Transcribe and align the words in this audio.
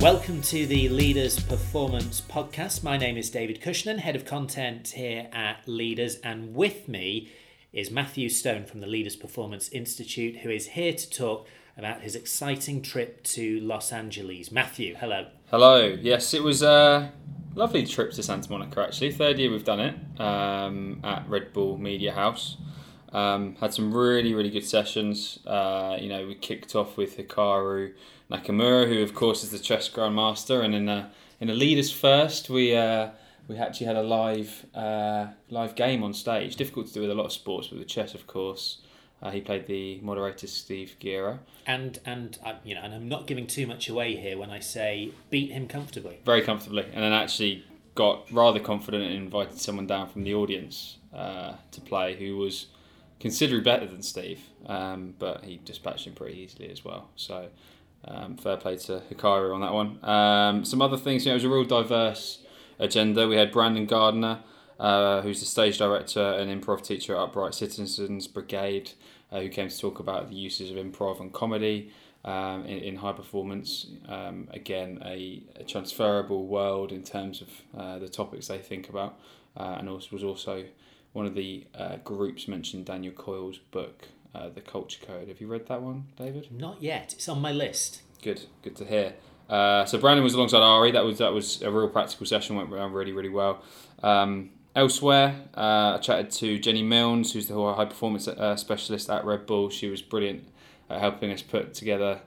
Welcome 0.00 0.42
to 0.42 0.64
the 0.64 0.88
Leaders 0.90 1.40
Performance 1.40 2.20
Podcast. 2.20 2.84
My 2.84 2.96
name 2.96 3.16
is 3.16 3.30
David 3.30 3.60
Cushnan, 3.60 3.98
Head 3.98 4.14
of 4.14 4.24
Content 4.24 4.90
here 4.90 5.28
at 5.32 5.66
Leaders, 5.66 6.20
and 6.22 6.54
with 6.54 6.86
me 6.86 7.32
is 7.72 7.90
Matthew 7.90 8.28
Stone 8.28 8.66
from 8.66 8.80
the 8.80 8.86
Leaders 8.86 9.16
Performance 9.16 9.68
Institute, 9.70 10.36
who 10.36 10.50
is 10.50 10.68
here 10.68 10.92
to 10.92 11.10
talk 11.10 11.48
about 11.76 12.02
his 12.02 12.14
exciting 12.14 12.80
trip 12.80 13.24
to 13.24 13.58
Los 13.58 13.92
Angeles. 13.92 14.52
Matthew, 14.52 14.94
hello. 14.94 15.26
Hello. 15.50 15.86
Yes, 16.00 16.32
it 16.32 16.44
was 16.44 16.62
a 16.62 17.12
lovely 17.56 17.84
trip 17.84 18.12
to 18.12 18.22
Santa 18.22 18.48
Monica. 18.52 18.80
Actually, 18.80 19.10
third 19.10 19.40
year 19.40 19.50
we've 19.50 19.64
done 19.64 19.80
it 19.80 20.20
um, 20.20 21.00
at 21.02 21.28
Red 21.28 21.52
Bull 21.52 21.76
Media 21.76 22.12
House. 22.12 22.56
Um, 23.12 23.56
had 23.56 23.74
some 23.74 23.92
really 23.92 24.32
really 24.32 24.50
good 24.50 24.64
sessions. 24.64 25.40
Uh, 25.44 25.96
you 26.00 26.08
know, 26.08 26.24
we 26.24 26.36
kicked 26.36 26.76
off 26.76 26.96
with 26.96 27.16
Hikaru 27.16 27.94
Nakamura, 28.30 28.88
who 28.88 29.02
of 29.02 29.14
course 29.14 29.42
is 29.42 29.50
the 29.50 29.58
chess 29.58 29.88
grandmaster, 29.88 30.64
and 30.64 30.74
in 30.74 30.88
a 30.88 31.10
in 31.40 31.50
a 31.50 31.54
leaders 31.54 31.90
first, 31.90 32.50
we 32.50 32.76
uh, 32.76 33.10
we 33.46 33.56
actually 33.56 33.86
had 33.86 33.96
a 33.96 34.02
live 34.02 34.66
uh, 34.74 35.28
live 35.50 35.74
game 35.74 36.02
on 36.02 36.12
stage. 36.12 36.56
Difficult 36.56 36.88
to 36.88 36.94
do 36.94 37.00
with 37.00 37.10
a 37.10 37.14
lot 37.14 37.26
of 37.26 37.32
sports, 37.32 37.68
but 37.68 37.78
with 37.78 37.88
chess, 37.88 38.14
of 38.14 38.26
course. 38.26 38.78
Uh, 39.20 39.30
he 39.30 39.40
played 39.40 39.66
the 39.66 39.98
moderator 40.00 40.46
Steve 40.46 40.94
Gira. 41.00 41.40
And 41.66 41.98
and 42.04 42.38
uh, 42.44 42.54
you 42.62 42.76
know, 42.76 42.82
and 42.82 42.94
I'm 42.94 43.08
not 43.08 43.26
giving 43.26 43.48
too 43.48 43.66
much 43.66 43.88
away 43.88 44.14
here 44.14 44.38
when 44.38 44.50
I 44.50 44.60
say 44.60 45.10
beat 45.28 45.50
him 45.50 45.66
comfortably. 45.66 46.20
Very 46.24 46.42
comfortably, 46.42 46.84
and 46.84 47.02
then 47.02 47.12
actually 47.12 47.64
got 47.96 48.30
rather 48.30 48.60
confident 48.60 49.02
and 49.02 49.14
invited 49.14 49.58
someone 49.58 49.88
down 49.88 50.08
from 50.08 50.22
the 50.22 50.32
audience 50.32 50.98
uh, 51.12 51.54
to 51.72 51.80
play 51.80 52.14
who 52.14 52.36
was 52.36 52.66
considerably 53.18 53.64
better 53.64 53.86
than 53.86 54.02
Steve, 54.02 54.40
um, 54.66 55.14
but 55.18 55.44
he 55.44 55.60
dispatched 55.64 56.06
him 56.06 56.12
pretty 56.12 56.38
easily 56.38 56.70
as 56.70 56.84
well. 56.84 57.08
So 57.16 57.48
um, 58.04 58.36
fair 58.36 58.56
play 58.56 58.76
to 58.76 59.02
Hikaru 59.12 59.54
on 59.54 59.60
that 59.60 59.72
one. 59.72 60.04
Um, 60.04 60.64
some 60.64 60.80
other 60.82 60.96
things, 60.96 61.24
you 61.24 61.30
know, 61.30 61.34
it 61.34 61.36
was 61.36 61.44
a 61.44 61.48
real 61.48 61.64
diverse 61.64 62.38
agenda. 62.78 63.26
We 63.28 63.36
had 63.36 63.52
Brandon 63.52 63.86
Gardner, 63.86 64.40
uh, 64.78 65.22
who's 65.22 65.40
the 65.40 65.46
stage 65.46 65.78
director 65.78 66.20
and 66.20 66.50
improv 66.50 66.82
teacher 66.82 67.14
at 67.16 67.20
Upright 67.20 67.54
Citizens 67.54 68.26
Brigade, 68.26 68.92
uh, 69.32 69.40
who 69.40 69.48
came 69.48 69.68
to 69.68 69.78
talk 69.78 69.98
about 69.98 70.28
the 70.28 70.36
uses 70.36 70.70
of 70.70 70.76
improv 70.76 71.20
and 71.20 71.32
comedy. 71.32 71.92
Um, 72.24 72.66
in, 72.66 72.78
in, 72.78 72.96
high 72.96 73.12
performance. 73.12 73.86
Um, 74.08 74.48
again, 74.50 75.00
a, 75.04 75.40
a, 75.54 75.62
transferable 75.62 76.46
world 76.46 76.90
in 76.90 77.04
terms 77.04 77.40
of 77.40 77.48
uh, 77.80 77.98
the 78.00 78.08
topics 78.08 78.48
they 78.48 78.58
think 78.58 78.88
about, 78.88 79.18
uh, 79.56 79.76
and 79.78 79.88
also 79.88 80.08
was 80.10 80.24
also 80.24 80.64
one 81.12 81.26
of 81.26 81.34
the 81.34 81.64
uh, 81.74 81.96
groups 82.04 82.48
mentioned 82.48 82.86
Daniel 82.86 83.12
Coyle's 83.12 83.58
book, 83.58 84.08
uh, 84.34 84.48
The 84.48 84.60
Culture 84.60 85.00
Code. 85.04 85.28
Have 85.28 85.40
you 85.40 85.46
read 85.46 85.66
that 85.68 85.82
one, 85.82 86.06
David? 86.16 86.48
Not 86.50 86.82
yet. 86.82 87.14
It's 87.14 87.28
on 87.28 87.40
my 87.40 87.52
list. 87.52 88.02
Good, 88.22 88.46
good 88.62 88.76
to 88.76 88.84
hear. 88.84 89.14
Uh, 89.48 89.84
so 89.84 89.98
Brandon 89.98 90.22
was 90.22 90.34
alongside 90.34 90.62
Ari. 90.62 90.92
That 90.92 91.04
was 91.04 91.18
that 91.18 91.32
was 91.32 91.62
a 91.62 91.70
real 91.70 91.88
practical 91.88 92.26
session. 92.26 92.56
Went 92.56 92.68
really 92.68 93.12
really 93.12 93.30
well. 93.30 93.62
Um, 94.02 94.50
elsewhere, 94.76 95.34
uh, 95.56 95.96
I 95.96 95.98
chatted 96.02 96.30
to 96.32 96.58
Jenny 96.58 96.82
Milnes, 96.82 97.32
who's 97.32 97.48
the 97.48 97.54
high 97.74 97.86
performance 97.86 98.28
uh, 98.28 98.56
specialist 98.56 99.08
at 99.08 99.24
Red 99.24 99.46
Bull. 99.46 99.70
She 99.70 99.88
was 99.88 100.02
brilliant 100.02 100.46
at 100.90 101.00
helping 101.00 101.32
us 101.32 101.42
put 101.42 101.74
together 101.74 102.20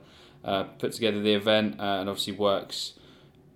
uh, 0.44 0.64
put 0.64 0.92
together 0.92 1.20
the 1.20 1.34
event, 1.34 1.78
uh, 1.78 2.00
and 2.00 2.08
obviously 2.08 2.32
works 2.32 2.94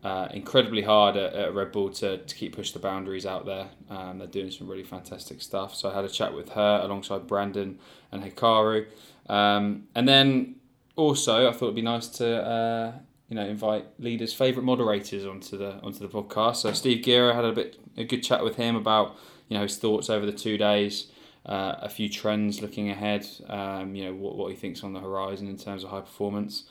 uh, 0.07 0.29
incredibly 0.33 0.83
hard 0.83 1.17
at, 1.17 1.33
at, 1.35 1.53
Red 1.53 1.73
Bull 1.73 1.91
to, 1.91 2.19
to 2.19 2.35
keep 2.37 2.55
push 2.55 2.71
the 2.71 2.79
boundaries 2.79 3.27
out 3.27 3.45
there. 3.45 3.67
Um, 3.91 4.19
they're 4.19 4.29
doing 4.29 4.53
some 4.53 4.69
really 4.69 4.85
fantastic 4.85 5.43
stuff. 5.43 5.75
So 5.75 5.91
I 5.91 5.95
had 5.95 6.05
a 6.05 6.09
chat 6.09 6.33
with 6.33 6.51
her 6.51 6.81
alongside 6.85 7.27
Brandon 7.27 7.81
and 8.13 8.23
Hikaru. 8.23 8.87
Um, 9.29 9.89
and 9.97 10.07
then 10.07 10.57
also, 10.95 11.49
I 11.49 11.53
thought 11.53 11.65
it'd 11.65 11.75
be 11.75 11.83
nice 11.83 12.07
to 12.21 12.47
uh, 12.47 12.93
you 13.29 13.35
know 13.35 13.47
invite 13.47 13.87
leaders' 13.99 14.33
favourite 14.33 14.65
moderators 14.65 15.27
onto 15.27 15.59
the 15.59 15.81
onto 15.83 15.99
the 15.99 16.09
podcast. 16.09 16.57
So 16.57 16.73
Steve 16.73 17.05
Gira 17.05 17.35
had 17.35 17.45
a 17.45 17.53
bit 17.53 17.77
a 17.97 18.05
good 18.05 18.23
chat 18.23 18.45
with 18.45 18.55
him 18.55 18.77
about 18.77 19.17
you 19.49 19.57
know 19.57 19.65
his 19.65 19.77
thoughts 19.77 20.09
over 20.09 20.25
the 20.25 20.33
two 20.33 20.57
days. 20.57 21.09
Uh, 21.45 21.77
a 21.81 21.89
few 21.89 22.09
trends 22.09 22.61
looking 22.61 22.91
ahead, 22.91 23.25
um, 23.49 23.95
you 23.95 24.05
know 24.05 24.13
what, 24.13 24.37
what 24.37 24.51
he 24.51 24.57
thinks 24.57 24.83
on 24.83 24.93
the 24.93 24.99
horizon 24.99 25.47
in 25.47 25.57
terms 25.57 25.85
of 25.85 25.91
high 25.91 26.01
performance, 26.01 26.65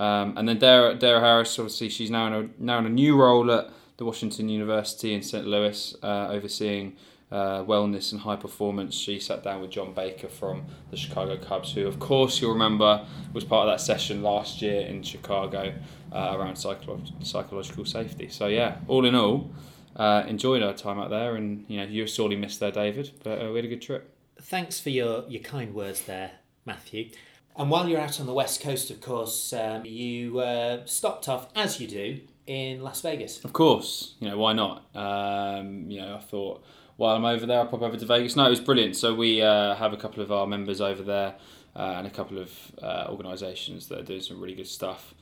um, 0.00 0.32
and 0.38 0.48
then 0.48 0.58
Dara, 0.58 0.94
Dara 0.94 1.20
Harris, 1.20 1.58
obviously, 1.58 1.90
she's 1.90 2.10
now 2.10 2.26
in 2.26 2.32
a 2.32 2.48
now 2.58 2.78
in 2.78 2.86
a 2.86 2.90
new 2.90 3.20
role 3.20 3.50
at 3.52 3.70
the 3.98 4.06
Washington 4.06 4.48
University 4.48 5.12
in 5.12 5.22
St. 5.22 5.46
Louis, 5.46 5.94
uh, 6.02 6.28
overseeing 6.30 6.96
uh, 7.30 7.62
wellness 7.64 8.10
and 8.12 8.22
high 8.22 8.36
performance. 8.36 8.94
She 8.94 9.20
sat 9.20 9.44
down 9.44 9.60
with 9.60 9.70
John 9.70 9.92
Baker 9.92 10.28
from 10.28 10.64
the 10.90 10.96
Chicago 10.96 11.36
Cubs, 11.36 11.74
who, 11.74 11.86
of 11.86 11.98
course, 11.98 12.40
you'll 12.40 12.54
remember 12.54 13.04
was 13.34 13.44
part 13.44 13.68
of 13.68 13.74
that 13.74 13.84
session 13.84 14.22
last 14.22 14.62
year 14.62 14.80
in 14.86 15.02
Chicago 15.02 15.74
uh, 16.12 16.34
around 16.34 16.54
psycholo- 16.54 17.26
psychological 17.26 17.84
safety. 17.84 18.30
So 18.30 18.46
yeah, 18.46 18.78
all 18.88 19.04
in 19.04 19.14
all, 19.14 19.50
uh, 19.96 20.24
enjoyed 20.26 20.62
our 20.62 20.72
time 20.72 20.98
out 20.98 21.10
there, 21.10 21.36
and 21.36 21.66
you 21.68 21.76
know 21.76 21.84
you 21.84 22.06
sorely 22.06 22.36
missed 22.36 22.58
there, 22.60 22.72
David, 22.72 23.10
but 23.22 23.42
uh, 23.42 23.50
we 23.50 23.56
had 23.56 23.66
a 23.66 23.68
good 23.68 23.82
trip. 23.82 24.16
Thanks 24.40 24.80
for 24.80 24.88
your 24.88 25.28
your 25.28 25.42
kind 25.42 25.74
words 25.74 26.04
there, 26.04 26.30
Matthew. 26.64 27.10
And 27.56 27.70
while 27.70 27.88
you're 27.88 28.00
out 28.00 28.20
on 28.20 28.26
the 28.26 28.32
west 28.32 28.60
coast, 28.60 28.90
of 28.90 29.00
course, 29.00 29.52
um, 29.52 29.84
you 29.84 30.38
uh, 30.40 30.86
stopped 30.86 31.28
off 31.28 31.48
as 31.54 31.80
you 31.80 31.86
do 31.86 32.20
in 32.46 32.82
Las 32.82 33.00
Vegas. 33.02 33.44
Of 33.44 33.52
course, 33.52 34.14
you 34.18 34.28
know 34.28 34.38
why 34.38 34.52
not? 34.52 34.84
Um, 34.94 35.90
you 35.90 36.00
know, 36.00 36.16
I 36.16 36.20
thought 36.20 36.64
while 36.96 37.16
I'm 37.16 37.24
over 37.24 37.46
there, 37.46 37.58
I'll 37.58 37.66
pop 37.66 37.82
over 37.82 37.96
to 37.96 38.06
Vegas. 38.06 38.36
No, 38.36 38.46
it 38.46 38.50
was 38.50 38.60
brilliant. 38.60 38.96
So 38.96 39.14
we 39.14 39.40
uh, 39.40 39.74
have 39.74 39.92
a 39.92 39.96
couple 39.96 40.22
of 40.22 40.30
our 40.30 40.46
members 40.46 40.80
over 40.80 41.02
there 41.02 41.34
uh, 41.74 41.94
and 41.96 42.06
a 42.06 42.10
couple 42.10 42.38
of 42.38 42.52
uh, 42.82 43.06
organisations 43.08 43.88
that 43.88 44.00
are 44.00 44.04
doing 44.04 44.20
some 44.20 44.40
really 44.40 44.54
good 44.54 44.66
stuff. 44.66 45.14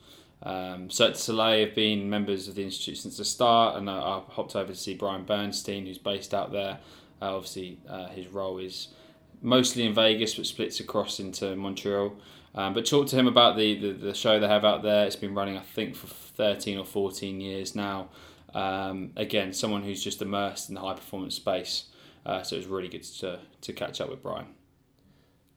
Um, 0.43 0.89
Cirque 0.89 1.13
du 1.13 1.19
Soleil 1.19 1.65
have 1.65 1.75
been 1.75 2.09
members 2.09 2.47
of 2.47 2.55
the 2.55 2.63
institute 2.63 2.97
since 2.97 3.17
the 3.17 3.25
start, 3.25 3.75
and 3.75 3.89
I, 3.89 3.97
I 3.97 4.21
hopped 4.29 4.55
over 4.55 4.73
to 4.73 4.77
see 4.77 4.93
Brian 4.93 5.23
Bernstein, 5.23 5.85
who's 5.85 5.97
based 5.97 6.33
out 6.33 6.51
there. 6.51 6.79
Uh, 7.21 7.35
obviously, 7.35 7.79
uh, 7.87 8.07
his 8.07 8.27
role 8.27 8.57
is 8.57 8.89
mostly 9.41 9.85
in 9.85 9.93
Vegas, 9.93 10.35
but 10.35 10.45
splits 10.45 10.79
across 10.79 11.19
into 11.19 11.55
Montreal. 11.55 12.15
Um, 12.55 12.73
but 12.73 12.85
talk 12.85 13.07
to 13.07 13.15
him 13.15 13.27
about 13.27 13.57
the, 13.57 13.79
the, 13.79 13.93
the, 13.93 14.13
show 14.13 14.39
they 14.39 14.47
have 14.47 14.65
out 14.65 14.81
there. 14.81 15.05
It's 15.05 15.15
been 15.15 15.35
running, 15.35 15.55
I 15.55 15.61
think, 15.61 15.95
for 15.95 16.07
13 16.07 16.79
or 16.79 16.85
14 16.85 17.39
years 17.39 17.75
now. 17.75 18.09
Um, 18.53 19.11
again, 19.15 19.53
someone 19.53 19.83
who's 19.83 20.03
just 20.03 20.21
immersed 20.21 20.69
in 20.69 20.75
the 20.75 20.81
high 20.81 20.95
performance 20.95 21.35
space. 21.35 21.85
Uh, 22.25 22.41
so 22.41 22.55
it 22.55 22.59
was 22.59 22.67
really 22.67 22.87
good 22.89 23.03
to, 23.03 23.39
to 23.61 23.73
catch 23.73 24.01
up 24.01 24.09
with 24.09 24.23
Brian. 24.23 24.47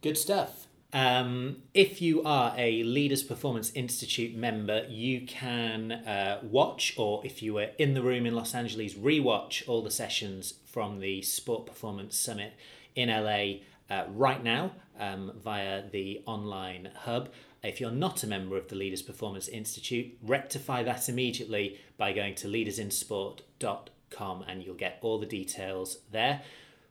Good 0.03 0.19
stuff. 0.19 0.67
Um, 0.93 1.63
if 1.73 2.03
you 2.03 2.23
are 2.25 2.55
a 2.59 2.83
Leaders 2.83 3.23
Performance 3.23 3.73
Institute 3.75 4.37
member, 4.37 4.85
you 4.89 5.27
can 5.27 5.93
uh, 5.93 6.41
watch, 6.43 6.95
or 6.99 7.25
if 7.25 7.43
you 7.43 7.55
were 7.55 7.71
in 7.79 7.95
the 7.95 8.03
room 8.03 8.27
in 8.27 8.35
Los 8.35 8.55
Angeles, 8.55 8.95
rewatch 8.95 9.67
all 9.67 9.83
the 9.83 9.91
sessions 9.91 10.55
from 10.67 11.01
the 11.01 11.23
Sport 11.23 11.65
Performance 11.65 12.19
Summit 12.19 12.53
in 12.95 13.09
LA 13.09 13.61
uh, 13.93 14.07
right 14.15 14.43
now 14.43 14.73
um, 14.99 15.33
via 15.43 15.83
the 15.91 16.23
online 16.27 16.89
hub. 16.95 17.29
If 17.63 17.81
you're 17.81 17.91
not 17.91 18.25
a 18.25 18.27
member 18.27 18.57
of 18.57 18.69
the 18.69 18.75
Leaders 18.75 19.03
Performance 19.03 19.49
Institute, 19.49 20.17
rectify 20.23 20.83
that 20.85 21.09
immediately 21.09 21.79
by 21.99 22.13
going 22.13 22.35
to 22.37 22.49
leadersinsport.com 22.49 24.45
and 24.49 24.63
you'll 24.63 24.75
get 24.75 24.99
all 25.03 25.19
the 25.19 25.27
details 25.27 25.99
there. 26.11 26.41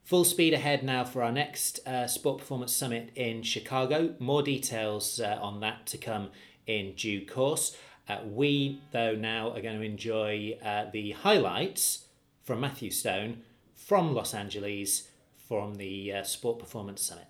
Full 0.03 0.23
speed 0.23 0.53
ahead 0.53 0.83
now 0.83 1.03
for 1.03 1.23
our 1.23 1.31
next 1.31 1.85
uh, 1.87 2.07
Sport 2.07 2.39
Performance 2.39 2.73
Summit 2.73 3.11
in 3.15 3.41
Chicago. 3.43 4.15
More 4.19 4.43
details 4.43 5.19
uh, 5.19 5.39
on 5.41 5.59
that 5.61 5.87
to 5.87 5.97
come 5.97 6.29
in 6.67 6.93
due 6.93 7.25
course. 7.25 7.75
Uh, 8.07 8.19
we, 8.25 8.81
though, 8.91 9.15
now 9.15 9.51
are 9.51 9.61
going 9.61 9.79
to 9.79 9.85
enjoy 9.85 10.57
uh, 10.63 10.85
the 10.91 11.11
highlights 11.11 12.05
from 12.43 12.59
Matthew 12.59 12.91
Stone 12.91 13.41
from 13.75 14.13
Los 14.13 14.33
Angeles 14.33 15.07
from 15.51 15.75
the 15.75 16.13
uh, 16.13 16.23
Sport 16.23 16.59
Performance 16.59 17.01
Summit. 17.01 17.25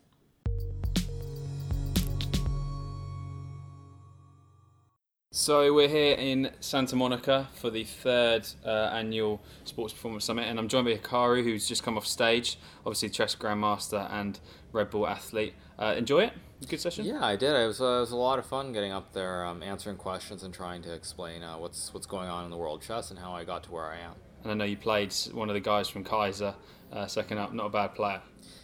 So 5.32 5.74
we're 5.74 5.88
here 5.88 6.16
in 6.20 6.52
Santa 6.60 6.96
Monica 6.96 7.50
for 7.56 7.72
the 7.72 7.84
third 7.84 8.48
uh, 8.64 8.92
annual 8.94 9.42
Sports 9.64 9.94
Performance 9.94 10.26
Summit, 10.26 10.44
and 10.44 10.60
I'm 10.60 10.68
joined 10.68 10.86
by 10.86 10.98
Hikaru, 10.98 11.44
who's 11.44 11.68
just 11.68 11.82
come 11.82 11.98
off 11.98 12.06
stage. 12.06 12.60
Obviously, 12.86 13.10
chess 13.10 13.36
grandmaster 13.36 14.08
and 14.14 14.40
Red 14.72 14.92
Bull 14.92 15.08
athlete. 15.08 15.56
Uh, 15.80 15.96
enjoy 15.98 16.26
it. 16.26 16.34
Good 16.70 16.80
session. 16.80 17.06
Yeah, 17.06 17.26
I 17.26 17.36
did. 17.36 17.56
It 17.56 17.66
was, 17.66 17.82
uh, 17.82 17.86
it 17.86 18.00
was 18.02 18.12
a 18.12 18.18
lot 18.18 18.38
of 18.38 18.46
fun 18.46 18.72
getting 18.72 18.92
up 18.92 19.14
there, 19.14 19.44
um, 19.48 19.64
answering 19.64 19.98
questions, 19.98 20.44
and 20.44 20.54
trying 20.54 20.84
to 20.84 20.94
explain 20.94 21.42
uh, 21.42 21.58
what's 21.58 21.92
what's 21.92 22.06
going 22.06 22.30
on 22.30 22.46
in 22.46 22.52
the 22.52 22.58
world 22.58 22.82
of 22.82 22.88
chess 22.88 23.10
and 23.10 23.18
how 23.18 23.32
I 23.32 23.46
got 23.46 23.64
to 23.64 23.72
where 23.72 23.86
I 23.86 23.98
am. 23.98 24.14
And 24.44 24.52
I 24.52 24.56
know 24.56 24.66
you 24.66 24.78
played 24.78 25.14
one 25.34 25.50
of 25.50 25.54
the 25.54 25.60
guys 25.60 25.88
from 25.90 26.04
Kaiser 26.04 26.56
uh, 26.92 27.08
second 27.08 27.38
up. 27.38 27.54
Not 27.54 27.68
a 27.68 27.70
bad 27.70 27.96
player. 27.96 28.22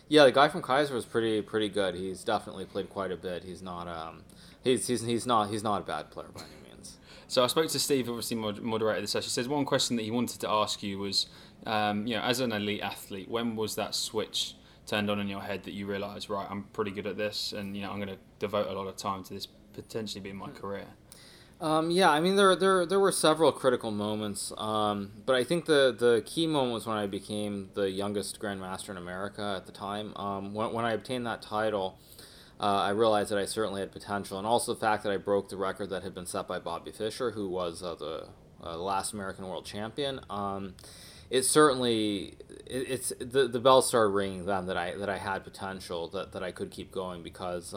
Yeah, 0.09 0.25
the 0.25 0.31
guy 0.31 0.47
from 0.47 0.61
Kaiser 0.61 0.93
was 0.93 1.05
pretty 1.05 1.41
pretty 1.41 1.69
good. 1.69 1.95
He's 1.95 2.23
definitely 2.23 2.65
played 2.65 2.89
quite 2.89 3.11
a 3.11 3.17
bit. 3.17 3.43
He's 3.43 3.61
not 3.61 3.87
um, 3.87 4.23
he's, 4.63 4.87
he's 4.87 5.01
he's 5.01 5.25
not 5.25 5.49
he's 5.49 5.63
not 5.63 5.81
a 5.81 5.85
bad 5.85 6.11
player 6.11 6.27
by 6.33 6.41
any 6.41 6.69
means. 6.69 6.97
So 7.27 7.43
I 7.43 7.47
spoke 7.47 7.69
to 7.69 7.79
Steve, 7.79 8.07
obviously 8.07 8.37
moderated 8.37 9.03
the 9.03 9.07
session. 9.07 9.25
He 9.25 9.31
says 9.31 9.49
one 9.49 9.65
question 9.65 9.97
that 9.97 10.03
he 10.03 10.11
wanted 10.11 10.39
to 10.41 10.49
ask 10.49 10.81
you 10.81 10.97
was, 10.97 11.27
um, 11.65 12.07
you 12.07 12.15
know, 12.15 12.21
as 12.21 12.39
an 12.39 12.53
elite 12.53 12.81
athlete, 12.81 13.29
when 13.29 13.57
was 13.57 13.75
that 13.75 13.95
switch 13.95 14.55
turned 14.85 15.09
on 15.09 15.19
in 15.19 15.27
your 15.27 15.41
head 15.41 15.63
that 15.63 15.73
you 15.73 15.85
realised, 15.85 16.29
right, 16.29 16.47
I'm 16.49 16.63
pretty 16.71 16.91
good 16.91 17.05
at 17.05 17.17
this, 17.17 17.51
and 17.51 17.75
you 17.75 17.81
know, 17.81 17.91
I'm 17.91 17.97
going 17.97 18.07
to 18.07 18.17
devote 18.39 18.67
a 18.67 18.73
lot 18.73 18.87
of 18.87 18.95
time 18.95 19.23
to 19.25 19.33
this, 19.33 19.45
potentially 19.73 20.21
being 20.21 20.37
my 20.37 20.49
career. 20.49 20.85
Um, 21.59 21.89
yeah, 21.89 22.11
I 22.11 22.19
mean 22.19 22.35
there 22.35 22.55
there 22.55 22.85
there 22.85 22.99
were 22.99 23.11
several 23.11 23.51
critical 23.51 23.89
moments, 23.89 24.53
um, 24.57 25.11
but 25.25 25.35
I 25.35 25.43
think 25.43 25.65
the 25.65 25.95
the 25.97 26.21
key 26.23 26.45
moment 26.45 26.73
was 26.73 26.85
when 26.85 26.97
I 26.97 27.07
became 27.07 27.69
the 27.73 27.89
youngest 27.89 28.39
grandmaster 28.39 28.89
in 28.89 28.97
America 28.97 29.55
at 29.57 29.65
the 29.65 29.71
time. 29.71 30.15
Um, 30.17 30.53
when 30.53 30.71
when 30.71 30.85
I 30.85 30.91
obtained 30.91 31.25
that 31.25 31.41
title, 31.41 31.97
uh, 32.59 32.65
I 32.65 32.89
realized 32.91 33.31
that 33.31 33.39
I 33.39 33.45
certainly 33.45 33.81
had 33.81 33.91
potential, 33.91 34.37
and 34.37 34.45
also 34.45 34.75
the 34.75 34.79
fact 34.79 35.01
that 35.03 35.11
I 35.11 35.17
broke 35.17 35.49
the 35.49 35.57
record 35.57 35.89
that 35.89 36.03
had 36.03 36.13
been 36.13 36.27
set 36.27 36.47
by 36.47 36.59
Bobby 36.59 36.91
Fischer, 36.91 37.31
who 37.31 37.49
was 37.49 37.81
uh, 37.81 37.95
the 37.95 38.27
uh, 38.63 38.77
last 38.77 39.13
American 39.13 39.47
world 39.47 39.65
champion. 39.65 40.19
Um, 40.29 40.75
it 41.31 41.41
certainly 41.41 42.35
it, 42.67 42.85
it's 42.87 43.13
the 43.19 43.47
the 43.47 43.59
bell 43.59 43.81
started 43.81 44.11
ringing 44.11 44.45
then 44.45 44.67
that 44.67 44.77
I 44.77 44.95
that 44.95 45.09
I 45.09 45.17
had 45.17 45.43
potential 45.43 46.07
that, 46.09 46.33
that 46.33 46.43
I 46.43 46.51
could 46.51 46.69
keep 46.69 46.91
going 46.91 47.23
because. 47.23 47.73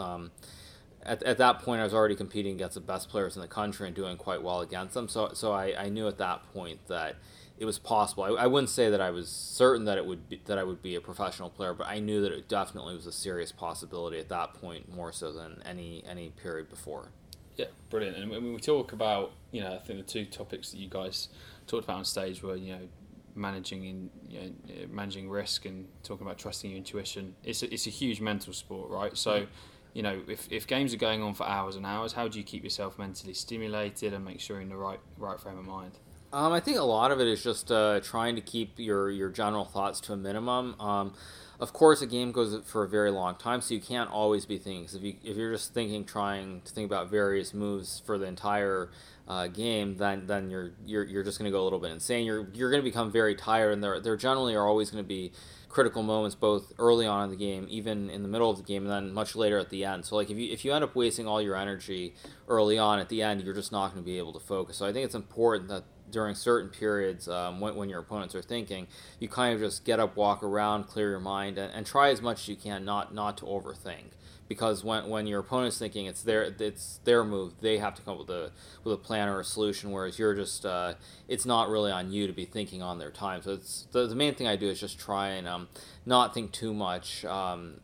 At, 1.02 1.22
at 1.22 1.38
that 1.38 1.60
point, 1.60 1.80
I 1.80 1.84
was 1.84 1.94
already 1.94 2.14
competing 2.14 2.54
against 2.54 2.74
the 2.74 2.80
best 2.80 3.08
players 3.08 3.36
in 3.36 3.42
the 3.42 3.48
country 3.48 3.86
and 3.86 3.96
doing 3.96 4.16
quite 4.16 4.42
well 4.42 4.60
against 4.60 4.94
them. 4.94 5.08
So, 5.08 5.30
so 5.32 5.52
I, 5.52 5.74
I 5.84 5.88
knew 5.88 6.06
at 6.06 6.18
that 6.18 6.42
point 6.52 6.86
that 6.88 7.16
it 7.58 7.64
was 7.64 7.78
possible. 7.78 8.24
I, 8.24 8.28
I 8.28 8.46
wouldn't 8.46 8.70
say 8.70 8.90
that 8.90 9.00
I 9.00 9.10
was 9.10 9.28
certain 9.28 9.84
that 9.84 9.98
it 9.98 10.06
would 10.06 10.28
be, 10.28 10.40
that 10.46 10.58
I 10.58 10.64
would 10.64 10.82
be 10.82 10.94
a 10.94 11.00
professional 11.00 11.50
player, 11.50 11.74
but 11.74 11.86
I 11.86 12.00
knew 12.00 12.20
that 12.22 12.32
it 12.32 12.48
definitely 12.48 12.96
was 12.96 13.06
a 13.06 13.12
serious 13.12 13.52
possibility 13.52 14.18
at 14.18 14.28
that 14.30 14.54
point, 14.54 14.94
more 14.94 15.12
so 15.12 15.32
than 15.32 15.62
any 15.64 16.02
any 16.08 16.30
period 16.30 16.68
before. 16.70 17.08
Yeah, 17.56 17.66
brilliant. 17.90 18.16
And 18.16 18.30
when 18.30 18.54
we 18.54 18.60
talk 18.60 18.92
about, 18.92 19.32
you 19.52 19.60
know, 19.60 19.74
I 19.74 19.78
think 19.78 19.98
the 19.98 20.10
two 20.10 20.24
topics 20.24 20.70
that 20.70 20.78
you 20.78 20.88
guys 20.88 21.28
talked 21.66 21.84
about 21.84 21.98
on 21.98 22.04
stage 22.06 22.42
were, 22.42 22.56
you 22.56 22.72
know, 22.72 22.88
managing 23.34 23.84
in 23.84 24.10
you 24.28 24.40
know, 24.40 24.86
managing 24.90 25.28
risk 25.28 25.66
and 25.66 25.86
talking 26.02 26.26
about 26.26 26.38
trusting 26.38 26.70
your 26.70 26.78
intuition. 26.78 27.34
It's 27.44 27.62
a, 27.62 27.72
it's 27.72 27.86
a 27.86 27.90
huge 27.90 28.20
mental 28.20 28.54
sport, 28.54 28.90
right? 28.90 29.16
So 29.16 29.46
you 29.92 30.02
know, 30.02 30.20
if, 30.28 30.50
if 30.50 30.66
games 30.66 30.94
are 30.94 30.98
going 30.98 31.22
on 31.22 31.34
for 31.34 31.46
hours 31.46 31.76
and 31.76 31.84
hours, 31.84 32.12
how 32.12 32.28
do 32.28 32.38
you 32.38 32.44
keep 32.44 32.62
yourself 32.62 32.98
mentally 32.98 33.34
stimulated 33.34 34.12
and 34.14 34.24
make 34.24 34.40
sure 34.40 34.56
you're 34.56 34.62
in 34.62 34.68
the 34.68 34.76
right 34.76 35.00
right 35.18 35.40
frame 35.40 35.58
of 35.58 35.64
mind? 35.64 35.92
Um, 36.32 36.52
I 36.52 36.60
think 36.60 36.78
a 36.78 36.82
lot 36.82 37.10
of 37.10 37.20
it 37.20 37.26
is 37.26 37.42
just 37.42 37.72
uh, 37.72 38.00
trying 38.00 38.36
to 38.36 38.40
keep 38.40 38.78
your, 38.78 39.10
your 39.10 39.30
general 39.30 39.64
thoughts 39.64 40.00
to 40.02 40.12
a 40.12 40.16
minimum. 40.16 40.80
Um, 40.80 41.14
of 41.60 41.74
course, 41.74 42.00
a 42.00 42.06
game 42.06 42.32
goes 42.32 42.58
for 42.64 42.84
a 42.84 42.88
very 42.88 43.10
long 43.10 43.36
time, 43.36 43.60
so 43.60 43.74
you 43.74 43.80
can't 43.80 44.10
always 44.10 44.46
be 44.46 44.56
thinking. 44.56 44.86
Cause 44.86 44.94
if 44.94 45.02
you 45.02 45.16
if 45.22 45.36
you're 45.36 45.52
just 45.52 45.74
thinking, 45.74 46.06
trying 46.06 46.62
to 46.62 46.72
think 46.72 46.90
about 46.90 47.10
various 47.10 47.52
moves 47.52 48.02
for 48.06 48.16
the 48.16 48.24
entire 48.24 48.90
uh, 49.28 49.46
game, 49.46 49.98
then 49.98 50.26
then 50.26 50.48
you're 50.48 50.72
you're, 50.86 51.04
you're 51.04 51.22
just 51.22 51.38
going 51.38 51.50
to 51.50 51.52
go 51.52 51.62
a 51.62 51.64
little 51.64 51.78
bit 51.78 51.90
insane. 51.90 52.24
You're 52.24 52.48
you're 52.54 52.70
going 52.70 52.82
to 52.82 52.88
become 52.88 53.12
very 53.12 53.34
tired, 53.34 53.74
and 53.74 53.84
there 53.84 54.00
there 54.00 54.16
generally 54.16 54.54
are 54.54 54.66
always 54.66 54.90
going 54.90 55.04
to 55.04 55.08
be 55.08 55.32
critical 55.68 56.02
moments 56.02 56.34
both 56.34 56.72
early 56.78 57.06
on 57.06 57.24
in 57.24 57.30
the 57.30 57.36
game, 57.36 57.66
even 57.68 58.08
in 58.08 58.22
the 58.22 58.28
middle 58.28 58.50
of 58.50 58.56
the 58.56 58.62
game, 58.62 58.82
and 58.82 58.90
then 58.90 59.12
much 59.12 59.36
later 59.36 59.58
at 59.58 59.68
the 59.68 59.84
end. 59.84 60.06
So 60.06 60.16
like 60.16 60.30
if 60.30 60.38
you 60.38 60.50
if 60.50 60.64
you 60.64 60.72
end 60.72 60.82
up 60.82 60.96
wasting 60.96 61.26
all 61.26 61.42
your 61.42 61.56
energy 61.56 62.14
early 62.48 62.78
on 62.78 62.98
at 62.98 63.10
the 63.10 63.20
end, 63.20 63.42
you're 63.42 63.54
just 63.54 63.70
not 63.70 63.92
going 63.92 64.02
to 64.02 64.06
be 64.06 64.16
able 64.16 64.32
to 64.32 64.40
focus. 64.40 64.78
So 64.78 64.86
I 64.86 64.94
think 64.94 65.04
it's 65.04 65.14
important 65.14 65.68
that 65.68 65.84
during 66.10 66.34
certain 66.34 66.70
periods 66.70 67.28
um, 67.28 67.60
when, 67.60 67.76
when 67.76 67.88
your 67.88 68.00
opponents 68.00 68.34
are 68.34 68.42
thinking, 68.42 68.86
you 69.18 69.28
kind 69.28 69.54
of 69.54 69.60
just 69.60 69.84
get 69.84 70.00
up, 70.00 70.16
walk 70.16 70.42
around, 70.42 70.84
clear 70.84 71.10
your 71.10 71.20
mind, 71.20 71.58
and, 71.58 71.72
and 71.72 71.86
try 71.86 72.10
as 72.10 72.20
much 72.20 72.40
as 72.42 72.48
you 72.48 72.56
can 72.56 72.84
not 72.84 73.14
not 73.14 73.38
to 73.38 73.44
overthink 73.44 74.12
because 74.50 74.82
when, 74.82 75.08
when 75.08 75.28
your 75.28 75.38
opponent's 75.38 75.78
thinking 75.78 76.06
it's 76.06 76.22
their 76.22 76.52
it's 76.58 76.98
their 77.04 77.22
move, 77.22 77.52
they 77.60 77.78
have 77.78 77.94
to 77.94 78.02
come 78.02 78.14
up 78.14 78.18
with 78.18 78.30
a 78.30 78.50
with 78.82 78.92
a 78.92 78.96
plan 78.96 79.28
or 79.28 79.38
a 79.38 79.44
solution. 79.44 79.92
Whereas 79.92 80.18
you're 80.18 80.34
just 80.34 80.66
uh, 80.66 80.94
it's 81.28 81.46
not 81.46 81.68
really 81.68 81.92
on 81.92 82.10
you 82.10 82.26
to 82.26 82.32
be 82.32 82.44
thinking 82.44 82.82
on 82.82 82.98
their 82.98 83.12
time. 83.12 83.42
So 83.42 83.52
it's 83.52 83.86
the, 83.92 84.08
the 84.08 84.16
main 84.16 84.34
thing 84.34 84.48
I 84.48 84.56
do 84.56 84.68
is 84.68 84.80
just 84.80 84.98
try 84.98 85.28
and 85.28 85.46
um, 85.46 85.68
not 86.04 86.34
think 86.34 86.50
too 86.50 86.74
much. 86.74 87.24
Um, 87.24 87.80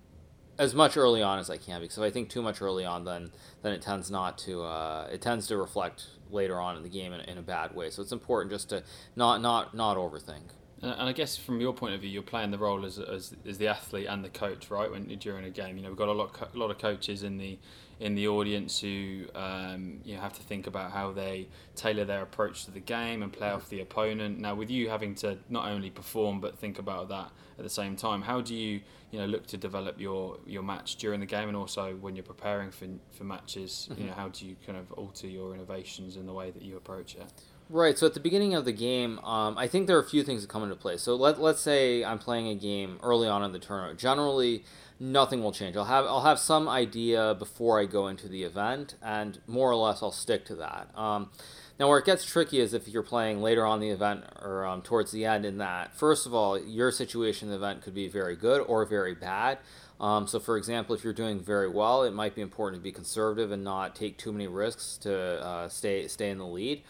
as 0.58 0.74
much 0.74 0.96
early 0.96 1.22
on 1.22 1.38
as 1.38 1.50
I 1.50 1.58
can 1.58 1.82
because 1.82 1.98
if 1.98 2.02
I 2.02 2.10
think 2.10 2.30
too 2.30 2.42
much 2.42 2.60
early 2.60 2.84
on, 2.84 3.04
then 3.04 3.30
then 3.62 3.72
it 3.72 3.82
tends 3.82 4.10
not 4.10 4.36
to 4.38 4.64
uh, 4.64 5.08
it 5.12 5.20
tends 5.20 5.46
to 5.48 5.56
reflect 5.56 6.06
later 6.36 6.60
on 6.60 6.76
in 6.76 6.82
the 6.82 6.88
game 6.88 7.12
in, 7.12 7.20
in 7.22 7.38
a 7.38 7.42
bad 7.42 7.74
way. 7.74 7.90
So 7.90 8.02
it's 8.02 8.12
important 8.12 8.52
just 8.52 8.68
to 8.68 8.82
not 9.16 9.40
not 9.40 9.74
not 9.74 9.96
overthink. 9.96 10.48
And, 10.82 10.92
I 10.92 11.12
guess 11.12 11.36
from 11.36 11.60
your 11.60 11.72
point 11.72 11.94
of 11.94 12.00
view, 12.02 12.10
you're 12.10 12.22
playing 12.22 12.50
the 12.50 12.58
role 12.58 12.84
as, 12.84 12.98
as, 12.98 13.34
as 13.48 13.56
the 13.56 13.68
athlete 13.68 14.06
and 14.10 14.22
the 14.22 14.28
coach, 14.28 14.70
right? 14.70 14.90
When 14.90 15.06
during 15.18 15.44
a 15.46 15.50
game, 15.50 15.76
you 15.76 15.82
know, 15.82 15.88
we've 15.88 15.98
got 15.98 16.08
a 16.08 16.12
lot 16.12 16.30
a 16.54 16.58
lot 16.58 16.70
of 16.70 16.78
coaches 16.78 17.22
in 17.22 17.38
the 17.38 17.58
in 17.98 18.14
the 18.14 18.28
audience 18.28 18.78
who 18.80 19.24
um, 19.34 20.00
you 20.04 20.14
know, 20.14 20.20
have 20.20 20.34
to 20.34 20.42
think 20.42 20.66
about 20.66 20.90
how 20.90 21.12
they 21.12 21.48
tailor 21.74 22.04
their 22.04 22.22
approach 22.22 22.64
to 22.66 22.70
the 22.70 22.80
game 22.80 23.22
and 23.22 23.32
play 23.32 23.48
off 23.48 23.68
the 23.68 23.80
opponent. 23.80 24.38
Now, 24.38 24.54
with 24.54 24.70
you 24.70 24.88
having 24.88 25.14
to 25.16 25.38
not 25.48 25.68
only 25.68 25.90
perform 25.90 26.40
but 26.40 26.58
think 26.58 26.78
about 26.78 27.08
that 27.08 27.30
at 27.58 27.64
the 27.64 27.70
same 27.70 27.96
time, 27.96 28.22
how 28.22 28.40
do 28.40 28.54
you 28.54 28.80
you 29.12 29.20
know 29.20 29.26
look 29.26 29.46
to 29.46 29.56
develop 29.56 30.00
your, 30.00 30.38
your 30.46 30.62
match 30.62 30.96
during 30.96 31.20
the 31.20 31.26
game 31.26 31.48
and 31.48 31.56
also 31.56 31.94
when 31.96 32.16
you're 32.16 32.22
preparing 32.22 32.70
for 32.70 32.86
for 33.12 33.24
matches? 33.24 33.88
Mm-hmm. 33.90 34.00
You 34.02 34.06
know, 34.08 34.14
how 34.14 34.28
do 34.28 34.46
you 34.46 34.56
kind 34.66 34.78
of 34.78 34.92
alter 34.92 35.26
your 35.26 35.54
innovations 35.54 36.16
in 36.16 36.26
the 36.26 36.32
way 36.32 36.50
that 36.50 36.62
you 36.62 36.76
approach 36.76 37.14
it? 37.14 37.32
Right. 37.68 37.98
So 37.98 38.06
at 38.06 38.14
the 38.14 38.20
beginning 38.20 38.54
of 38.54 38.64
the 38.64 38.72
game, 38.72 39.18
um, 39.20 39.58
I 39.58 39.66
think 39.66 39.88
there 39.88 39.96
are 39.96 40.00
a 40.00 40.08
few 40.08 40.22
things 40.22 40.42
that 40.42 40.48
come 40.48 40.62
into 40.62 40.76
play. 40.76 40.96
So 40.98 41.16
let 41.16 41.40
let's 41.40 41.60
say 41.60 42.04
I'm 42.04 42.18
playing 42.18 42.46
a 42.48 42.54
game 42.54 43.00
early 43.02 43.28
on 43.28 43.42
in 43.42 43.50
the 43.52 43.58
tournament. 43.58 43.98
Generally, 43.98 44.64
nothing 45.00 45.42
will 45.42 45.50
change. 45.50 45.76
I'll 45.76 45.84
have 45.84 46.04
I'll 46.04 46.22
have 46.22 46.38
some 46.38 46.68
idea 46.68 47.34
before 47.34 47.80
I 47.80 47.86
go 47.86 48.06
into 48.06 48.28
the 48.28 48.44
event, 48.44 48.94
and 49.02 49.40
more 49.48 49.68
or 49.68 49.74
less 49.74 50.00
I'll 50.00 50.12
stick 50.12 50.44
to 50.46 50.54
that. 50.56 50.96
Um, 50.96 51.30
now, 51.78 51.88
where 51.88 51.98
it 51.98 52.06
gets 52.06 52.24
tricky 52.24 52.60
is 52.60 52.72
if 52.72 52.86
you're 52.86 53.02
playing 53.02 53.42
later 53.42 53.66
on 53.66 53.80
the 53.80 53.90
event 53.90 54.24
or 54.40 54.64
um, 54.64 54.80
towards 54.80 55.10
the 55.10 55.24
end. 55.24 55.44
In 55.44 55.58
that, 55.58 55.92
first 55.92 56.24
of 56.24 56.32
all, 56.32 56.58
your 56.58 56.92
situation 56.92 57.48
in 57.48 57.50
the 57.50 57.56
event 57.56 57.82
could 57.82 57.94
be 57.94 58.06
very 58.06 58.36
good 58.36 58.60
or 58.60 58.84
very 58.86 59.14
bad. 59.14 59.58
Um, 60.00 60.26
so, 60.26 60.38
for 60.38 60.56
example, 60.56 60.94
if 60.94 61.02
you're 61.02 61.12
doing 61.12 61.40
very 61.40 61.68
well, 61.68 62.04
it 62.04 62.12
might 62.12 62.34
be 62.34 62.42
important 62.42 62.80
to 62.80 62.84
be 62.84 62.92
conservative 62.92 63.50
and 63.50 63.64
not 63.64 63.96
take 63.96 64.18
too 64.18 64.30
many 64.30 64.46
risks 64.46 64.96
to 64.98 65.44
uh, 65.44 65.68
stay 65.68 66.06
stay 66.06 66.30
in 66.30 66.38
the 66.38 66.46
lead. 66.46 66.82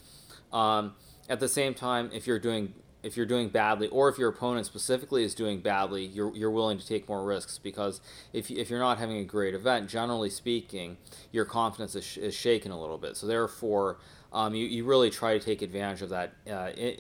Um, 0.53 0.95
at 1.29 1.41
the 1.41 1.49
same 1.49 1.75
time, 1.75 2.11
if 2.13 2.27
you're 2.27 2.39
doing 2.39 2.75
if 3.07 3.17
you're 3.17 3.27
doing 3.27 3.49
badly, 3.49 3.87
or 3.89 4.09
if 4.09 4.19
your 4.19 4.29
opponent 4.29 4.67
specifically 4.67 5.23
is 5.23 5.33
doing 5.33 5.61
badly, 5.61 6.05
you're, 6.05 6.35
you're 6.35 6.51
willing 6.51 6.77
to 6.77 6.85
take 6.85 7.09
more 7.09 7.25
risks 7.25 7.57
because 7.57 8.01
if, 8.33 8.51
if 8.51 8.69
you're 8.69 8.81
not 8.81 8.99
having 8.99 9.19
a 9.19 9.25
great 9.25 9.55
event, 9.55 9.89
generally 9.89 10.29
speaking, 10.29 10.97
your 11.31 11.45
confidence 11.45 11.95
is, 11.95 12.05
sh- 12.05 12.17
is 12.17 12.35
shaken 12.35 12.73
a 12.73 12.81
little 12.81 12.99
bit. 12.99 13.17
So 13.17 13.29
therefore, 13.29 13.99
um, 14.33 14.57
you, 14.57 14.67
you 14.67 14.85
really 14.85 15.09
try 15.09 15.39
to 15.39 15.45
take 15.45 15.63
advantage 15.63 16.03
of 16.03 16.09
that 16.09 16.33
uh, 16.51 16.71
in, 16.77 16.97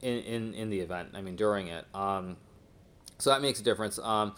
in, 0.00 0.54
in 0.54 0.70
the 0.70 0.80
event. 0.80 1.10
I 1.14 1.20
mean, 1.20 1.36
during 1.36 1.68
it. 1.68 1.84
Um, 1.94 2.36
so 3.18 3.30
that 3.30 3.40
makes 3.40 3.60
a 3.60 3.62
difference. 3.62 4.00
Um, 4.00 4.34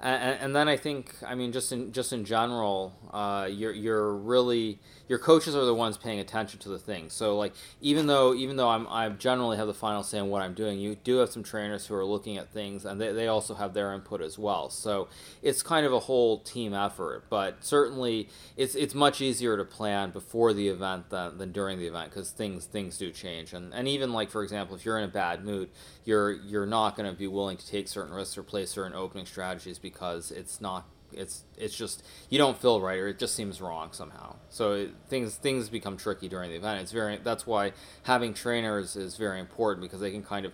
and, 0.00 0.38
and, 0.40 0.56
then 0.56 0.68
I 0.68 0.76
think, 0.76 1.14
I 1.26 1.34
mean, 1.34 1.50
just 1.52 1.72
in 1.72 1.92
just 1.92 2.12
in 2.12 2.24
general, 2.24 2.94
uh, 3.12 3.48
you're 3.50 3.72
you're 3.72 4.14
really 4.14 4.78
your 5.10 5.18
coaches 5.18 5.56
are 5.56 5.64
the 5.64 5.74
ones 5.74 5.98
paying 5.98 6.20
attention 6.20 6.60
to 6.60 6.68
the 6.68 6.78
things. 6.78 7.12
So 7.12 7.36
like 7.36 7.52
even 7.80 8.06
though 8.06 8.32
even 8.32 8.54
though 8.54 8.68
I'm 8.68 8.86
I 8.86 9.08
generally 9.08 9.56
have 9.56 9.66
the 9.66 9.74
final 9.74 10.04
say 10.04 10.20
on 10.20 10.28
what 10.28 10.40
I'm 10.40 10.54
doing, 10.54 10.78
you 10.78 10.94
do 10.94 11.16
have 11.16 11.30
some 11.30 11.42
trainers 11.42 11.84
who 11.84 11.96
are 11.96 12.04
looking 12.04 12.36
at 12.36 12.52
things 12.52 12.84
and 12.84 13.00
they, 13.00 13.10
they 13.10 13.26
also 13.26 13.54
have 13.54 13.74
their 13.74 13.92
input 13.92 14.20
as 14.20 14.38
well. 14.38 14.70
So 14.70 15.08
it's 15.42 15.64
kind 15.64 15.84
of 15.84 15.92
a 15.92 15.98
whole 15.98 16.38
team 16.38 16.72
effort. 16.72 17.24
But 17.28 17.64
certainly 17.64 18.28
it's 18.56 18.76
it's 18.76 18.94
much 18.94 19.20
easier 19.20 19.56
to 19.56 19.64
plan 19.64 20.10
before 20.10 20.52
the 20.52 20.68
event 20.68 21.10
than, 21.10 21.38
than 21.38 21.50
during 21.50 21.80
the 21.80 21.88
event 21.88 22.10
because 22.10 22.30
things 22.30 22.66
things 22.66 22.96
do 22.96 23.10
change. 23.10 23.52
And 23.52 23.74
and 23.74 23.88
even 23.88 24.12
like 24.12 24.30
for 24.30 24.44
example, 24.44 24.76
if 24.76 24.84
you're 24.84 24.98
in 24.98 25.04
a 25.04 25.12
bad 25.12 25.44
mood, 25.44 25.70
you're 26.04 26.30
you're 26.30 26.66
not 26.66 26.94
going 26.94 27.10
to 27.10 27.18
be 27.18 27.26
willing 27.26 27.56
to 27.56 27.66
take 27.66 27.88
certain 27.88 28.14
risks 28.14 28.38
or 28.38 28.44
play 28.44 28.64
certain 28.64 28.94
opening 28.94 29.26
strategies 29.26 29.80
because 29.80 30.30
it's 30.30 30.60
not 30.60 30.86
it's 31.12 31.44
it's 31.56 31.76
just 31.76 32.04
you 32.28 32.38
don't 32.38 32.58
feel 32.58 32.80
right 32.80 32.98
or 32.98 33.08
it 33.08 33.18
just 33.18 33.34
seems 33.34 33.60
wrong 33.60 33.90
somehow. 33.92 34.36
So 34.48 34.72
it, 34.72 34.90
things 35.08 35.34
things 35.36 35.68
become 35.68 35.96
tricky 35.96 36.28
during 36.28 36.50
the 36.50 36.56
event. 36.56 36.82
It's 36.82 36.92
very 36.92 37.18
that's 37.22 37.46
why 37.46 37.72
having 38.04 38.34
trainers 38.34 38.96
is 38.96 39.16
very 39.16 39.40
important 39.40 39.82
because 39.82 40.00
they 40.00 40.10
can 40.10 40.22
kind 40.22 40.46
of 40.46 40.52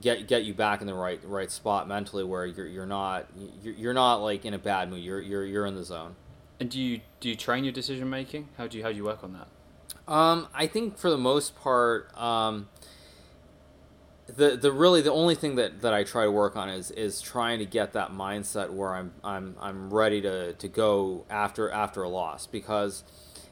get 0.00 0.26
get 0.26 0.44
you 0.44 0.54
back 0.54 0.80
in 0.80 0.86
the 0.86 0.94
right 0.94 1.20
right 1.24 1.50
spot 1.50 1.88
mentally 1.88 2.24
where 2.24 2.46
you're 2.46 2.66
you're 2.66 2.86
not 2.86 3.26
you're, 3.62 3.74
you're 3.74 3.94
not 3.94 4.16
like 4.16 4.44
in 4.44 4.54
a 4.54 4.58
bad 4.58 4.90
mood. 4.90 5.00
You're 5.02 5.20
you're 5.20 5.44
you're 5.44 5.66
in 5.66 5.74
the 5.74 5.84
zone. 5.84 6.16
And 6.60 6.70
do 6.70 6.80
you 6.80 7.00
do 7.20 7.28
you 7.28 7.36
train 7.36 7.64
your 7.64 7.72
decision 7.72 8.08
making? 8.08 8.48
How 8.56 8.66
do 8.66 8.78
you 8.78 8.84
how 8.84 8.90
do 8.90 8.96
you 8.96 9.04
work 9.04 9.24
on 9.24 9.32
that? 9.32 9.48
Um, 10.06 10.48
I 10.54 10.66
think 10.66 10.98
for 10.98 11.08
the 11.08 11.18
most 11.18 11.56
part, 11.56 12.14
um, 12.18 12.68
the 14.26 14.56
the 14.56 14.72
really 14.72 15.02
the 15.02 15.12
only 15.12 15.34
thing 15.34 15.56
that, 15.56 15.82
that 15.82 15.92
I 15.92 16.02
try 16.04 16.24
to 16.24 16.30
work 16.30 16.56
on 16.56 16.68
is 16.68 16.90
is 16.90 17.20
trying 17.20 17.58
to 17.58 17.66
get 17.66 17.92
that 17.92 18.10
mindset 18.10 18.70
where 18.70 18.94
I'm 18.94 19.12
I'm 19.22 19.56
I'm 19.60 19.92
ready 19.92 20.20
to, 20.22 20.54
to 20.54 20.68
go 20.68 21.26
after 21.28 21.70
after 21.70 22.02
a 22.02 22.08
loss. 22.08 22.46
Because 22.46 23.04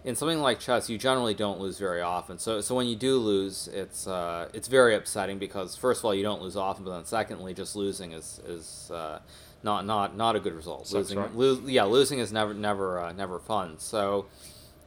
in 0.04 0.16
something 0.16 0.40
like 0.40 0.58
chess 0.58 0.88
you 0.88 0.98
generally 0.98 1.34
don't 1.34 1.60
lose 1.60 1.78
very 1.78 2.00
often. 2.00 2.38
So 2.38 2.60
so 2.60 2.74
when 2.74 2.86
you 2.86 2.96
do 2.96 3.18
lose 3.18 3.68
it's 3.68 4.06
uh, 4.06 4.48
it's 4.54 4.68
very 4.68 4.94
upsetting 4.94 5.38
because 5.38 5.76
first 5.76 6.00
of 6.00 6.06
all 6.06 6.14
you 6.14 6.22
don't 6.22 6.40
lose 6.42 6.56
often 6.56 6.84
but 6.84 6.94
then 6.94 7.04
secondly 7.04 7.52
just 7.52 7.76
losing 7.76 8.12
is 8.12 8.40
is 8.46 8.90
uh, 8.90 9.18
not 9.62 9.84
not 9.84 10.16
not 10.16 10.36
a 10.36 10.40
good 10.40 10.54
result. 10.54 10.90
Losing 10.92 11.18
right? 11.18 11.34
lo- 11.34 11.60
yeah 11.66 11.84
losing 11.84 12.18
is 12.18 12.32
never 12.32 12.54
never 12.54 12.98
uh, 12.98 13.12
never 13.12 13.38
fun. 13.38 13.78
So 13.78 14.26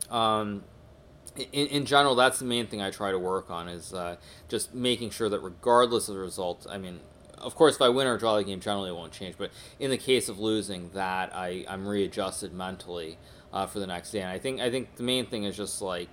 um, 0.10 0.64
in, 1.38 1.68
in 1.68 1.86
general, 1.86 2.16
that's 2.16 2.40
the 2.40 2.46
main 2.46 2.68
thing 2.68 2.82
I 2.82 2.92
try 2.92 3.12
to 3.12 3.20
work 3.20 3.50
on 3.50 3.68
is 3.68 3.94
uh, 3.94 4.18
just 4.48 4.74
making 4.74 5.10
sure 5.10 5.30
that 5.30 5.40
regardless 5.40 6.08
of 6.08 6.16
the 6.16 6.22
result, 6.22 6.66
I 6.70 6.78
mean, 6.78 7.00
of 7.38 7.56
course, 7.56 7.76
if 7.76 7.82
I 7.82 7.90
win 7.90 8.08
or 8.08 8.18
draw 8.18 8.38
the 8.38 8.44
game, 8.44 8.60
generally 8.60 8.90
it 8.90 8.96
won't 8.96 9.12
change. 9.12 9.36
But 9.38 9.52
in 9.80 9.90
the 9.92 9.98
case 9.98 10.30
of 10.30 10.40
losing, 10.40 10.90
that 10.92 11.36
I 11.36 11.66
I'm 11.68 11.88
readjusted 11.88 12.54
mentally 12.54 13.18
uh, 13.54 13.68
for 13.68 13.80
the 13.80 13.88
next 13.88 14.12
day. 14.12 14.22
And 14.22 14.30
I 14.30 14.40
think 14.40 14.62
I 14.62 14.70
think 14.72 14.96
the 14.96 15.04
main 15.04 15.26
thing 15.26 15.44
is 15.44 15.56
just 15.56 15.82
like 15.82 16.10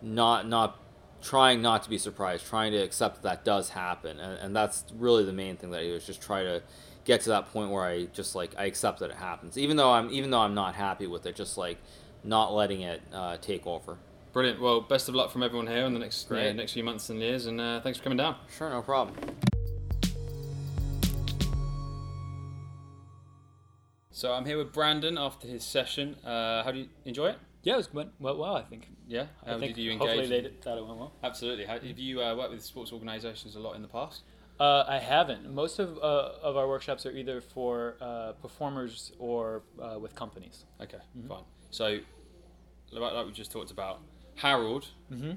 not 0.00 0.48
not 0.48 0.78
trying 1.20 1.62
not 1.62 1.82
to 1.84 1.90
be 1.90 1.98
surprised, 1.98 2.44
trying 2.46 2.72
to 2.72 2.78
accept 2.78 3.16
that, 3.16 3.22
that 3.22 3.44
does 3.44 3.70
happen, 3.70 4.18
and, 4.18 4.38
and 4.38 4.56
that's 4.56 4.84
really 4.96 5.24
the 5.24 5.32
main 5.32 5.56
thing 5.56 5.70
that 5.70 5.82
he 5.82 5.92
was 5.92 6.04
just 6.04 6.20
try 6.20 6.42
to 6.42 6.62
get 7.04 7.20
to 7.22 7.30
that 7.30 7.52
point 7.52 7.70
where 7.70 7.84
I 7.84 8.04
just 8.06 8.34
like 8.34 8.54
I 8.58 8.64
accept 8.64 9.00
that 9.00 9.10
it 9.10 9.16
happens, 9.16 9.56
even 9.56 9.76
though 9.76 9.92
I'm 9.92 10.10
even 10.10 10.30
though 10.30 10.40
I'm 10.40 10.54
not 10.54 10.74
happy 10.74 11.06
with 11.06 11.26
it, 11.26 11.36
just 11.36 11.56
like 11.56 11.78
not 12.24 12.52
letting 12.52 12.80
it 12.82 13.02
uh, 13.12 13.36
take 13.40 13.66
over. 13.66 13.98
Brilliant. 14.32 14.60
Well, 14.60 14.80
best 14.80 15.08
of 15.08 15.14
luck 15.14 15.30
from 15.30 15.42
everyone 15.42 15.66
here 15.66 15.84
in 15.84 15.92
the 15.92 15.98
next 16.00 16.30
uh, 16.30 16.52
next 16.52 16.72
few 16.72 16.84
months 16.84 17.10
and 17.10 17.20
years, 17.20 17.46
and 17.46 17.60
uh, 17.60 17.80
thanks 17.80 17.98
for 17.98 18.04
coming 18.04 18.16
down. 18.16 18.36
Sure, 18.56 18.70
no 18.70 18.80
problem. 18.80 19.14
So 24.10 24.32
I'm 24.32 24.44
here 24.44 24.56
with 24.56 24.72
Brandon 24.72 25.18
after 25.18 25.48
his 25.48 25.64
session. 25.64 26.14
Uh, 26.24 26.62
how 26.62 26.70
do 26.70 26.78
you 26.78 26.88
enjoy 27.04 27.30
it? 27.30 27.38
Yeah, 27.64 27.74
it 27.74 27.76
was, 27.78 27.92
went, 27.92 28.10
went 28.20 28.38
well, 28.38 28.56
I 28.56 28.62
think. 28.62 28.88
Yeah, 29.06 29.26
how 29.44 29.58
did 29.58 29.76
you 29.76 29.92
engage? 29.92 30.08
Hopefully, 30.08 30.40
they 30.42 30.48
thought 30.62 30.78
it 30.78 30.86
went 30.86 30.98
well. 30.98 31.12
Absolutely. 31.22 31.64
How, 31.64 31.78
have 31.78 31.98
you 31.98 32.22
uh, 32.22 32.34
worked 32.34 32.52
with 32.52 32.62
sports 32.62 32.92
organisations 32.92 33.56
a 33.56 33.60
lot 33.60 33.76
in 33.76 33.82
the 33.82 33.88
past? 33.88 34.22
Uh, 34.58 34.84
I 34.86 34.98
haven't. 34.98 35.52
Most 35.52 35.78
of, 35.78 35.98
uh, 35.98 36.32
of 36.42 36.56
our 36.56 36.68
workshops 36.68 37.04
are 37.04 37.10
either 37.10 37.40
for 37.40 37.96
uh, 38.00 38.32
performers 38.40 39.12
or 39.18 39.62
uh, 39.80 39.98
with 39.98 40.14
companies. 40.14 40.64
Okay, 40.80 40.98
mm-hmm. 41.18 41.28
fine. 41.28 41.44
So, 41.70 41.98
like, 42.92 43.12
like 43.12 43.26
we 43.26 43.32
just 43.32 43.50
talked 43.50 43.70
about, 43.70 44.00
Harold 44.36 44.88
mm-hmm 45.12 45.32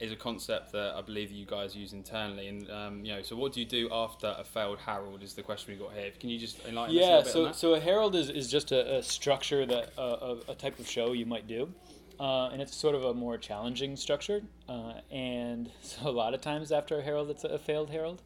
is 0.00 0.10
a 0.10 0.16
concept 0.16 0.72
that 0.72 0.94
I 0.94 1.02
believe 1.02 1.30
you 1.30 1.44
guys 1.44 1.76
use 1.76 1.92
internally. 1.92 2.48
And 2.48 2.70
um, 2.70 3.04
you 3.04 3.14
know, 3.14 3.22
so 3.22 3.36
what 3.36 3.52
do 3.52 3.60
you 3.60 3.66
do 3.66 3.88
after 3.92 4.34
a 4.36 4.42
failed 4.42 4.78
Harold? 4.78 5.22
Is 5.22 5.34
the 5.34 5.42
question 5.42 5.74
we 5.74 5.78
got 5.78 5.92
here. 5.94 6.10
Can 6.18 6.30
you 6.30 6.38
just 6.38 6.64
enlighten 6.66 6.96
yeah, 6.96 7.18
us 7.18 7.28
a 7.28 7.30
so 7.30 7.52
so 7.52 7.74
a 7.74 7.80
Harold 7.80 8.16
is, 8.16 8.30
is 8.30 8.50
just 8.50 8.72
a, 8.72 8.96
a 8.96 9.02
structure 9.02 9.66
that 9.66 9.92
uh, 9.98 10.36
a, 10.48 10.52
a, 10.52 10.54
type 10.54 10.78
of 10.78 10.88
show 10.88 11.12
you 11.12 11.26
might 11.26 11.46
do. 11.46 11.72
Uh, 12.18 12.48
and 12.48 12.60
it's 12.60 12.76
sort 12.76 12.94
of 12.94 13.04
a 13.04 13.14
more 13.14 13.38
challenging 13.38 13.96
structure, 13.96 14.42
uh, 14.68 14.92
and 15.10 15.70
so 15.80 16.06
a 16.06 16.10
lot 16.10 16.34
of 16.34 16.40
times 16.42 16.70
after 16.70 16.98
a 16.98 17.02
Harold, 17.02 17.30
it's 17.30 17.44
a, 17.44 17.58
failed 17.58 17.88
Harold, 17.88 18.20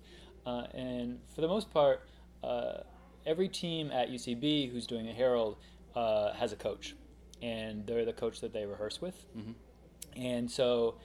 uh, 0.47 0.67
and 0.75 1.21
for 1.33 1.43
the 1.43 1.47
most 1.47 1.71
part, 1.71 2.03
uh, 2.43 2.79
every 3.25 3.49
team 3.49 3.93
at 3.93 4.11
UCB 4.11 4.73
who's 4.73 4.89
doing 4.89 5.09
a 5.09 5.13
Harold 5.13 5.59
uh, 5.95 6.33
has 6.33 6.53
a 6.53 6.57
coach, 6.57 6.97
and 7.41 7.87
they're 7.87 8.05
the 8.05 8.13
coach 8.13 8.41
that 8.41 8.53
they 8.53 8.67
rehearse 8.67 9.01
with, 9.01 9.27
mm-hmm. 9.37 9.53
And 10.17 10.51
so 10.51 10.97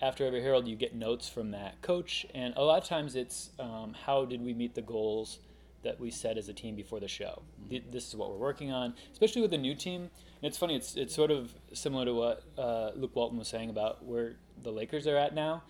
after 0.00 0.26
every 0.26 0.42
Harold, 0.42 0.66
you 0.66 0.76
get 0.76 0.94
notes 0.94 1.28
from 1.28 1.52
that 1.52 1.80
coach, 1.82 2.26
and 2.34 2.54
a 2.56 2.62
lot 2.62 2.82
of 2.82 2.88
times 2.88 3.14
it's 3.14 3.50
um, 3.58 3.94
how 4.04 4.24
did 4.24 4.42
we 4.42 4.52
meet 4.52 4.74
the 4.74 4.82
goals 4.82 5.38
that 5.82 5.98
we 5.98 6.10
set 6.10 6.38
as 6.38 6.48
a 6.48 6.52
team 6.52 6.74
before 6.74 7.00
the 7.00 7.08
show. 7.08 7.42
Mm-hmm. 7.64 7.90
This 7.90 8.08
is 8.08 8.16
what 8.16 8.30
we're 8.30 8.36
working 8.36 8.72
on, 8.72 8.94
especially 9.12 9.42
with 9.42 9.52
a 9.52 9.58
new 9.58 9.74
team. 9.74 10.02
And 10.02 10.48
it's 10.48 10.58
funny; 10.58 10.76
it's 10.76 10.96
it's 10.96 11.14
sort 11.14 11.30
of 11.30 11.54
similar 11.72 12.04
to 12.04 12.14
what 12.14 12.42
uh, 12.58 12.90
Luke 12.94 13.14
Walton 13.14 13.38
was 13.38 13.48
saying 13.48 13.70
about 13.70 14.04
where 14.04 14.36
the 14.62 14.70
Lakers 14.70 15.06
are 15.06 15.16
at 15.16 15.34
now. 15.34 15.62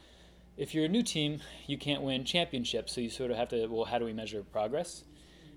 If 0.56 0.74
you're 0.74 0.84
a 0.84 0.88
new 0.88 1.02
team, 1.02 1.40
you 1.66 1.78
can't 1.78 2.02
win 2.02 2.24
championships, 2.24 2.92
so 2.92 3.00
you 3.00 3.10
sort 3.10 3.30
of 3.30 3.36
have 3.36 3.48
to. 3.48 3.66
Well, 3.66 3.84
how 3.84 3.98
do 3.98 4.04
we 4.04 4.12
measure 4.12 4.42
progress? 4.42 5.04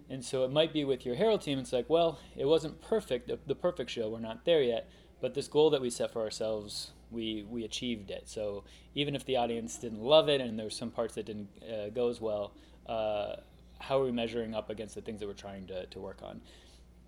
And 0.09 0.23
so 0.23 0.45
it 0.45 0.51
might 0.51 0.71
be 0.71 0.83
with 0.83 1.05
your 1.05 1.15
Harold 1.15 1.41
team. 1.41 1.57
It's 1.57 1.73
like, 1.73 1.89
well, 1.89 2.19
it 2.37 2.45
wasn't 2.45 2.79
perfect, 2.79 3.31
the 3.47 3.55
perfect 3.55 3.89
show. 3.89 4.09
We're 4.09 4.19
not 4.19 4.45
there 4.45 4.61
yet, 4.61 4.87
but 5.19 5.33
this 5.33 5.47
goal 5.47 5.71
that 5.71 5.81
we 5.81 5.89
set 5.89 6.13
for 6.13 6.21
ourselves 6.21 6.91
we 7.15 7.45
we 7.49 7.63
achieved 7.63 8.11
it. 8.11 8.23
So 8.27 8.63
even 8.93 9.15
if 9.15 9.25
the 9.25 9.37
audience 9.37 9.77
didn't 9.77 10.01
love 10.01 10.29
it 10.29 10.41
and 10.41 10.59
there 10.59 10.65
were 10.65 10.69
some 10.69 10.91
parts 10.91 11.15
that 11.15 11.25
didn't 11.25 11.49
uh, 11.63 11.89
go 11.89 12.09
as 12.09 12.21
well, 12.21 12.51
uh, 12.85 13.37
how 13.79 13.99
are 13.99 14.05
we 14.05 14.11
measuring 14.11 14.53
up 14.53 14.69
against 14.69 14.95
the 14.95 15.01
things 15.01 15.19
that 15.19 15.27
we're 15.27 15.33
trying 15.33 15.65
to, 15.67 15.85
to 15.87 15.99
work 15.99 16.19
on? 16.21 16.41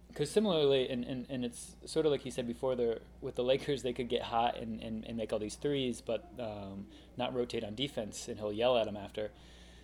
Because 0.08 0.32
similarly, 0.32 0.90
and, 0.90 1.04
and, 1.06 1.28
and 1.30 1.46
it's 1.46 1.76
sort 1.86 2.06
of 2.06 2.12
like 2.12 2.22
he 2.22 2.32
said 2.32 2.48
before, 2.48 2.76
there 2.76 3.00
with 3.22 3.36
the 3.36 3.44
Lakers, 3.44 3.84
they 3.84 3.94
could 3.94 4.10
get 4.10 4.24
hot 4.24 4.58
and, 4.58 4.82
and, 4.82 5.06
and 5.06 5.16
make 5.16 5.32
all 5.32 5.38
these 5.38 5.56
threes, 5.56 6.02
but 6.02 6.32
um, 6.40 6.88
not 7.18 7.36
rotate 7.36 7.64
on 7.64 7.76
defense, 7.76 8.28
and 8.28 8.40
he'll 8.40 8.54
yell 8.54 8.78
at 8.78 8.86
them 8.86 8.98
after. 8.98 9.30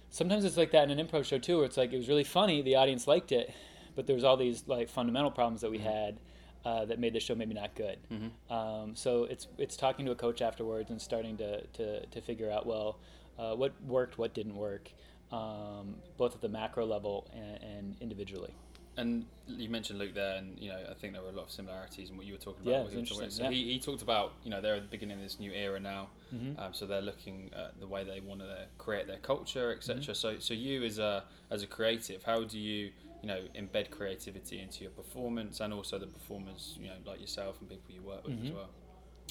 Sometimes 0.09 0.43
it's 0.43 0.57
like 0.57 0.71
that 0.71 0.89
in 0.89 0.97
an 0.97 1.05
improv 1.05 1.25
show 1.25 1.37
too, 1.37 1.57
where 1.57 1.65
it's 1.65 1.77
like 1.77 1.93
it 1.93 1.97
was 1.97 2.07
really 2.07 2.23
funny, 2.23 2.61
the 2.61 2.75
audience 2.75 3.05
liked 3.05 3.31
it, 3.31 3.53
but 3.95 4.07
there's 4.07 4.23
all 4.23 4.37
these 4.37 4.63
like 4.65 4.89
fundamental 4.89 5.29
problems 5.29 5.61
that 5.61 5.69
we 5.69 5.77
mm-hmm. 5.77 5.87
had 5.87 6.19
uh, 6.65 6.85
that 6.85 6.99
made 6.99 7.13
the 7.13 7.19
show 7.19 7.35
maybe 7.35 7.53
not 7.53 7.75
good. 7.75 7.97
Mm-hmm. 8.11 8.53
Um, 8.53 8.95
so 8.95 9.25
it's 9.25 9.47
it's 9.57 9.75
talking 9.75 10.05
to 10.05 10.11
a 10.11 10.15
coach 10.15 10.41
afterwards 10.41 10.89
and 10.89 11.01
starting 11.01 11.37
to 11.37 11.61
to, 11.67 12.05
to 12.05 12.21
figure 12.21 12.49
out 12.49 12.65
well 12.65 12.97
uh, 13.37 13.55
what 13.55 13.73
worked, 13.85 14.17
what 14.17 14.33
didn't 14.33 14.55
work, 14.55 14.91
um, 15.31 15.95
both 16.17 16.35
at 16.35 16.41
the 16.41 16.49
macro 16.49 16.85
level 16.85 17.27
and, 17.33 17.63
and, 17.63 17.95
individually. 17.99 18.53
And 18.95 19.25
you 19.47 19.69
mentioned 19.69 19.97
Luke 19.97 20.13
there, 20.13 20.35
and 20.37 20.57
you 20.59 20.69
know 20.69 20.77
I 20.89 20.93
think 20.93 21.13
there 21.13 21.21
were 21.23 21.29
a 21.29 21.33
lot 21.33 21.45
of 21.45 21.51
similarities 21.51 22.11
in 22.11 22.17
what 22.17 22.27
you 22.27 22.33
were 22.33 22.39
talking 22.39 22.61
about. 22.61 22.91
Yeah, 22.91 22.99
interesting. 22.99 23.31
So 23.31 23.43
yeah. 23.43 23.49
he, 23.49 23.73
he 23.73 23.79
talked 23.79 24.03
about 24.03 24.33
you 24.43 24.51
know 24.51 24.61
they're 24.61 24.75
at 24.75 24.83
the 24.83 24.87
beginning 24.87 25.17
of 25.17 25.23
this 25.23 25.39
new 25.39 25.51
era 25.51 25.79
now, 25.79 26.09
mm-hmm. 26.33 26.59
um, 26.59 26.73
so 26.73 26.85
they're 26.85 27.01
looking 27.01 27.49
at 27.57 27.79
the 27.79 27.87
way 27.87 28.03
they 28.03 28.19
want 28.19 28.41
to 28.41 28.67
create 28.77 29.07
their 29.07 29.17
culture, 29.17 29.73
etc. 29.73 30.01
Mm-hmm. 30.01 30.13
So 30.13 30.35
so 30.37 30.53
you 30.53 30.83
as 30.83 30.99
a 30.99 31.23
as 31.49 31.63
a 31.63 31.67
creative, 31.67 32.21
how 32.23 32.43
do 32.43 32.59
you 32.59 32.91
you 33.23 33.29
know 33.29 33.39
embed 33.55 33.89
creativity 33.89 34.59
into 34.59 34.81
your 34.81 34.91
performance 34.91 35.61
and 35.61 35.73
also 35.73 35.97
the 35.97 36.05
performers 36.05 36.77
you 36.79 36.87
know 36.87 36.95
like 37.05 37.21
yourself 37.21 37.59
and 37.61 37.69
people 37.69 37.95
you 37.95 38.01
work 38.01 38.23
with 38.27 38.35
mm-hmm. 38.35 38.47
as 38.47 38.53
well 38.53 38.69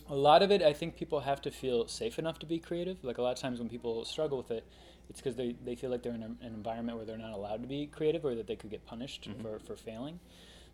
a 0.08 0.16
lot 0.16 0.42
of 0.42 0.50
it 0.50 0.62
i 0.62 0.72
think 0.72 0.96
people 0.96 1.20
have 1.20 1.40
to 1.42 1.50
feel 1.50 1.86
safe 1.86 2.18
enough 2.18 2.38
to 2.38 2.46
be 2.46 2.58
creative 2.58 2.96
like 3.04 3.18
a 3.18 3.22
lot 3.22 3.32
of 3.32 3.38
times 3.38 3.58
when 3.58 3.68
people 3.68 4.04
struggle 4.04 4.38
with 4.38 4.50
it 4.50 4.66
it's 5.10 5.20
because 5.20 5.36
they, 5.36 5.54
they 5.64 5.74
feel 5.74 5.90
like 5.90 6.02
they're 6.02 6.14
in 6.14 6.22
a, 6.22 6.46
an 6.46 6.54
environment 6.54 6.96
where 6.96 7.04
they're 7.04 7.18
not 7.18 7.32
allowed 7.32 7.60
to 7.60 7.68
be 7.68 7.86
creative 7.86 8.24
or 8.24 8.34
that 8.34 8.46
they 8.46 8.56
could 8.56 8.70
get 8.70 8.84
punished 8.86 9.28
mm-hmm. 9.28 9.42
for, 9.42 9.58
for 9.58 9.76
failing 9.76 10.18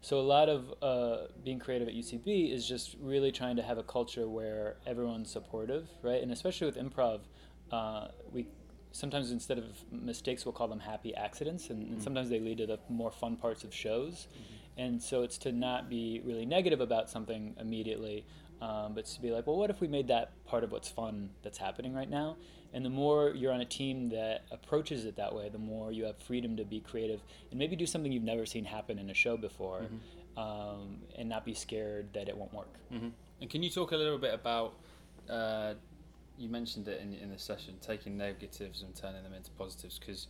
so 0.00 0.20
a 0.20 0.22
lot 0.22 0.48
of 0.48 0.72
uh, 0.80 1.26
being 1.44 1.58
creative 1.58 1.88
at 1.88 1.94
ucb 1.94 2.52
is 2.52 2.66
just 2.68 2.96
really 3.00 3.32
trying 3.32 3.56
to 3.56 3.62
have 3.62 3.78
a 3.78 3.82
culture 3.82 4.28
where 4.28 4.76
everyone's 4.86 5.30
supportive 5.30 5.88
right 6.02 6.22
and 6.22 6.30
especially 6.30 6.66
with 6.66 6.76
improv 6.76 7.20
uh, 7.72 8.08
we 8.32 8.46
sometimes 8.92 9.30
instead 9.30 9.58
of 9.58 9.64
mistakes, 9.90 10.44
we'll 10.44 10.52
call 10.52 10.68
them 10.68 10.80
happy 10.80 11.14
accidents, 11.14 11.70
and, 11.70 11.82
and 11.82 11.90
mm-hmm. 11.92 12.02
sometimes 12.02 12.30
they 12.30 12.40
lead 12.40 12.58
to 12.58 12.66
the 12.66 12.78
more 12.88 13.10
fun 13.10 13.36
parts 13.36 13.64
of 13.64 13.74
shows. 13.74 14.28
Mm-hmm. 14.32 14.54
And 14.80 15.02
so 15.02 15.22
it's 15.22 15.38
to 15.38 15.52
not 15.52 15.88
be 15.88 16.22
really 16.24 16.46
negative 16.46 16.80
about 16.80 17.10
something 17.10 17.56
immediately, 17.60 18.24
um, 18.62 18.94
but 18.94 19.06
to 19.06 19.20
be 19.20 19.30
like, 19.30 19.46
well, 19.46 19.56
what 19.56 19.70
if 19.70 19.80
we 19.80 19.88
made 19.88 20.08
that 20.08 20.32
part 20.44 20.62
of 20.62 20.70
what's 20.70 20.88
fun 20.88 21.30
that's 21.42 21.58
happening 21.58 21.94
right 21.94 22.08
now? 22.08 22.36
And 22.72 22.84
the 22.84 22.90
more 22.90 23.30
you're 23.30 23.52
on 23.52 23.60
a 23.60 23.64
team 23.64 24.10
that 24.10 24.44
approaches 24.52 25.04
it 25.04 25.16
that 25.16 25.34
way, 25.34 25.48
the 25.48 25.58
more 25.58 25.90
you 25.90 26.04
have 26.04 26.18
freedom 26.18 26.56
to 26.58 26.64
be 26.64 26.80
creative 26.80 27.20
and 27.50 27.58
maybe 27.58 27.76
do 27.76 27.86
something 27.86 28.12
you've 28.12 28.22
never 28.22 28.46
seen 28.46 28.64
happen 28.64 28.98
in 28.98 29.10
a 29.10 29.14
show 29.14 29.36
before, 29.36 29.80
mm-hmm. 29.80 30.38
um, 30.38 30.98
and 31.16 31.28
not 31.28 31.44
be 31.44 31.54
scared 31.54 32.12
that 32.12 32.28
it 32.28 32.36
won't 32.36 32.52
work. 32.52 32.74
Mm-hmm. 32.92 33.08
And 33.40 33.50
can 33.50 33.62
you 33.62 33.70
talk 33.70 33.92
a 33.92 33.96
little 33.96 34.18
bit 34.18 34.34
about 34.34 34.74
uh, 35.28 35.74
you 36.38 36.48
mentioned 36.48 36.88
it 36.88 37.00
in, 37.00 37.14
in 37.14 37.30
the 37.30 37.38
session, 37.38 37.74
taking 37.80 38.16
negatives 38.16 38.82
and 38.82 38.94
turning 38.94 39.22
them 39.22 39.34
into 39.34 39.50
positives 39.52 39.98
because 39.98 40.26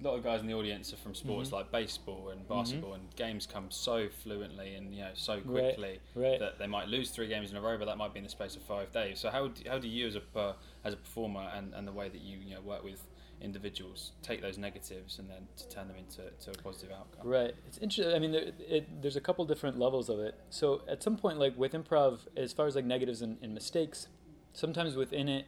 a 0.00 0.04
lot 0.04 0.16
of 0.16 0.24
guys 0.24 0.40
in 0.40 0.46
the 0.46 0.54
audience 0.54 0.92
are 0.92 0.96
from 0.96 1.14
sports 1.14 1.48
mm-hmm. 1.48 1.56
like 1.56 1.72
baseball 1.72 2.30
and 2.30 2.42
mm-hmm. 2.42 2.54
basketball, 2.54 2.92
mm-hmm. 2.92 3.00
and 3.00 3.16
games 3.16 3.46
come 3.46 3.66
so 3.70 4.08
fluently 4.22 4.74
and 4.74 4.94
you 4.94 5.02
know 5.02 5.10
so 5.14 5.40
quickly 5.40 6.00
right, 6.14 6.30
right. 6.30 6.40
that 6.40 6.58
they 6.58 6.66
might 6.66 6.88
lose 6.88 7.10
three 7.10 7.28
games 7.28 7.50
in 7.50 7.56
a 7.56 7.60
row, 7.60 7.76
but 7.78 7.86
that 7.86 7.96
might 7.96 8.12
be 8.12 8.18
in 8.18 8.24
the 8.24 8.30
space 8.30 8.56
of 8.56 8.62
five 8.62 8.92
days. 8.92 9.18
So 9.18 9.30
how 9.30 9.48
do, 9.48 9.68
how 9.68 9.78
do 9.78 9.88
you 9.88 10.06
as 10.06 10.16
a 10.16 10.38
uh, 10.38 10.54
as 10.84 10.94
a 10.94 10.96
performer 10.96 11.50
and, 11.54 11.72
and 11.74 11.86
the 11.86 11.92
way 11.92 12.08
that 12.08 12.20
you 12.20 12.38
you 12.38 12.54
know 12.54 12.60
work 12.60 12.84
with 12.84 13.06
individuals 13.40 14.12
take 14.22 14.40
those 14.40 14.56
negatives 14.56 15.18
and 15.18 15.28
then 15.28 15.48
to 15.56 15.68
turn 15.68 15.88
them 15.88 15.96
into 15.96 16.22
to 16.44 16.50
a 16.50 16.62
positive 16.62 16.90
outcome? 16.92 17.28
Right. 17.28 17.54
It's 17.66 17.78
interesting. 17.78 18.14
I 18.14 18.18
mean, 18.18 18.32
there, 18.32 18.52
it, 18.58 19.02
there's 19.02 19.16
a 19.16 19.20
couple 19.20 19.44
different 19.44 19.78
levels 19.78 20.08
of 20.08 20.20
it. 20.20 20.38
So 20.50 20.82
at 20.88 21.02
some 21.02 21.16
point, 21.16 21.38
like 21.38 21.56
with 21.58 21.72
improv, 21.72 22.20
as 22.36 22.52
far 22.52 22.66
as 22.66 22.76
like 22.76 22.84
negatives 22.84 23.22
and, 23.22 23.38
and 23.42 23.52
mistakes 23.52 24.06
sometimes 24.52 24.96
within 24.96 25.28
it, 25.28 25.46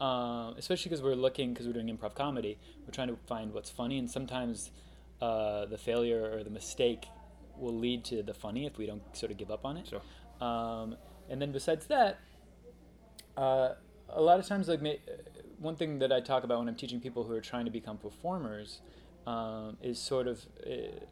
uh, 0.00 0.52
especially 0.56 0.88
because 0.88 1.02
we're 1.02 1.14
looking 1.14 1.52
because 1.52 1.66
we're 1.66 1.72
doing 1.72 1.94
improv 1.94 2.14
comedy, 2.14 2.58
we're 2.86 2.92
trying 2.92 3.08
to 3.08 3.16
find 3.26 3.52
what's 3.52 3.70
funny, 3.70 3.98
and 3.98 4.10
sometimes 4.10 4.70
uh, 5.20 5.66
the 5.66 5.78
failure 5.78 6.32
or 6.34 6.44
the 6.44 6.50
mistake 6.50 7.06
will 7.56 7.76
lead 7.76 8.04
to 8.04 8.22
the 8.22 8.34
funny 8.34 8.66
if 8.66 8.78
we 8.78 8.86
don't 8.86 9.02
sort 9.14 9.30
of 9.30 9.38
give 9.38 9.50
up 9.50 9.64
on 9.64 9.76
it. 9.76 9.86
Sure. 9.88 10.02
Um, 10.40 10.96
and 11.28 11.40
then 11.40 11.52
besides 11.52 11.86
that, 11.86 12.18
uh, 13.36 13.74
a 14.08 14.20
lot 14.20 14.40
of 14.40 14.46
times, 14.46 14.68
like 14.68 14.80
one 15.58 15.76
thing 15.76 15.98
that 15.98 16.12
I 16.12 16.20
talk 16.20 16.44
about 16.44 16.58
when 16.58 16.68
I'm 16.68 16.74
teaching 16.74 17.00
people 17.00 17.24
who 17.24 17.34
are 17.34 17.40
trying 17.40 17.66
to 17.66 17.70
become 17.70 17.98
performers 17.98 18.80
um, 19.26 19.76
is 19.82 19.98
sort 19.98 20.26
of 20.26 20.44
uh, 20.66 21.04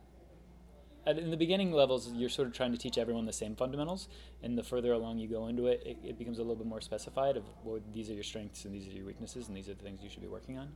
at, 1.09 1.19
in 1.19 1.31
the 1.31 1.37
beginning 1.37 1.73
levels, 1.73 2.11
you're 2.13 2.29
sort 2.29 2.49
of 2.49 2.55
trying 2.55 2.73
to 2.73 2.79
teach 2.79 2.99
everyone 2.99 3.25
the 3.25 3.33
same 3.33 3.57
fundamentals, 3.57 4.09
and 4.43 4.57
the 4.57 4.63
further 4.63 4.93
along 4.93 5.19
you 5.19 5.29
go 5.29 5.47
into 5.49 5.67
it, 5.67 5.83
it, 5.85 5.99
it 6.05 6.19
becomes 6.19 6.39
a 6.39 6.43
little 6.43 6.57
bit 6.57 6.67
more 6.67 6.81
specified 6.81 7.37
of 7.37 7.45
well, 7.65 7.81
these 7.93 8.11
are 8.11 8.15
your 8.15 8.25
strengths 8.25 8.65
and 8.65 8.75
these 8.75 8.87
are 8.87 8.93
your 8.93 9.07
weaknesses 9.07 9.49
and 9.49 9.57
these 9.57 9.69
are 9.69 9.75
the 9.75 9.83
things 9.83 10.03
you 10.03 10.11
should 10.11 10.23
be 10.23 10.29
working 10.29 10.59
on. 10.59 10.69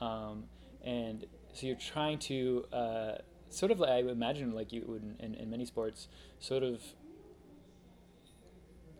Um, 0.00 0.44
and 0.82 1.26
so 1.52 1.66
you're 1.66 1.76
trying 1.76 2.18
to 2.20 2.64
uh, 2.72 3.12
sort 3.50 3.70
of 3.72 3.80
like 3.80 3.90
I 3.90 3.98
imagine 3.98 4.52
like 4.52 4.72
you 4.72 4.84
would 4.86 5.02
in, 5.02 5.16
in, 5.20 5.34
in 5.34 5.50
many 5.50 5.64
sports, 5.64 6.08
sort 6.40 6.62
of 6.62 6.80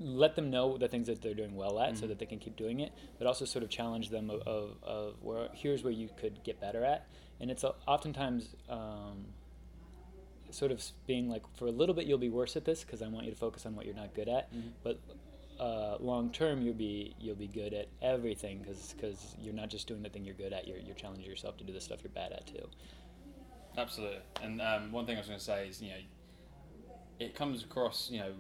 let 0.01 0.35
them 0.35 0.51
know 0.51 0.77
the 0.77 0.89
things 0.89 1.07
that 1.07 1.23
they're 1.23 1.35
doing 1.35 1.55
well 1.55 1.79
at 1.79 1.91
mm-hmm. 1.91 2.01
so 2.01 2.07
that 2.07 2.19
they 2.19 2.27
can 2.27 2.39
keep 2.39 2.57
doing 2.57 2.81
it, 2.81 2.93
but 3.19 3.27
also 3.27 3.45
sort 3.45 3.63
of 3.63 3.71
challenge 3.71 4.11
them 4.11 4.29
of, 4.31 4.41
of, 4.43 4.77
of 4.83 5.15
where 5.23 5.49
here's 5.53 5.83
where 5.83 5.93
you 5.93 6.09
could 6.19 6.43
get 6.45 6.61
better 6.61 6.85
at. 6.85 7.07
And 7.41 7.51
it's 7.51 7.65
oftentimes 7.87 8.55
um, 8.69 9.27
sort 10.55 10.71
of 10.73 10.83
being 11.07 11.29
like, 11.29 11.43
for 11.57 11.67
a 11.67 11.71
little 11.71 11.95
bit, 11.95 12.07
you'll 12.07 12.19
be 12.19 12.29
worse 12.31 12.57
at 12.57 12.65
this 12.65 12.85
because 12.85 13.03
I 13.03 13.09
want 13.09 13.27
you 13.27 13.33
to 13.33 13.39
focus 13.39 13.67
on 13.67 13.75
what 13.77 13.87
you're 13.87 13.95
not 13.95 14.15
good 14.15 14.29
at. 14.29 14.53
Mm-hmm. 14.55 14.69
But 14.83 15.01
uh, 15.61 15.97
long 16.01 16.31
term 16.33 16.63
you'll 16.63 16.75
be 16.75 17.15
you'll 17.21 17.37
be 17.37 17.47
good 17.47 17.73
at 17.75 17.89
everything 18.03 18.65
because 18.67 19.37
you're 19.41 19.55
not 19.55 19.69
just 19.69 19.87
doing 19.87 20.03
the 20.03 20.09
thing 20.09 20.25
you're 20.25 20.35
good 20.35 20.53
at. 20.53 20.67
You're 20.67 20.79
you're 20.79 20.97
challenging 20.97 21.27
yourself 21.27 21.57
to 21.59 21.65
do 21.65 21.73
the 21.73 21.81
stuff 21.81 21.99
you're 22.03 22.11
bad 22.13 22.33
at 22.33 22.47
too. 22.47 22.67
Absolutely. 23.77 24.19
And 24.43 24.61
um, 24.61 24.93
one 24.93 25.07
thing 25.07 25.17
I 25.17 25.21
was 25.21 25.29
going 25.29 25.39
to 25.39 25.45
say 25.45 25.69
is, 25.69 25.83
you 25.83 25.91
know, 25.91 25.97
it 27.19 27.35
comes 27.35 27.63
across, 27.65 28.09
you 28.11 28.21
know, 28.21 28.31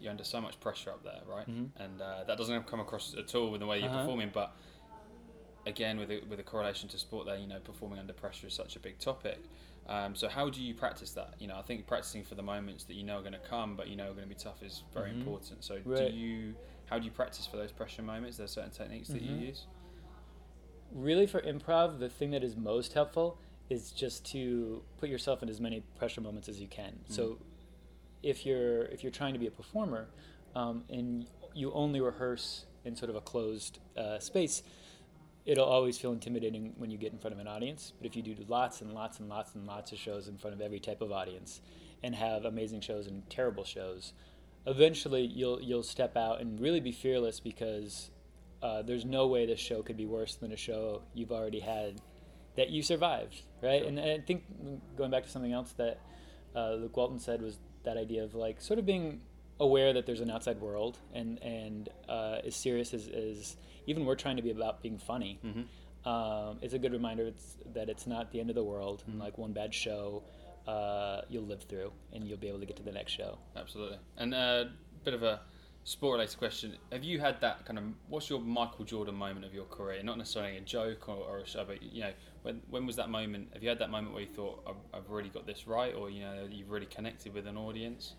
you're 0.00 0.10
under 0.10 0.24
so 0.24 0.40
much 0.40 0.58
pressure 0.60 0.90
up 0.90 1.02
there, 1.04 1.20
right? 1.28 1.48
Mm-hmm. 1.48 1.82
And 1.82 2.00
uh, 2.02 2.24
that 2.26 2.38
doesn't 2.38 2.66
come 2.66 2.80
across 2.80 3.14
at 3.18 3.34
all 3.34 3.50
with 3.50 3.60
the 3.60 3.66
way 3.66 3.78
you're 3.80 3.88
Uh-huh. 3.88 4.00
performing. 4.00 4.30
But 4.32 4.56
again, 5.68 5.98
with 5.98 6.10
a, 6.10 6.20
with 6.28 6.40
a 6.40 6.42
correlation 6.42 6.88
to 6.90 6.98
sport, 6.98 7.26
there, 7.26 7.36
you 7.38 7.46
know, 7.46 7.60
performing 7.60 7.98
under 7.98 8.12
pressure 8.12 8.46
is 8.48 8.54
such 8.54 8.74
a 8.76 8.80
big 8.80 8.98
topic. 8.98 9.38
Um, 9.88 10.14
so 10.14 10.28
how 10.28 10.50
do 10.50 10.62
you 10.62 10.74
practice 10.74 11.12
that? 11.12 11.34
You 11.38 11.46
know, 11.48 11.56
I 11.56 11.62
think 11.62 11.86
practicing 11.86 12.24
for 12.24 12.34
the 12.34 12.42
moments 12.42 12.84
that 12.84 12.94
you 12.94 13.04
know 13.04 13.18
are 13.18 13.22
going 13.22 13.32
to 13.32 13.38
come, 13.38 13.76
but 13.76 13.88
you 13.88 13.96
know 13.96 14.04
are 14.10 14.14
going 14.14 14.28
to 14.28 14.34
be 14.34 14.34
tough, 14.34 14.62
is 14.62 14.82
very 14.92 15.10
Mhm. 15.10 15.18
important. 15.20 15.64
So 15.64 15.80
Right. 15.84 16.10
do 16.10 16.16
you? 16.16 16.54
How 16.86 16.98
do 16.98 17.04
you 17.04 17.10
practice 17.10 17.46
for 17.46 17.56
those 17.58 17.70
pressure 17.72 18.02
moments? 18.02 18.38
There's 18.38 18.50
certain 18.50 18.70
techniques 18.70 19.08
that 19.10 19.22
Mhm. 19.22 19.40
you 19.40 19.46
use. 19.48 19.66
really 20.90 21.26
for 21.26 21.42
improv 21.42 21.98
the 21.98 22.08
thing 22.08 22.30
that 22.30 22.42
is 22.42 22.56
most 22.56 22.94
helpful 22.94 23.36
is 23.68 23.90
just 23.90 24.24
to 24.24 24.82
put 24.96 25.10
yourself 25.10 25.42
in 25.42 25.48
as 25.50 25.60
many 25.60 25.82
pressure 25.98 26.22
moments 26.22 26.48
as 26.48 26.58
you 26.60 26.66
can 26.66 26.98
so 27.08 27.36
if 28.22 28.46
you're 28.46 28.84
if 28.86 29.02
you're 29.02 29.12
trying 29.12 29.34
to 29.34 29.38
be 29.38 29.46
a 29.46 29.50
performer 29.50 30.08
um, 30.54 30.84
and 30.88 31.26
you 31.52 31.70
only 31.72 32.00
rehearse 32.00 32.64
in 32.86 32.96
sort 32.96 33.10
of 33.10 33.16
a 33.16 33.20
closed 33.20 33.78
uh, 33.98 34.18
space 34.18 34.62
it'll 35.48 35.66
always 35.66 35.98
feel 35.98 36.12
intimidating 36.12 36.72
when 36.76 36.90
you 36.90 36.98
get 36.98 37.12
in 37.12 37.18
front 37.18 37.34
of 37.34 37.40
an 37.40 37.48
audience 37.48 37.92
but 37.98 38.06
if 38.06 38.14
you 38.14 38.22
do 38.22 38.34
lots 38.46 38.80
and 38.80 38.92
lots 38.92 39.18
and 39.18 39.28
lots 39.28 39.54
and 39.54 39.66
lots 39.66 39.90
of 39.92 39.98
shows 39.98 40.28
in 40.28 40.36
front 40.38 40.54
of 40.54 40.60
every 40.60 40.78
type 40.78 41.00
of 41.00 41.10
audience 41.10 41.60
and 42.02 42.14
have 42.14 42.44
amazing 42.44 42.80
shows 42.80 43.06
and 43.06 43.28
terrible 43.28 43.64
shows 43.64 44.12
eventually 44.66 45.22
you'll 45.22 45.60
you'll 45.60 45.82
step 45.82 46.16
out 46.16 46.40
and 46.40 46.60
really 46.60 46.80
be 46.80 46.92
fearless 46.92 47.40
because 47.40 48.10
uh, 48.62 48.82
there's 48.82 49.04
no 49.04 49.26
way 49.26 49.46
this 49.46 49.60
show 49.60 49.82
could 49.82 49.96
be 49.96 50.06
worse 50.06 50.34
than 50.34 50.52
a 50.52 50.56
show 50.56 51.02
you've 51.14 51.32
already 51.32 51.60
had 51.60 52.00
that 52.56 52.70
you 52.70 52.82
survived, 52.82 53.42
right? 53.62 53.84
And, 53.84 53.98
and 54.00 54.20
I 54.20 54.24
think 54.24 54.42
going 54.96 55.12
back 55.12 55.22
to 55.22 55.30
something 55.30 55.52
else 55.52 55.72
that 55.78 56.00
uh, 56.56 56.72
Luke 56.72 56.96
Walton 56.96 57.20
said 57.20 57.40
was 57.40 57.60
that 57.84 57.96
idea 57.96 58.24
of 58.24 58.34
like 58.34 58.60
sort 58.60 58.80
of 58.80 58.84
being 58.84 59.20
aware 59.60 59.92
that 59.92 60.06
there's 60.06 60.20
an 60.20 60.30
outside 60.30 60.60
world 60.60 60.98
and 61.12 61.42
and 61.42 61.88
uh, 62.08 62.38
as 62.44 62.54
serious 62.54 62.94
as, 62.94 63.08
as 63.08 63.56
even 63.86 64.04
we're 64.04 64.14
trying 64.14 64.36
to 64.36 64.42
be 64.42 64.50
about 64.50 64.82
being 64.82 64.98
funny. 64.98 65.38
Mm-hmm. 65.44 66.08
Um, 66.08 66.58
it's 66.62 66.74
a 66.74 66.78
good 66.78 66.92
reminder 66.92 67.26
it's, 67.26 67.56
that 67.74 67.88
it's 67.88 68.06
not 68.06 68.30
the 68.30 68.40
end 68.40 68.50
of 68.50 68.56
the 68.56 68.64
world 68.64 69.02
and 69.06 69.18
like 69.18 69.36
one 69.36 69.52
bad 69.52 69.74
show 69.74 70.22
uh, 70.66 71.22
you'll 71.28 71.44
live 71.44 71.62
through 71.62 71.92
and 72.12 72.24
you'll 72.24 72.38
be 72.38 72.48
able 72.48 72.60
to 72.60 72.66
get 72.66 72.76
to 72.76 72.82
the 72.82 72.92
next 72.92 73.12
show. 73.12 73.38
Absolutely. 73.56 73.98
And 74.16 74.32
a 74.32 74.36
uh, 74.36 74.64
bit 75.04 75.14
of 75.14 75.22
a 75.22 75.40
sport 75.84 76.18
related 76.18 76.38
question. 76.38 76.76
Have 76.92 77.02
you 77.02 77.18
had 77.18 77.40
that 77.40 77.64
kind 77.64 77.78
of 77.78 77.84
what's 78.08 78.28
your 78.28 78.40
Michael 78.40 78.84
Jordan 78.84 79.14
moment 79.14 79.46
of 79.46 79.54
your 79.54 79.64
career? 79.64 80.02
Not 80.02 80.18
necessarily 80.18 80.58
a 80.58 80.60
joke 80.60 81.08
or, 81.08 81.16
or 81.16 81.38
a 81.38 81.46
show, 81.46 81.64
but 81.64 81.82
you 81.82 82.02
know, 82.02 82.12
when 82.42 82.60
when 82.68 82.86
was 82.86 82.96
that 82.96 83.08
moment? 83.08 83.48
Have 83.54 83.62
you 83.62 83.70
had 83.70 83.78
that 83.78 83.90
moment 83.90 84.12
where 84.12 84.22
you 84.22 84.28
thought 84.28 84.62
I've, 84.66 85.00
I've 85.00 85.10
really 85.10 85.30
got 85.30 85.46
this 85.46 85.66
right, 85.66 85.94
or 85.94 86.10
you 86.10 86.20
know, 86.20 86.46
you've 86.50 86.70
really 86.70 86.86
connected 86.86 87.32
with 87.32 87.46
an 87.46 87.56
audience? 87.56 88.14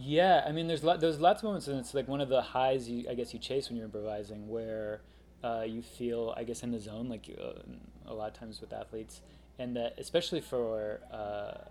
Yeah, 0.00 0.44
I 0.46 0.52
mean, 0.52 0.68
there's 0.68 0.84
lo- 0.84 0.96
there's 0.96 1.20
lots 1.20 1.40
of 1.40 1.44
moments, 1.44 1.66
and 1.66 1.78
it's 1.78 1.92
like 1.92 2.06
one 2.06 2.20
of 2.20 2.28
the 2.28 2.40
highs 2.40 2.88
you 2.88 3.06
I 3.10 3.14
guess 3.14 3.32
you 3.34 3.40
chase 3.40 3.68
when 3.68 3.76
you're 3.76 3.86
improvising, 3.86 4.48
where 4.48 5.00
uh, 5.42 5.64
you 5.66 5.82
feel 5.82 6.32
I 6.36 6.44
guess 6.44 6.62
in 6.62 6.70
the 6.70 6.78
zone, 6.78 7.08
like 7.08 7.28
uh, 7.40 7.60
a 8.06 8.14
lot 8.14 8.28
of 8.28 8.34
times 8.34 8.60
with 8.60 8.72
athletes, 8.72 9.20
and 9.58 9.74
that 9.76 9.94
especially 9.98 10.40
for 10.40 11.00
uh, 11.12 11.64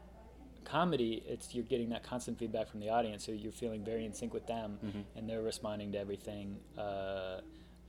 comedy, 0.66 1.24
it's 1.26 1.56
you're 1.56 1.64
getting 1.64 1.90
that 1.90 2.04
constant 2.04 2.38
feedback 2.38 2.68
from 2.68 2.82
the 2.82 2.90
audience, 2.90 3.26
so 3.26 3.32
you're 3.32 3.52
feeling 3.54 3.86
very 3.86 4.04
in 4.04 4.14
sync 4.14 4.34
with 4.34 4.46
them, 4.46 4.78
Mhm. 4.84 5.04
and 5.16 5.30
they're 5.30 5.42
responding 5.42 5.94
to 5.94 5.98
everything. 5.98 6.58
Uh, 6.78 7.40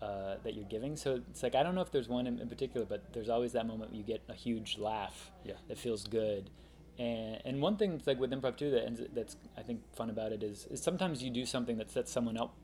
uh, 0.01 0.37
that 0.44 0.55
you're 0.55 0.64
giving, 0.66 0.94
so 0.96 1.20
it's 1.29 1.42
like 1.42 1.57
I 1.57 1.64
don't 1.64 1.74
know 1.74 1.81
if 1.81 1.90
there's 1.90 2.09
one 2.09 2.29
in, 2.29 2.38
in 2.38 2.48
particular, 2.48 2.87
but 2.87 3.12
there's 3.12 3.29
always 3.29 3.51
that 3.55 3.66
moment 3.66 3.92
you 3.92 4.05
get 4.05 4.20
a 4.29 4.33
huge 4.33 4.79
laugh 4.79 5.33
Yeah. 5.44 5.55
that 5.66 5.77
feels 5.77 6.05
good, 6.05 6.51
and 6.99 7.41
and 7.45 7.63
one 7.63 7.77
thing 7.77 7.93
that's 7.93 8.07
like 8.07 8.19
with 8.21 8.31
improv 8.33 8.57
too 8.57 8.71
that 8.71 8.85
ends, 8.85 9.01
that's 9.15 9.37
I 9.57 9.63
think 9.63 9.81
fun 9.95 10.11
about 10.11 10.33
it 10.33 10.43
is, 10.43 10.67
is 10.71 10.83
sometimes 10.83 11.23
you 11.23 11.31
do 11.31 11.47
something 11.47 11.79
that 11.79 11.91
sets 11.91 12.11
someone 12.11 12.37
up 12.37 12.55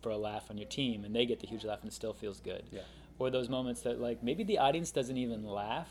for 0.00 0.10
a 0.10 0.16
laugh 0.16 0.50
on 0.50 0.58
your 0.58 0.68
team 0.68 1.04
and 1.04 1.14
they 1.14 1.26
get 1.26 1.40
the 1.40 1.46
huge 1.46 1.64
laugh 1.64 1.80
and 1.82 1.90
it 1.90 1.94
still 1.94 2.12
feels 2.14 2.40
good. 2.40 2.64
Yeah. 2.72 2.80
Or 3.18 3.30
those 3.30 3.48
moments 3.48 3.82
that 3.82 4.00
like 4.00 4.22
maybe 4.22 4.42
the 4.44 4.58
audience 4.58 4.90
doesn't 4.90 5.16
even 5.16 5.44
laugh, 5.46 5.90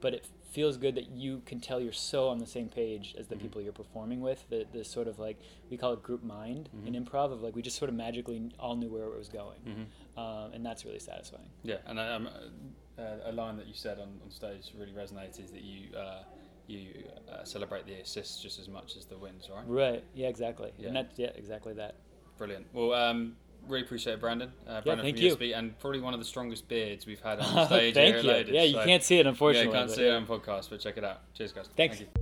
but 0.00 0.14
it 0.14 0.26
feels 0.52 0.76
good 0.76 0.94
that 0.94 1.08
you 1.10 1.42
can 1.46 1.58
tell 1.58 1.80
you're 1.80 1.92
so 1.92 2.28
on 2.28 2.38
the 2.38 2.46
same 2.46 2.68
page 2.68 3.16
as 3.18 3.26
the 3.26 3.34
Mhm. 3.34 3.40
people 3.40 3.60
you're 3.60 3.72
performing 3.72 4.20
with. 4.20 4.48
The 4.50 4.66
the 4.72 4.84
sort 4.84 5.08
of 5.08 5.18
like 5.18 5.38
we 5.70 5.76
call 5.76 5.94
it 5.94 6.02
group 6.02 6.22
mind 6.22 6.68
Mhm. 6.76 6.86
in 6.94 7.04
improv 7.04 7.32
of 7.32 7.42
like 7.42 7.56
we 7.56 7.62
just 7.62 7.76
sort 7.76 7.88
of 7.88 7.96
magically 7.96 8.50
all 8.60 8.76
knew 8.76 8.88
where 8.88 9.04
it 9.04 9.16
was 9.18 9.28
going, 9.28 9.60
Mm-hmm. 9.66 10.20
um, 10.20 10.52
and 10.52 10.64
that's 10.64 10.84
really 10.84 11.00
satisfying. 11.00 11.48
Yeah, 11.64 11.78
and 11.86 11.98
um, 11.98 12.28
uh, 12.98 13.02
a 13.24 13.32
line 13.32 13.56
that 13.56 13.66
you 13.66 13.74
said 13.74 13.98
on, 13.98 14.20
on 14.22 14.30
stage 14.30 14.70
really 14.78 14.92
resonated 14.92 15.40
is 15.42 15.50
that 15.50 15.62
you 15.62 15.96
uh, 15.96 16.22
you 16.66 17.04
uh, 17.30 17.44
celebrate 17.44 17.86
the 17.86 17.94
assists 17.94 18.40
just 18.42 18.58
as 18.58 18.68
much 18.68 18.96
as 18.96 19.04
the 19.06 19.16
wins, 19.16 19.48
right? 19.54 19.64
Right. 19.66 20.04
Yeah. 20.14 20.28
Exactly. 20.28 20.72
Yeah. 20.78 20.88
And 20.88 20.96
that's 20.96 21.18
yeah 21.18 21.30
exactly 21.34 21.74
that. 21.74 21.96
Brilliant. 22.38 22.66
Well, 22.72 22.92
um, 22.92 23.36
really 23.68 23.82
appreciate 23.82 24.14
it, 24.14 24.20
Brandon. 24.20 24.52
Uh, 24.66 24.80
Brandon 24.80 25.04
thank 25.04 25.16
from 25.18 25.42
you. 25.42 25.54
And 25.54 25.78
probably 25.78 26.00
one 26.00 26.14
of 26.14 26.20
the 26.20 26.26
strongest 26.26 26.68
beards 26.68 27.06
we've 27.06 27.20
had 27.20 27.38
on 27.40 27.66
stage 27.66 27.94
Thank 27.94 28.16
here 28.16 28.38
you. 28.38 28.52
Yeah, 28.52 28.62
you 28.62 28.72
so- 28.74 28.84
can't 28.84 29.02
see 29.02 29.18
it 29.18 29.24
Yeah, 29.24 29.30
unfortunately. 29.30 29.68
you 29.68 29.72
can't 29.72 29.90
see 29.90 30.06
it 30.06 30.12
on 30.12 30.26
podcast, 30.26 30.70
but 30.70 30.80
check 30.80 30.96
it 30.96 31.04
out. 31.04 31.20
Cheers, 31.34 31.52
guys. 31.52 31.68
Thanks. 31.76 31.98
Thank 31.98 32.10
you. 32.16 32.20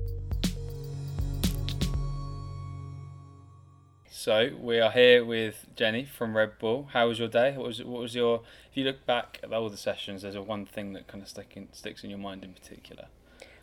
So 4.10 4.50
we 4.60 4.78
are 4.78 4.90
here 4.92 5.24
with 5.24 5.66
Jenny 5.74 6.04
from 6.04 6.36
Red 6.36 6.58
Bull. 6.60 6.90
How 6.92 7.08
was 7.08 7.18
your 7.18 7.26
day? 7.26 7.56
What 7.56 7.66
was 7.66 7.82
what 7.82 8.02
was 8.02 8.14
your? 8.14 8.42
If 8.70 8.76
you 8.76 8.84
look 8.84 9.04
back 9.04 9.40
at 9.42 9.52
all 9.52 9.68
the 9.68 9.76
sessions, 9.76 10.22
there's 10.22 10.36
a 10.36 10.42
one 10.42 10.64
thing 10.64 10.92
that 10.92 11.08
kind 11.08 11.22
of 11.22 11.28
stick 11.28 11.54
in, 11.56 11.72
sticks 11.72 12.04
in 12.04 12.10
your 12.10 12.20
mind 12.20 12.44
in 12.44 12.52
particular. 12.52 13.06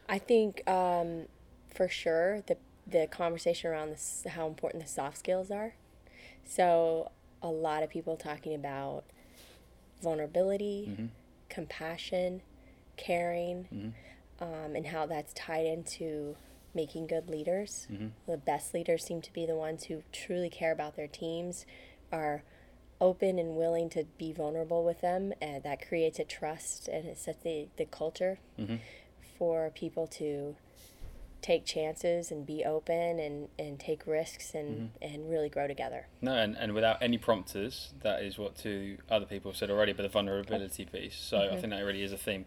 I 0.09 0.17
think 0.17 0.67
um, 0.67 1.27
for 1.73 1.87
sure 1.87 2.41
the 2.47 2.57
the 2.87 3.05
conversation 3.07 3.69
around 3.69 3.91
this 3.91 4.25
how 4.27 4.47
important 4.47 4.81
the 4.83 4.89
soft 4.89 5.19
skills 5.19 5.51
are. 5.51 5.75
So 6.43 7.11
a 7.43 7.47
lot 7.49 7.83
of 7.83 7.89
people 7.91 8.17
talking 8.17 8.55
about 8.55 9.03
vulnerability, 10.01 10.87
Mhm. 10.89 11.09
compassion, 11.49 12.41
caring, 12.97 13.67
Mhm. 13.71 13.93
um, 14.41 14.75
and 14.75 14.87
how 14.87 15.05
that's 15.05 15.33
tied 15.33 15.65
into 15.67 16.35
making 16.73 17.05
good 17.07 17.29
leaders. 17.29 17.87
Mhm. 17.91 18.11
The 18.25 18.37
best 18.37 18.73
leaders 18.73 19.03
seem 19.03 19.21
to 19.21 19.33
be 19.33 19.45
the 19.45 19.55
ones 19.55 19.85
who 19.85 20.03
truly 20.11 20.49
care 20.49 20.71
about 20.71 20.95
their 20.95 21.07
teams, 21.07 21.65
are 22.11 22.43
open 23.01 23.37
and 23.39 23.55
willing 23.55 23.89
to 23.89 24.03
be 24.17 24.31
vulnerable 24.33 24.83
with 24.83 25.01
them, 25.01 25.33
and 25.41 25.63
that 25.63 25.81
creates 25.87 26.17
a 26.19 26.23
trust 26.23 26.87
and 26.87 27.07
it 27.07 27.17
sets 27.17 27.43
the, 27.43 27.67
the 27.77 27.85
culture 27.85 28.39
Mhm. 28.57 28.79
For 29.39 29.71
people 29.71 30.05
to 30.05 30.55
take 31.41 31.65
chances 31.65 32.31
and 32.31 32.45
be 32.45 32.65
open 32.65 33.17
and, 33.17 33.47
and 33.57 33.79
take 33.79 34.05
risks 34.05 34.53
and, 34.53 34.91
mm-hmm. 35.01 35.13
and 35.13 35.31
really 35.31 35.49
grow 35.49 35.67
together. 35.67 36.07
No, 36.21 36.33
and, 36.33 36.57
and 36.57 36.73
without 36.73 37.01
any 37.01 37.17
prompters, 37.17 37.93
that 38.01 38.21
is 38.21 38.37
what 38.37 38.57
two 38.57 38.97
other 39.09 39.25
people 39.25 39.51
have 39.51 39.57
said 39.57 39.71
already, 39.71 39.93
but 39.93 40.03
the 40.03 40.09
vulnerability 40.09 40.85
piece. 40.85 41.15
So 41.15 41.37
I 41.37 41.41
mm-hmm. 41.41 41.61
think 41.61 41.73
that 41.73 41.81
really 41.81 42.03
is 42.03 42.11
a 42.11 42.17
theme. 42.17 42.45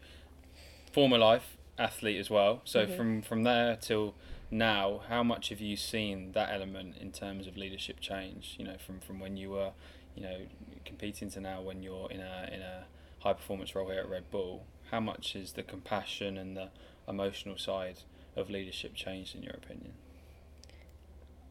Former 0.92 1.18
life, 1.18 1.56
athlete 1.78 2.20
as 2.20 2.28
well. 2.28 2.60
So 2.64 2.84
mm-hmm. 2.84 2.96
from, 2.96 3.22
from 3.22 3.42
there 3.44 3.76
till 3.80 4.14
now, 4.50 5.00
how 5.08 5.22
much 5.22 5.48
have 5.48 5.60
you 5.60 5.76
seen 5.76 6.32
that 6.32 6.50
element 6.52 6.96
in 7.00 7.10
terms 7.12 7.46
of 7.46 7.56
leadership 7.56 7.98
change? 7.98 8.56
You 8.58 8.66
know, 8.66 8.76
from, 8.76 9.00
from 9.00 9.18
when 9.18 9.38
you 9.38 9.50
were, 9.50 9.70
you 10.14 10.22
know, 10.22 10.36
competing 10.84 11.30
to 11.30 11.40
now 11.40 11.62
when 11.62 11.82
you're 11.82 12.10
in 12.10 12.20
a 12.20 12.50
in 12.52 12.60
a 12.60 12.84
high 13.20 13.32
performance 13.32 13.74
role 13.74 13.88
here 13.88 14.00
at 14.00 14.10
Red 14.10 14.30
Bull. 14.30 14.66
How 14.92 15.00
much 15.00 15.34
is 15.34 15.54
the 15.54 15.62
compassion 15.62 16.36
and 16.36 16.54
the 16.54 16.68
emotional 17.08 17.56
side 17.56 18.00
of 18.36 18.50
leadership 18.50 18.94
changed 18.94 19.34
in 19.34 19.42
your 19.42 19.54
opinion? 19.54 19.94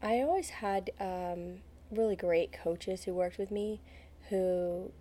I 0.00 0.20
always 0.20 0.50
had 0.50 0.92
um, 1.00 1.58
really 1.90 2.14
great 2.14 2.52
coaches 2.52 3.02
who 3.02 3.12
worked 3.12 3.38
with 3.38 3.50
me 3.50 3.80
who 4.28 4.92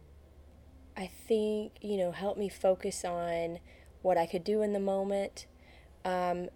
I 0.97 1.05
think, 1.27 1.73
you 1.81 1.97
know, 1.97 2.11
helped 2.11 2.39
me 2.39 2.49
focus 2.49 3.05
on 3.05 3.59
what 4.01 4.17
I 4.17 4.25
could 4.25 4.43
do 4.43 4.63
in 4.63 4.73
the 4.73 4.79
moment. 4.79 5.45
Um, 6.03 6.49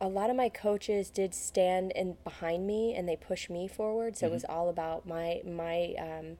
a 0.00 0.06
lot 0.06 0.30
of 0.30 0.36
my 0.36 0.48
coaches 0.48 1.10
did 1.10 1.34
stand 1.34 1.90
in 1.96 2.16
behind 2.22 2.68
me 2.68 2.94
and 2.94 3.08
they 3.08 3.16
pushed 3.16 3.50
me 3.50 3.66
forward. 3.66 4.16
So 4.16 4.26
it 4.26 4.32
was 4.32 4.44
all 4.44 4.68
about 4.68 5.08
my 5.08 5.40
my 5.44 5.94
um, 5.98 6.38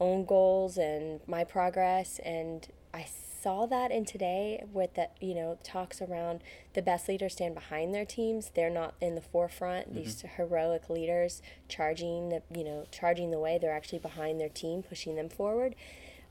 own 0.00 0.24
goals 0.24 0.76
and 0.76 1.20
my 1.28 1.44
progress. 1.44 2.18
And 2.24 2.66
I 2.92 3.06
saw 3.44 3.66
that 3.66 3.90
in 3.90 4.06
today 4.06 4.64
with 4.72 4.94
the 4.94 5.08
you 5.20 5.34
know 5.34 5.58
talks 5.62 6.00
around 6.00 6.40
the 6.72 6.80
best 6.80 7.08
leaders 7.08 7.34
stand 7.34 7.54
behind 7.54 7.94
their 7.94 8.06
teams. 8.06 8.50
They're 8.54 8.70
not 8.70 8.94
in 9.02 9.14
the 9.14 9.20
forefront. 9.20 9.94
These 9.94 10.22
heroic 10.36 10.88
leaders 10.88 11.42
charging 11.68 12.30
the 12.30 12.42
you 12.56 12.64
know 12.64 12.86
charging 12.90 13.30
the 13.30 13.38
way. 13.38 13.58
They're 13.60 13.76
actually 13.76 13.98
behind 13.98 14.40
their 14.40 14.48
team, 14.48 14.82
pushing 14.82 15.14
them 15.16 15.28
forward. 15.28 15.74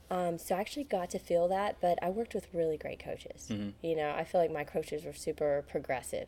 Um, 0.10 0.40
so 0.40 0.56
I 0.56 0.60
actually 0.60 0.86
got 0.86 1.12
to 1.12 1.20
feel 1.20 1.48
that, 1.50 1.78
but 1.80 1.98
I 2.02 2.10
worked 2.10 2.34
with 2.34 2.48
really 2.52 2.78
great 2.78 3.00
coaches. 3.00 3.48
You 3.84 3.96
know, 3.96 4.12
I 4.12 4.24
feel 4.24 4.42
like 4.42 4.52
my 4.52 4.64
coaches 4.64 5.06
were 5.06 5.14
super 5.14 5.64
progressive. 5.70 6.28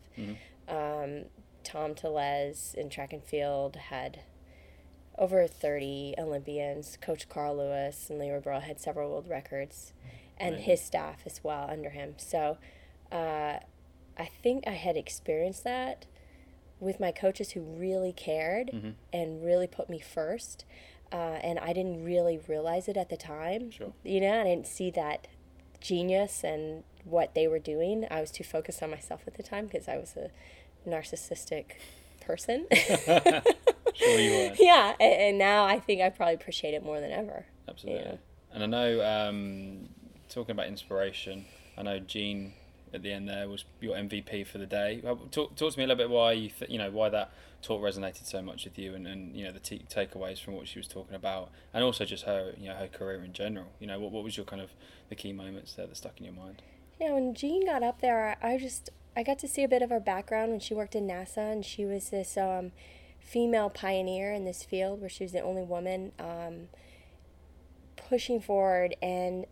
Um, 0.69 1.25
Tom 1.63 1.95
Tellez 1.95 2.75
in 2.77 2.89
track 2.89 3.11
and 3.11 3.23
field 3.23 3.75
had 3.75 4.19
over 5.17 5.47
30 5.47 6.15
Olympians. 6.19 6.97
Coach 7.01 7.27
Carl 7.29 7.57
Lewis 7.57 8.07
and 8.09 8.19
Leroy 8.19 8.39
Burrell 8.39 8.59
had 8.61 8.79
several 8.79 9.09
world 9.11 9.27
records, 9.29 9.93
and 10.37 10.55
his 10.57 10.81
staff 10.81 11.21
as 11.25 11.41
well 11.43 11.67
under 11.69 11.89
him. 11.91 12.15
So 12.17 12.57
uh, 13.11 13.59
I 14.17 14.25
think 14.43 14.65
I 14.67 14.71
had 14.73 14.97
experienced 14.97 15.63
that 15.63 16.05
with 16.79 16.99
my 16.99 17.11
coaches 17.11 17.51
who 17.51 17.61
really 17.61 18.11
cared 18.13 18.67
Mm-hmm. 18.73 18.89
and 19.13 19.43
really 19.45 19.67
put 19.67 19.89
me 19.89 19.99
first. 19.99 20.65
Uh, 21.11 21.15
and 21.43 21.59
I 21.59 21.71
didn't 21.71 22.03
really 22.03 22.39
realize 22.47 22.87
it 22.87 22.97
at 22.97 23.09
the 23.09 23.15
time. 23.17 23.71
Sure. 23.71 23.93
You 24.03 24.19
know, 24.21 24.41
I 24.41 24.43
didn't 24.43 24.67
see 24.67 24.89
that 24.91 25.27
genius 25.79 26.43
and 26.43 26.83
what 27.05 27.35
they 27.35 27.47
were 27.47 27.59
doing. 27.59 28.05
I 28.11 28.19
was 28.19 28.31
too 28.31 28.43
focused 28.43 28.81
on 28.83 28.89
myself 28.89 29.21
at 29.27 29.35
the 29.35 29.43
time 29.43 29.67
because 29.67 29.87
I 29.87 29.97
was 29.97 30.15
a 30.17 30.31
narcissistic 30.89 31.65
person. 32.21 32.67
Sure 33.93 34.19
you 34.19 34.31
were. 34.49 34.55
yeah, 34.59 34.93
and, 34.99 35.13
and 35.21 35.37
now 35.37 35.63
I 35.63 35.79
think 35.79 36.01
I 36.01 36.09
probably 36.09 36.33
appreciate 36.33 36.73
it 36.73 36.83
more 36.83 36.99
than 36.99 37.11
ever. 37.11 37.45
Absolutely. 37.69 38.01
Yeah. 38.03 38.15
And 38.51 38.63
I 38.63 38.65
know, 38.65 39.01
um, 39.29 39.87
talking 40.35 40.51
about 40.51 40.67
inspiration, 40.67 41.45
I 41.77 41.83
know 41.83 41.99
Gene 41.99 42.53
at 42.93 43.01
the 43.01 43.11
end 43.11 43.27
there 43.27 43.47
was 43.47 43.65
your 43.79 43.95
MVP 43.95 44.45
for 44.45 44.57
the 44.57 44.65
day. 44.65 45.01
Talk, 45.31 45.55
talk 45.55 45.73
to 45.73 45.77
me 45.77 45.85
a 45.85 45.87
little 45.87 45.95
bit 45.95 46.09
why 46.09 46.33
you 46.33 46.49
th- 46.49 46.69
you 46.69 46.77
know 46.77 46.91
why 46.91 47.09
that 47.09 47.31
talk 47.61 47.81
resonated 47.81 48.25
so 48.25 48.41
much 48.41 48.65
with 48.65 48.77
you, 48.77 48.93
and, 48.93 49.07
and 49.07 49.35
you 49.35 49.45
know 49.45 49.51
the 49.51 49.59
t- 49.59 49.85
takeaways 49.89 50.39
from 50.43 50.55
what 50.55 50.67
she 50.67 50.77
was 50.77 50.87
talking 50.87 51.15
about, 51.15 51.49
and 51.73 51.83
also 51.83 52.05
just 52.05 52.25
her 52.25 52.53
you 52.57 52.67
know 52.67 52.75
her 52.75 52.87
career 52.87 53.23
in 53.23 53.33
general. 53.33 53.67
You 53.79 53.87
know 53.87 53.99
what 53.99 54.11
what 54.11 54.23
was 54.23 54.35
your 54.35 54.45
kind 54.45 54.61
of 54.61 54.71
the 55.09 55.15
key 55.15 55.31
moments 55.31 55.73
there 55.73 55.87
that 55.87 55.95
stuck 55.95 56.19
in 56.19 56.25
your 56.25 56.33
mind? 56.33 56.61
Yeah, 56.99 57.13
when 57.13 57.33
Jean 57.33 57.65
got 57.65 57.81
up 57.81 58.01
there, 58.01 58.37
I 58.41 58.57
just 58.57 58.89
I 59.15 59.23
got 59.23 59.39
to 59.39 59.47
see 59.47 59.63
a 59.63 59.69
bit 59.69 59.81
of 59.81 59.89
her 59.89 60.01
background 60.01 60.51
when 60.51 60.59
she 60.59 60.73
worked 60.73 60.95
in 60.95 61.07
NASA, 61.07 61.51
and 61.51 61.65
she 61.65 61.85
was 61.85 62.09
this 62.09 62.37
um, 62.37 62.73
female 63.19 63.69
pioneer 63.69 64.33
in 64.33 64.43
this 64.43 64.63
field 64.63 64.99
where 64.99 65.09
she 65.09 65.23
was 65.23 65.31
the 65.31 65.41
only 65.41 65.63
woman 65.63 66.11
um, 66.19 66.67
pushing 67.95 68.41
forward, 68.41 68.95
and 69.01 69.45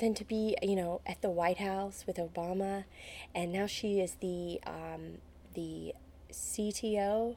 then 0.00 0.14
to 0.14 0.24
be 0.24 0.56
you 0.62 0.74
know 0.76 1.00
at 1.06 1.22
the 1.22 1.30
White 1.30 1.58
House 1.58 2.04
with 2.06 2.16
Obama, 2.16 2.84
and 3.34 3.52
now 3.52 3.66
she 3.66 4.00
is 4.00 4.16
the 4.20 4.60
um, 4.66 5.18
the 5.54 5.94
CTO 6.32 7.36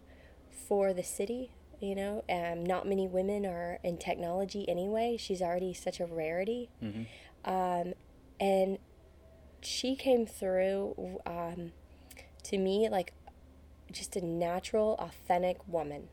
for 0.68 0.94
the 0.94 1.04
city. 1.04 1.52
You 1.80 1.96
know, 1.96 2.24
um, 2.30 2.64
not 2.66 2.88
many 2.88 3.08
women 3.08 3.46
are 3.46 3.78
in 3.84 3.98
technology 3.98 4.68
anyway. 4.70 5.18
She's 5.20 5.42
already 5.42 5.74
such 5.74 6.00
a 6.00 6.06
rarity. 6.06 6.70
Um, 7.44 7.94
and 8.40 8.78
she 9.62 9.96
came 9.96 10.26
through 10.26 11.20
um, 11.26 11.74
to 12.44 12.58
me 12.58 12.88
like 12.90 13.14
just 13.92 14.16
a 14.16 14.26
natural, 14.26 14.96
authentic 14.98 15.58
woman. 15.68 16.08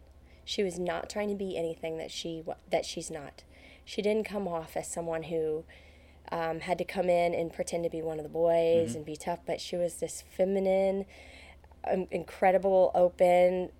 She 0.44 0.64
was 0.64 0.76
not 0.78 1.08
trying 1.08 1.28
to 1.28 1.36
be 1.36 1.56
anything 1.56 1.98
that 1.98 2.10
she 2.10 2.42
wa- 2.44 2.56
that 2.70 2.84
she's 2.84 3.10
not. 3.10 3.44
She 3.84 4.02
didn't 4.02 4.24
come 4.26 4.48
off 4.48 4.76
as 4.76 4.88
someone 4.90 5.24
who 5.24 5.64
um, 6.32 6.60
had 6.60 6.78
to 6.78 6.84
come 6.84 7.08
in 7.08 7.34
and 7.34 7.52
pretend 7.52 7.84
to 7.84 7.90
be 7.90 8.02
one 8.02 8.18
of 8.18 8.22
the 8.22 8.30
boys 8.30 8.94
and 8.94 9.04
be 9.04 9.16
tough, 9.16 9.40
but 9.46 9.60
she 9.60 9.76
was 9.76 9.96
this 9.96 10.22
feminine, 10.36 11.06
um, 11.90 12.06
incredible, 12.10 12.90
open, 12.94 13.70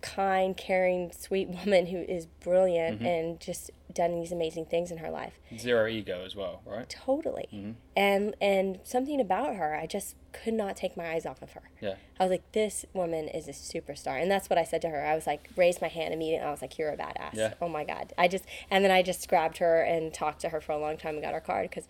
kind, 0.00 0.56
caring, 0.56 1.12
sweet 1.12 1.48
woman 1.64 1.86
who 1.86 1.98
is 1.98 2.26
brilliant 2.26 3.00
and 3.02 3.40
just 3.40 3.70
done 3.92 4.14
these 4.14 4.32
amazing 4.32 4.66
things 4.66 4.90
in 4.90 4.98
her 4.98 5.10
life. 5.10 5.38
Zero 5.56 5.86
ego 5.86 6.22
as 6.24 6.36
well, 6.36 6.60
right? 6.66 6.88
Totally. 6.88 7.74
And 7.96 8.34
and 8.40 8.78
something 8.84 9.20
about 9.20 9.56
her, 9.56 9.74
I 9.74 9.86
just 9.86 10.16
could 10.32 10.54
not 10.54 10.76
take 10.76 10.96
my 10.96 11.10
eyes 11.10 11.24
off 11.26 11.42
of 11.42 11.52
her. 11.52 11.62
Yeah. 11.80 11.94
I 12.20 12.24
was 12.24 12.30
like, 12.30 12.52
this 12.52 12.84
woman 12.92 13.28
is 13.28 13.48
a 13.48 13.52
superstar. 13.52 14.20
And 14.20 14.30
that's 14.30 14.50
what 14.50 14.58
I 14.58 14.64
said 14.64 14.82
to 14.82 14.88
her. 14.88 15.04
I 15.04 15.14
was 15.14 15.26
like, 15.26 15.48
raised 15.56 15.80
my 15.80 15.88
hand 15.88 16.12
immediately. 16.12 16.46
I 16.46 16.50
was 16.50 16.62
like, 16.62 16.78
you're 16.78 16.90
a 16.90 16.96
badass. 16.96 17.34
Yeah. 17.34 17.54
Oh 17.60 17.68
my 17.68 17.84
God. 17.84 18.12
I 18.18 18.28
just, 18.28 18.44
and 18.70 18.84
then 18.84 18.90
I 18.90 19.02
just 19.02 19.28
grabbed 19.28 19.58
her 19.58 19.82
and 19.82 20.12
talked 20.12 20.40
to 20.42 20.50
her 20.50 20.60
for 20.60 20.72
a 20.72 20.78
long 20.78 20.96
time 20.96 21.14
and 21.14 21.22
got 21.22 21.32
her 21.32 21.40
card 21.40 21.70
because 21.70 21.88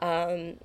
um, 0.00 0.58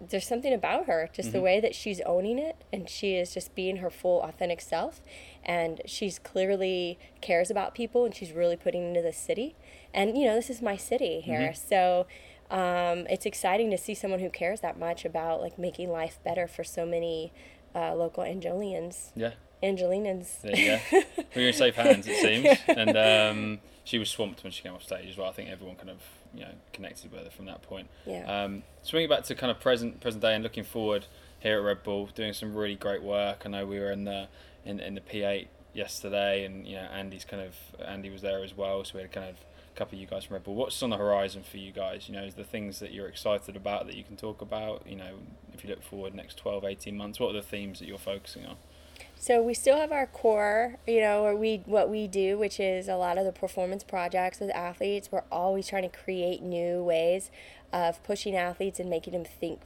there's 0.00 0.26
something 0.26 0.52
about 0.52 0.86
her, 0.86 1.08
just 1.12 1.32
the 1.32 1.40
way 1.40 1.60
that 1.60 1.74
she's 1.74 2.00
owning 2.02 2.38
it 2.38 2.56
and 2.72 2.88
she 2.88 3.14
is 3.14 3.32
just 3.32 3.54
being 3.54 3.76
her 3.78 3.90
full 3.90 4.22
authentic 4.22 4.60
self. 4.60 5.00
And 5.44 5.80
she's 5.86 6.18
clearly 6.18 6.98
cares 7.20 7.50
about 7.50 7.74
people 7.74 8.04
and 8.04 8.14
she's 8.14 8.32
really 8.32 8.56
putting 8.56 8.88
into 8.88 9.02
the 9.02 9.12
city. 9.12 9.56
And, 9.92 10.16
you 10.16 10.26
know, 10.26 10.34
this 10.34 10.50
is 10.50 10.62
my 10.62 10.76
city 10.76 11.20
here. 11.20 11.52
So, 11.54 12.06
um, 12.50 13.06
it's 13.08 13.26
exciting 13.26 13.70
to 13.70 13.78
see 13.78 13.94
someone 13.94 14.20
who 14.20 14.30
cares 14.30 14.60
that 14.60 14.78
much 14.78 15.04
about 15.04 15.40
like 15.40 15.58
making 15.58 15.90
life 15.90 16.18
better 16.24 16.48
for 16.48 16.64
so 16.64 16.84
many 16.84 17.32
uh, 17.74 17.94
local 17.94 18.24
Angelians. 18.24 19.12
Yeah. 19.14 19.32
Angelinans. 19.62 20.40
There 20.40 20.56
you 20.56 20.78
go. 20.90 21.02
We're 21.36 21.48
in 21.48 21.54
safe 21.54 21.74
hands, 21.74 22.06
it 22.08 22.16
seems. 22.16 22.58
And 22.66 22.96
um, 22.96 23.60
she 23.84 23.98
was 23.98 24.08
swamped 24.08 24.42
when 24.42 24.52
she 24.52 24.62
came 24.62 24.72
off 24.72 24.82
stage 24.82 25.08
as 25.08 25.16
well. 25.16 25.28
I 25.28 25.32
think 25.32 25.50
everyone 25.50 25.76
kind 25.76 25.90
of 25.90 26.00
you 26.34 26.40
know 26.40 26.52
connected 26.72 27.12
with 27.12 27.24
her 27.24 27.30
from 27.30 27.46
that 27.46 27.62
point. 27.62 27.88
Yeah. 28.06 28.44
Um, 28.44 28.62
swinging 28.82 29.08
back 29.08 29.24
to 29.24 29.34
kind 29.34 29.50
of 29.50 29.60
present 29.60 30.00
present 30.00 30.22
day 30.22 30.34
and 30.34 30.42
looking 30.42 30.64
forward 30.64 31.06
here 31.40 31.58
at 31.58 31.64
Red 31.64 31.82
Bull, 31.82 32.08
doing 32.14 32.32
some 32.32 32.54
really 32.54 32.74
great 32.74 33.02
work. 33.02 33.42
I 33.44 33.48
know 33.48 33.66
we 33.66 33.78
were 33.78 33.92
in 33.92 34.04
the 34.04 34.28
in, 34.64 34.80
in 34.80 34.94
the 34.94 35.00
P8 35.00 35.48
yesterday, 35.74 36.44
and 36.44 36.66
you 36.66 36.76
know 36.76 36.88
Andy's 36.92 37.24
kind 37.24 37.42
of 37.42 37.54
Andy 37.84 38.10
was 38.10 38.22
there 38.22 38.42
as 38.42 38.56
well. 38.56 38.82
So 38.84 38.92
we 38.94 39.02
had 39.02 39.12
kind 39.12 39.28
of 39.28 39.36
couple 39.80 39.96
of 39.96 40.02
you 40.02 40.06
guys 40.06 40.24
from 40.24 40.34
Red 40.34 40.44
Bull. 40.44 40.54
What's 40.56 40.82
on 40.82 40.90
the 40.90 40.98
horizon 40.98 41.42
for 41.42 41.56
you 41.56 41.72
guys? 41.72 42.06
You 42.06 42.14
know, 42.14 42.22
is 42.22 42.34
the 42.34 42.44
things 42.44 42.80
that 42.80 42.92
you're 42.92 43.08
excited 43.08 43.56
about 43.56 43.86
that 43.86 43.96
you 43.96 44.04
can 44.04 44.14
talk 44.14 44.42
about? 44.42 44.86
You 44.86 44.96
know, 44.96 45.14
if 45.54 45.64
you 45.64 45.70
look 45.70 45.82
forward 45.82 46.14
next 46.14 46.36
12, 46.36 46.64
18 46.64 46.94
months, 46.94 47.18
what 47.18 47.30
are 47.30 47.32
the 47.32 47.42
themes 47.42 47.78
that 47.78 47.88
you're 47.88 47.96
focusing 47.96 48.44
on? 48.44 48.56
So 49.16 49.40
we 49.40 49.54
still 49.54 49.78
have 49.78 49.90
our 49.90 50.06
core, 50.06 50.76
you 50.86 51.00
know, 51.00 51.22
where 51.22 51.34
we 51.34 51.62
what 51.64 51.88
we 51.88 52.06
do, 52.06 52.36
which 52.36 52.60
is 52.60 52.88
a 52.88 52.96
lot 52.96 53.16
of 53.16 53.24
the 53.24 53.32
performance 53.32 53.82
projects 53.82 54.38
with 54.38 54.50
athletes. 54.50 55.08
We're 55.10 55.24
always 55.32 55.66
trying 55.66 55.88
to 55.88 55.96
create 55.96 56.42
new 56.42 56.82
ways 56.84 57.30
of 57.72 58.02
pushing 58.02 58.36
athletes 58.36 58.80
and 58.80 58.90
making 58.90 59.14
them 59.14 59.24
think, 59.24 59.60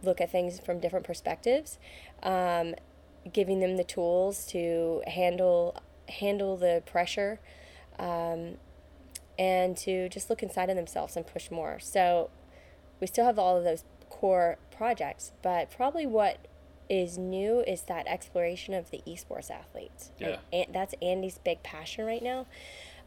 look 0.00 0.20
at 0.20 0.30
things 0.30 0.60
from 0.60 0.78
different 0.78 1.04
perspectives, 1.04 1.78
um, 2.22 2.76
giving 3.32 3.58
them 3.58 3.76
the 3.76 3.84
tools 3.84 4.46
to 4.46 5.02
handle 5.08 5.76
handle 6.08 6.56
the 6.56 6.84
pressure, 6.86 7.40
um, 7.98 8.58
and 9.38 9.76
to 9.78 10.08
just 10.08 10.30
look 10.30 10.42
inside 10.42 10.70
of 10.70 10.76
themselves 10.76 11.16
and 11.16 11.26
push 11.26 11.50
more. 11.50 11.78
So 11.78 12.30
we 13.00 13.06
still 13.06 13.24
have 13.24 13.38
all 13.38 13.56
of 13.56 13.64
those 13.64 13.84
core 14.08 14.58
projects, 14.70 15.32
but 15.42 15.70
probably 15.70 16.06
what 16.06 16.46
is 16.88 17.18
new 17.18 17.60
is 17.60 17.82
that 17.82 18.06
exploration 18.06 18.74
of 18.74 18.90
the 18.90 19.02
esports 19.06 19.50
athletes. 19.50 20.12
Yeah. 20.18 20.38
And, 20.52 20.66
that's 20.72 20.94
Andy's 21.02 21.38
big 21.38 21.62
passion 21.62 22.04
right 22.04 22.22
now. 22.22 22.46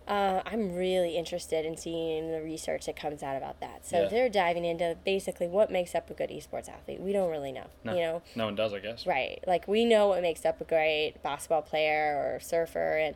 Uh, 0.09 0.41
I'm 0.43 0.73
really 0.75 1.15
interested 1.15 1.65
in 1.65 1.77
seeing 1.77 2.31
the 2.31 2.41
research 2.41 2.87
that 2.87 2.95
comes 2.95 3.21
out 3.21 3.37
about 3.37 3.59
that. 3.61 3.85
So 3.85 4.01
Yeah. 4.03 4.07
they're 4.07 4.29
diving 4.29 4.65
into 4.65 4.97
basically 5.05 5.47
what 5.47 5.69
makes 5.71 5.93
up 5.93 6.09
a 6.09 6.15
good 6.15 6.31
esports 6.31 6.67
athlete. 6.67 6.99
We 6.99 7.13
don't 7.13 7.29
really 7.29 7.51
know. 7.51 7.67
No, 7.83 7.93
You 7.93 7.99
know, 8.01 8.21
no 8.35 8.45
one 8.45 8.55
does, 8.55 8.73
I 8.73 8.79
guess. 8.79 9.05
Right. 9.05 9.39
Like 9.45 9.67
we 9.67 9.85
know 9.85 10.07
what 10.07 10.23
makes 10.23 10.43
up 10.45 10.59
a 10.61 10.63
great 10.63 11.21
basketball 11.21 11.61
player 11.61 12.15
or 12.17 12.39
surfer 12.39 12.97
and 12.97 13.15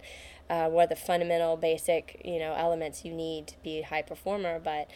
uh, 0.51 0.69
what 0.69 0.84
are 0.84 0.88
the 0.88 0.95
fundamental 0.95 1.58
basic, 1.58 2.21
you 2.23 2.38
know, 2.38 2.53
elements 2.53 3.03
you 3.03 3.12
need 3.13 3.47
to 3.47 3.56
be 3.63 3.79
a 3.79 3.84
high 3.86 4.03
performer, 4.03 4.60
but 4.60 4.88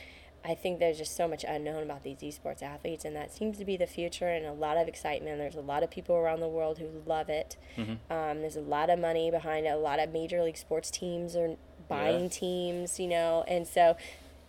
I 0.46 0.54
think 0.54 0.78
there's 0.80 1.00
just 1.00 1.16
so 1.16 1.28
much 1.28 1.44
unknown 1.46 1.82
about 1.84 2.04
these 2.04 2.20
esports 2.20 2.62
athletes 2.62 3.06
and 3.06 3.16
that 3.16 3.34
seems 3.34 3.58
to 3.58 3.66
be 3.66 3.76
the 3.76 3.88
future 3.88 4.28
and 4.30 4.46
a 4.46 4.54
lot 4.54 4.78
of 4.78 4.88
excitement. 4.88 5.40
There's 5.40 5.56
a 5.56 5.62
lot 5.62 5.82
of 5.82 5.90
people 5.90 6.16
around 6.16 6.42
the 6.42 6.48
world 6.48 6.78
who 6.78 7.02
love 7.08 7.28
it. 7.30 7.58
Um, 7.76 7.96
there's 8.42 8.56
a 8.56 8.62
lot 8.62 8.90
of 8.92 9.00
money 9.00 9.32
behind 9.32 9.66
it. 9.66 9.70
A 9.70 9.78
lot 9.78 10.00
of 10.00 10.12
major 10.14 10.44
league 10.44 10.58
sports 10.58 10.92
teams 10.92 11.36
are 11.36 11.56
buying 11.88 12.24
Yeah. 12.24 12.30
teams, 12.30 13.00
you 13.00 13.08
know, 13.08 13.44
and 13.48 13.68
so 13.68 13.98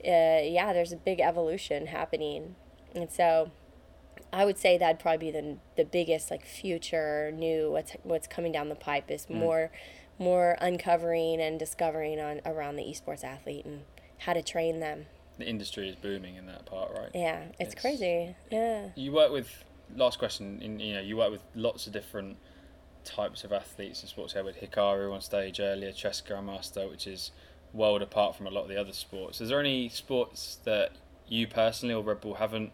uh, 0.07 0.41
yeah, 0.45 0.73
there's 0.73 0.93
a 0.93 0.97
big 0.97 1.21
evolution 1.21 1.87
happening. 1.87 2.55
And 2.95 3.11
so 3.11 3.51
I 4.33 4.45
would 4.45 4.59
say 4.59 4.79
that'd 4.79 4.99
probably 5.01 5.31
be 5.31 5.31
the 5.33 5.57
the 5.77 5.85
biggest 5.85 6.31
like 6.31 6.45
future 6.45 7.33
new 7.35 7.71
what's 7.71 7.93
what's 8.03 8.27
coming 8.27 8.53
down 8.53 8.69
the 8.69 8.75
pipe 8.77 9.11
is 9.11 9.29
more 9.29 9.71
more 10.19 10.57
uncovering 10.61 11.41
and 11.41 11.59
discovering 11.59 12.21
on 12.21 12.41
around 12.45 12.77
the 12.77 12.83
esports 12.83 13.23
athlete 13.25 13.65
and 13.65 13.83
how 14.19 14.33
to 14.33 14.43
train 14.43 14.81
them. 14.81 15.07
The 15.39 15.47
industry 15.49 15.89
is 15.89 15.95
booming 15.95 16.35
in 16.35 16.47
that 16.47 16.67
part, 16.67 16.91
right? 16.99 17.11
Yeah, 17.15 17.43
it's, 17.61 17.73
It's- 17.73 17.81
crazy. 17.81 18.35
Yeah. 18.51 18.89
You 18.97 19.13
work 19.13 19.31
with 19.31 19.65
last 19.95 20.19
question. 20.19 20.61
In 20.61 20.81
you 20.81 20.95
know, 20.95 21.01
you 21.01 21.17
work 21.17 21.31
with 21.31 21.43
lots 21.55 21.87
of 21.87 21.93
different 21.93 22.37
types 23.09 23.45
of 23.45 23.53
athletes 23.53 24.03
in 24.03 24.09
sports. 24.09 24.35
Here 24.35 24.45
with 24.45 24.61
Hikaru 24.61 25.13
on 25.13 25.21
stage 25.21 25.61
earlier, 25.61 25.93
chess 25.93 26.23
grandmaster, 26.27 26.89
which 26.89 27.07
is 27.07 27.31
world 27.73 28.03
apart 28.03 28.37
from 28.37 28.47
a 28.47 28.51
lot 28.51 28.63
of 28.63 28.69
the 28.69 28.81
other 28.81 28.93
sports. 28.93 29.41
Is 29.41 29.49
there 29.49 29.61
any 29.61 29.89
sports 29.89 30.59
that 30.65 30.93
you 31.27 31.47
personally 31.47 31.95
or 31.95 32.03
Red 32.03 32.21
Bull 32.21 32.35
haven't 32.35 32.73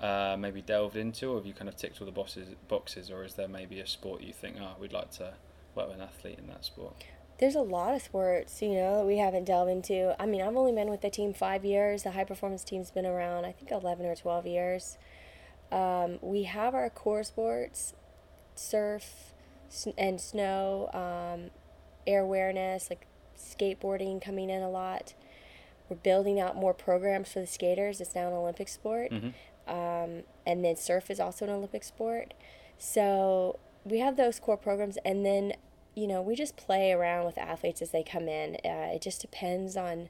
uh, 0.00 0.36
maybe 0.38 0.62
delved 0.62 0.96
into, 0.96 1.30
or 1.30 1.36
have 1.36 1.46
you 1.46 1.54
kind 1.54 1.68
of 1.68 1.76
ticked 1.76 2.00
all 2.00 2.06
the 2.06 2.12
boxes, 2.12 2.48
boxes, 2.68 3.10
or 3.10 3.24
is 3.24 3.34
there 3.34 3.48
maybe 3.48 3.80
a 3.80 3.86
sport 3.86 4.22
you 4.22 4.32
think, 4.32 4.56
oh, 4.60 4.76
we'd 4.80 4.92
like 4.92 5.10
to 5.12 5.34
work 5.74 5.88
with 5.88 5.96
an 5.96 6.02
athlete 6.02 6.38
in 6.38 6.46
that 6.48 6.64
sport? 6.64 7.04
There's 7.38 7.54
a 7.54 7.62
lot 7.62 7.94
of 7.94 8.02
sports, 8.02 8.60
you 8.62 8.74
know, 8.74 8.98
that 8.98 9.06
we 9.06 9.18
haven't 9.18 9.44
delved 9.44 9.70
into. 9.70 10.20
I 10.20 10.26
mean, 10.26 10.42
I've 10.42 10.56
only 10.56 10.72
been 10.72 10.90
with 10.90 11.02
the 11.02 11.10
team 11.10 11.32
five 11.32 11.64
years. 11.64 12.02
The 12.02 12.12
high 12.12 12.24
performance 12.24 12.64
team's 12.64 12.90
been 12.90 13.06
around, 13.06 13.44
I 13.44 13.52
think, 13.52 13.70
11 13.70 14.06
or 14.06 14.16
12 14.16 14.46
years. 14.46 14.98
Um, 15.70 16.18
we 16.20 16.44
have 16.44 16.74
our 16.74 16.90
core 16.90 17.22
sports 17.22 17.94
surf 18.54 19.34
and 19.96 20.20
snow, 20.20 20.90
um, 20.92 21.50
air 22.06 22.20
awareness, 22.20 22.90
like 22.90 23.06
skateboarding 23.36 24.22
coming 24.22 24.50
in 24.50 24.62
a 24.62 24.70
lot. 24.70 25.14
We're 25.88 25.96
building 25.96 26.38
out 26.38 26.56
more 26.56 26.74
programs 26.74 27.32
for 27.32 27.40
the 27.40 27.46
skaters. 27.46 28.00
It's 28.00 28.14
now 28.14 28.28
an 28.28 28.34
Olympic 28.34 28.68
sport. 28.68 29.10
Um, 29.66 30.24
and 30.46 30.64
then 30.64 30.76
surf 30.76 31.10
is 31.10 31.20
also 31.20 31.44
an 31.44 31.50
Olympic 31.50 31.84
sport. 31.84 32.34
So 32.78 33.58
we 33.84 33.98
have 34.00 34.16
those 34.16 34.38
core 34.40 34.56
programs, 34.56 34.98
and 35.04 35.24
then 35.24 35.54
you 35.94 36.06
know 36.06 36.22
we 36.22 36.34
just 36.34 36.56
play 36.56 36.92
around 36.92 37.26
with 37.26 37.38
athletes 37.38 37.82
as 37.82 37.90
they 37.90 38.02
come 38.02 38.28
in. 38.28 38.56
Uh, 38.64 38.94
it 38.94 39.02
just 39.02 39.20
depends 39.20 39.76
on 39.76 40.08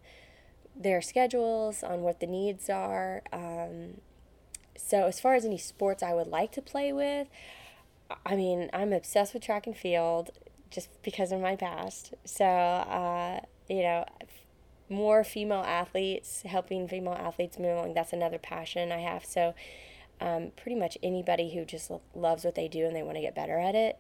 their 0.77 1.01
schedules, 1.01 1.83
on 1.83 2.03
what 2.03 2.21
the 2.21 2.27
needs 2.27 2.71
are. 2.71 3.23
Um, 3.33 4.01
so 4.77 5.07
as 5.07 5.19
far 5.21 5.35
as 5.35 5.45
any 5.45 5.59
sports 5.59 6.03
I 6.03 6.15
would 6.15 6.29
like 6.29 6.53
to 6.53 6.63
play 6.63 6.93
with, 6.93 7.29
I 8.25 8.37
mean 8.37 8.71
I'm 8.73 8.93
obsessed 8.93 9.35
with 9.35 9.43
track 9.43 9.67
and 9.67 9.77
field, 9.77 10.31
just 10.71 10.89
because 11.03 11.33
of 11.33 11.41
my 11.41 11.57
past. 11.57 12.15
So 12.25 12.45
uh, 12.45 13.41
you 13.69 13.83
know. 13.83 14.05
More 14.91 15.23
female 15.23 15.65
athletes, 15.67 16.41
helping 16.47 16.89
female 16.89 17.13
athletes 17.13 17.59
move 17.59 17.77
along. 17.77 17.93
That's 17.93 18.15
another 18.15 18.39
passion 18.39 18.91
I 18.91 19.01
have. 19.01 19.23
So, 19.23 19.55
um, 20.19 20.53
pretty 20.57 20.77
much 20.81 20.97
anybody 21.03 21.53
who 21.53 21.67
just 21.67 21.91
lo- 21.91 22.01
loves 22.15 22.43
what 22.43 22.55
they 22.55 22.69
do 22.69 22.87
and 22.87 22.97
they 22.97 23.03
want 23.03 23.17
to 23.17 23.21
get 23.21 23.35
better 23.35 23.59
at 23.59 23.75
it, 23.75 23.99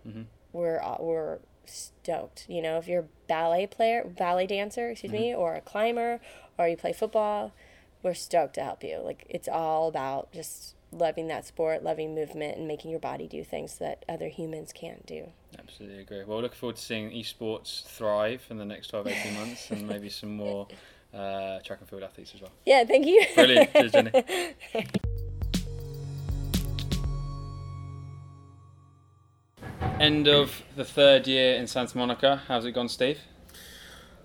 we're 0.55 0.81
uh, 0.81 0.97
we're 0.99 1.40
stoked. 1.66 2.47
You 2.49 2.62
know, 2.62 2.79
if 2.79 2.88
you're 2.88 3.03
a 3.03 3.09
ballet 3.27 3.66
player, 3.66 4.03
ballet 4.03 4.47
dancer, 4.47 4.88
excuse 4.88 5.12
me, 5.12 5.35
or 5.35 5.55
a 5.57 5.61
climber, 5.61 6.23
or 6.57 6.66
you 6.68 6.77
play 6.79 6.94
football, 6.94 7.53
we're 8.03 8.14
stoked 8.14 8.55
to 8.55 8.62
help 8.62 8.83
you. 8.83 8.97
Like 9.05 9.27
it's 9.29 9.47
all 9.47 9.88
about 9.88 10.33
just 10.33 10.75
loving 10.92 11.29
that 11.29 11.46
sport, 11.46 11.83
loving 11.83 12.14
movement, 12.14 12.57
and 12.57 12.66
making 12.66 12.90
your 12.90 13.01
body 13.01 13.27
do 13.27 13.44
things 13.44 13.79
that 13.79 14.05
other 14.09 14.29
humans 14.29 14.72
can't 14.72 15.05
do. 15.07 15.29
Absolutely 15.59 16.01
agree. 16.01 16.24
Well, 16.24 16.40
looking 16.40 16.57
forward 16.57 16.77
to 16.77 16.83
seeing 16.83 17.11
esports 17.11 17.85
thrive 17.85 18.46
in 18.51 18.59
the 18.59 18.64
next 18.64 18.88
12, 18.88 19.09
18 19.09 19.35
months 19.35 19.70
and 19.70 19.87
maybe 19.87 20.09
some 20.09 20.37
more 20.37 20.66
uh, 21.14 21.61
track 21.61 21.81
and 21.81 21.88
field 21.88 22.03
athletes 22.03 22.33
as 22.35 22.40
well. 22.40 22.53
Yeah, 22.66 22.85
thank 22.85 23.07
you. 23.07 23.24
Brilliant. 23.35 23.72
Cheers, 23.72 23.92
Jenny. 23.92 24.11
End 30.01 30.29
of 30.29 30.62
the 30.77 30.85
third 30.85 31.27
year 31.27 31.57
in 31.57 31.66
Santa 31.66 31.98
Monica. 31.98 32.42
How's 32.46 32.64
it 32.64 32.70
gone, 32.72 32.88
Steve? 32.88 33.18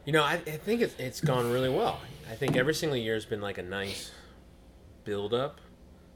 You 0.05 0.13
know, 0.13 0.23
I, 0.23 0.33
I 0.33 0.37
think 0.37 0.81
it's, 0.81 0.93
it's 0.99 1.19
gone 1.19 1.51
really 1.51 1.69
well. 1.69 1.99
I 2.29 2.35
think 2.35 2.55
every 2.55 2.75
single 2.75 2.97
year 2.97 3.15
has 3.15 3.25
been 3.25 3.41
like 3.41 3.57
a 3.57 3.63
nice 3.63 4.11
build 5.03 5.33
up. 5.33 5.59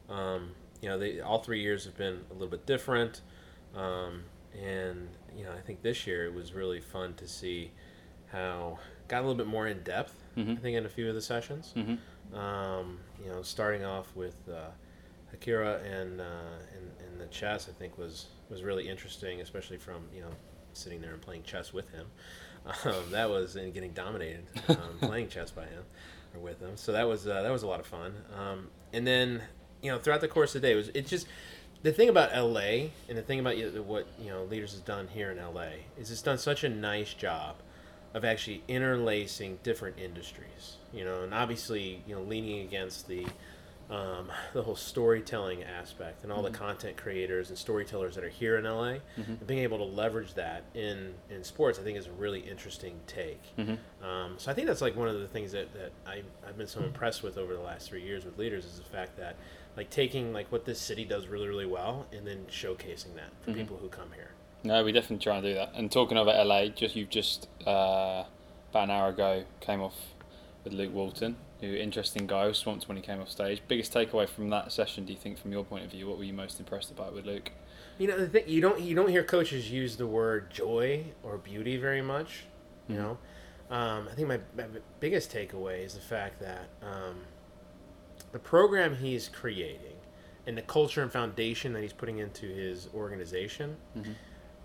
Um, 0.10 0.52
you 0.82 0.90
know, 0.90 0.98
they, 0.98 1.20
all 1.20 1.40
three 1.40 1.62
years 1.62 1.86
have 1.86 1.98
been 1.98 2.20
a 2.30 2.34
little 2.34 2.48
bit 2.48 2.66
different. 2.66 3.22
Um, 3.76 4.24
and, 4.60 5.10
you 5.36 5.44
know, 5.44 5.52
I 5.52 5.62
think 5.62 5.82
this 5.82 6.08
year 6.08 6.26
it 6.26 6.34
was 6.34 6.54
really 6.54 6.80
fun 6.80 7.14
to 7.16 7.28
see 7.28 7.72
how 8.28 8.80
got 9.08 9.20
a 9.20 9.22
little 9.22 9.36
bit 9.36 9.48
more 9.48 9.68
in 9.68 9.82
depth, 9.84 10.16
I 10.52 10.56
think, 10.56 10.78
in 10.78 10.86
a 10.86 10.90
few 10.90 11.08
of 11.10 11.16
the 11.16 11.22
sessions. 11.22 11.74
Um, 12.34 13.00
you 13.24 13.32
know, 13.32 13.42
starting 13.42 13.86
off 13.86 14.14
with 14.16 14.36
uh, 14.50 14.70
Akira 15.34 15.80
and, 15.84 16.20
uh, 16.22 16.24
and, 16.76 16.92
and 17.08 17.22
the 17.22 17.28
chess, 17.28 17.70
I 17.70 17.74
think 17.80 17.98
was, 17.98 18.28
was 18.50 18.64
really 18.64 18.88
interesting, 18.90 19.42
especially 19.42 19.78
from, 19.78 20.04
you 20.14 20.22
know, 20.22 20.32
sitting 20.74 21.02
there 21.02 21.14
and 21.14 21.22
playing 21.22 21.44
chess 21.44 21.74
with 21.74 21.90
him. 21.92 22.06
Um, 22.84 23.12
that 23.12 23.30
was 23.30 23.56
and 23.56 23.74
getting 23.74 23.94
dominated 23.94 24.44
um, 24.68 24.78
playing 25.02 25.30
chess 25.30 25.52
by 25.52 25.64
him 25.64 25.84
or 26.34 26.42
with 26.42 26.60
him. 26.60 26.76
So 26.76 26.92
that 26.92 27.08
was 27.08 27.26
uh, 27.26 27.42
that 27.42 27.52
was 27.52 27.64
a 27.64 27.68
lot 27.68 27.80
of 27.80 27.88
fun. 27.88 28.14
Um, 28.38 28.68
and 28.92 29.08
then 29.08 29.42
you 29.82 29.92
know 29.92 30.00
throughout 30.00 30.22
the 30.22 30.28
course 30.28 30.56
of 30.56 30.62
the 30.62 30.68
day, 30.68 30.74
it 30.74 30.78
was 30.78 30.90
it 30.90 31.08
just 31.08 31.28
the 31.84 31.92
thing 31.92 32.10
about 32.10 32.36
LA 32.36 32.90
and 33.08 33.18
the 33.18 33.22
thing 33.22 33.40
about 33.40 33.58
you 33.58 33.72
know, 33.72 33.82
what 33.82 34.08
you 34.20 34.30
know 34.30 34.44
leaders 34.44 34.72
has 34.72 34.82
done 34.82 35.08
here 35.08 35.32
in 35.32 35.38
LA 35.38 35.70
is 35.98 36.12
it's 36.12 36.22
done 36.22 36.38
such 36.38 36.64
a 36.64 36.70
nice 36.70 37.14
job 37.14 37.56
of 38.14 38.26
actually 38.26 38.64
interlacing 38.68 39.60
different 39.64 39.98
industries. 40.00 40.78
You 40.94 41.06
know, 41.06 41.24
and 41.24 41.34
obviously 41.34 42.02
you 42.08 42.16
know 42.16 42.22
leaning 42.22 42.62
against 42.62 43.08
the 43.08 43.26
um, 43.90 44.30
the 44.54 44.62
whole 44.62 44.76
storytelling 44.76 45.64
aspect 45.64 46.24
and 46.24 46.32
all 46.32 46.42
the 46.42 46.50
content 46.52 46.98
creators 46.98 47.48
and 47.50 47.58
storytellers 47.58 48.16
that 48.16 48.24
are 48.26 48.30
here 48.30 48.58
in 48.58 48.66
LA, 48.66 48.96
and 49.40 49.48
being 49.48 49.62
able 49.62 49.78
to 49.78 49.86
leverage 49.86 50.34
that 50.34 50.64
in, 50.74 51.14
in 51.30 51.42
sports, 51.44 51.80
I 51.80 51.84
think 51.84 51.98
is 51.98 52.08
a 52.08 52.12
really 52.12 52.42
interesting 52.42 53.00
take. 53.08 53.42
Um, 54.04 54.34
so 54.38 54.52
I 54.52 54.54
think 54.54 54.68
that's 54.68 54.82
like 54.82 54.98
one 54.98 55.08
of 55.08 55.22
the 55.22 55.28
things 55.28 55.54
that, 55.54 55.74
that 55.74 55.94
I, 56.06 56.22
I've 56.46 56.58
been 56.58 56.68
so 56.68 56.82
impressed 56.82 57.24
with 57.24 57.38
over 57.38 57.54
the 57.54 57.62
last 57.62 57.88
three 57.88 58.02
years 58.04 58.26
with 58.26 58.38
leaders 58.38 58.66
is 58.66 58.78
the 58.78 58.84
fact 58.84 59.16
that 59.18 59.38
like 59.78 59.90
taking 59.92 60.34
like 60.34 60.52
what 60.52 60.66
this 60.66 60.80
city 60.80 61.06
does 61.06 61.28
really 61.28 61.48
really 61.48 61.66
well 61.66 62.08
and 62.12 62.28
then 62.28 62.46
showcasing 62.50 63.16
that 63.16 63.32
for 63.42 63.54
people 63.54 63.78
who 63.78 63.88
come 63.88 64.12
here. 64.14 64.32
No, 64.64 64.84
we 64.84 64.92
definitely 64.92 65.24
try 65.24 65.36
and 65.36 65.46
do 65.46 65.54
that. 65.54 65.72
And 65.76 65.92
talking 65.92 66.18
about 66.18 66.46
LA, 66.46 66.68
just 66.68 66.96
you've 66.96 67.10
just 67.10 67.48
uh, 67.66 68.24
about 68.72 68.86
an 68.86 68.92
hour 68.92 69.10
ago 69.10 69.44
came 69.62 69.82
off 69.82 69.96
with 70.64 70.74
Luke 70.74 70.94
Walton, 70.94 71.38
who 71.62 71.68
interesting 71.68 72.28
guy, 72.28 72.48
was 72.48 72.58
swamped 72.58 72.88
when 72.88 72.98
he 72.98 73.04
came 73.04 73.22
off 73.22 73.30
stage. 73.30 73.62
Biggest 73.68 73.94
takeaway 73.94 74.28
from 74.28 74.50
that 74.50 74.72
session, 74.72 75.06
do 75.06 75.14
you 75.14 75.20
think, 75.20 75.38
from 75.38 75.52
your 75.52 75.64
point 75.64 75.86
of 75.86 75.92
view? 75.92 76.08
What 76.08 76.18
were 76.18 76.24
you 76.24 76.34
most 76.34 76.60
impressed 76.60 76.92
about 76.92 77.14
with 77.14 77.26
Luke? 77.26 77.52
You 78.00 78.08
know 78.08 78.18
the 78.18 78.28
thing 78.28 78.44
you 78.48 78.62
don't 78.62 78.82
you 78.82 78.96
don't 78.96 79.10
hear 79.10 79.24
coaches 79.24 79.72
use 79.72 79.96
the 79.96 80.08
word 80.08 80.52
joy 80.52 81.06
or 81.24 81.38
beauty 81.38 81.78
very 81.78 82.02
much. 82.02 82.46
You 82.88 82.96
know, 82.96 83.18
um, 83.70 84.08
I 84.10 84.16
think 84.16 84.28
my, 84.28 84.40
my 84.56 84.66
biggest 85.00 85.32
takeaway 85.32 85.84
is 85.84 85.94
the 85.94 86.02
fact 86.02 86.40
that 86.40 86.70
um, 86.82 87.22
the 88.32 88.40
program 88.40 88.96
he's 88.96 89.30
creating 89.30 89.96
and 90.46 90.58
the 90.58 90.62
culture 90.62 91.02
and 91.02 91.12
foundation 91.12 91.74
that 91.74 91.82
he's 91.82 91.94
putting 91.94 92.20
into 92.20 92.48
his 92.48 92.90
organization. 92.94 93.76
Mm-hmm. 93.98 94.12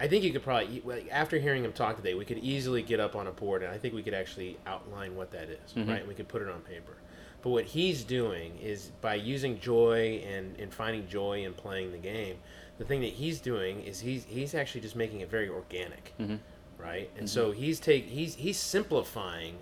I 0.00 0.08
think 0.08 0.24
you 0.24 0.32
could 0.32 0.42
probably 0.42 0.82
after 1.10 1.38
hearing 1.38 1.64
him 1.64 1.72
talk 1.72 1.96
today, 1.96 2.14
we 2.14 2.24
could 2.24 2.38
easily 2.38 2.82
get 2.82 2.98
up 2.98 3.14
on 3.14 3.26
a 3.26 3.32
board 3.32 3.62
and 3.62 3.72
I 3.72 3.78
think 3.78 3.94
we 3.94 4.02
could 4.02 4.14
actually 4.14 4.58
outline 4.66 5.14
what 5.14 5.30
that 5.32 5.48
is, 5.48 5.72
mm-hmm. 5.72 5.88
right? 5.88 6.00
And 6.00 6.08
we 6.08 6.14
could 6.14 6.28
put 6.28 6.42
it 6.42 6.48
on 6.48 6.60
paper. 6.60 6.96
But 7.42 7.50
what 7.50 7.64
he's 7.64 8.04
doing 8.04 8.56
is 8.58 8.92
by 9.00 9.16
using 9.16 9.58
joy 9.58 10.22
and, 10.26 10.58
and 10.60 10.72
finding 10.72 11.08
joy 11.08 11.44
in 11.44 11.52
playing 11.52 11.90
the 11.90 11.98
game, 11.98 12.36
the 12.78 12.84
thing 12.84 13.00
that 13.00 13.10
he's 13.10 13.40
doing 13.40 13.82
is 13.82 14.00
he's 14.00 14.24
he's 14.24 14.54
actually 14.54 14.80
just 14.80 14.96
making 14.96 15.20
it 15.20 15.30
very 15.30 15.48
organic, 15.48 16.14
mm-hmm. 16.20 16.36
right? 16.78 17.10
And 17.18 17.28
so 17.28 17.50
he's 17.50 17.80
take 17.80 18.06
he's 18.06 18.34
he's 18.36 18.58
simplifying 18.58 19.56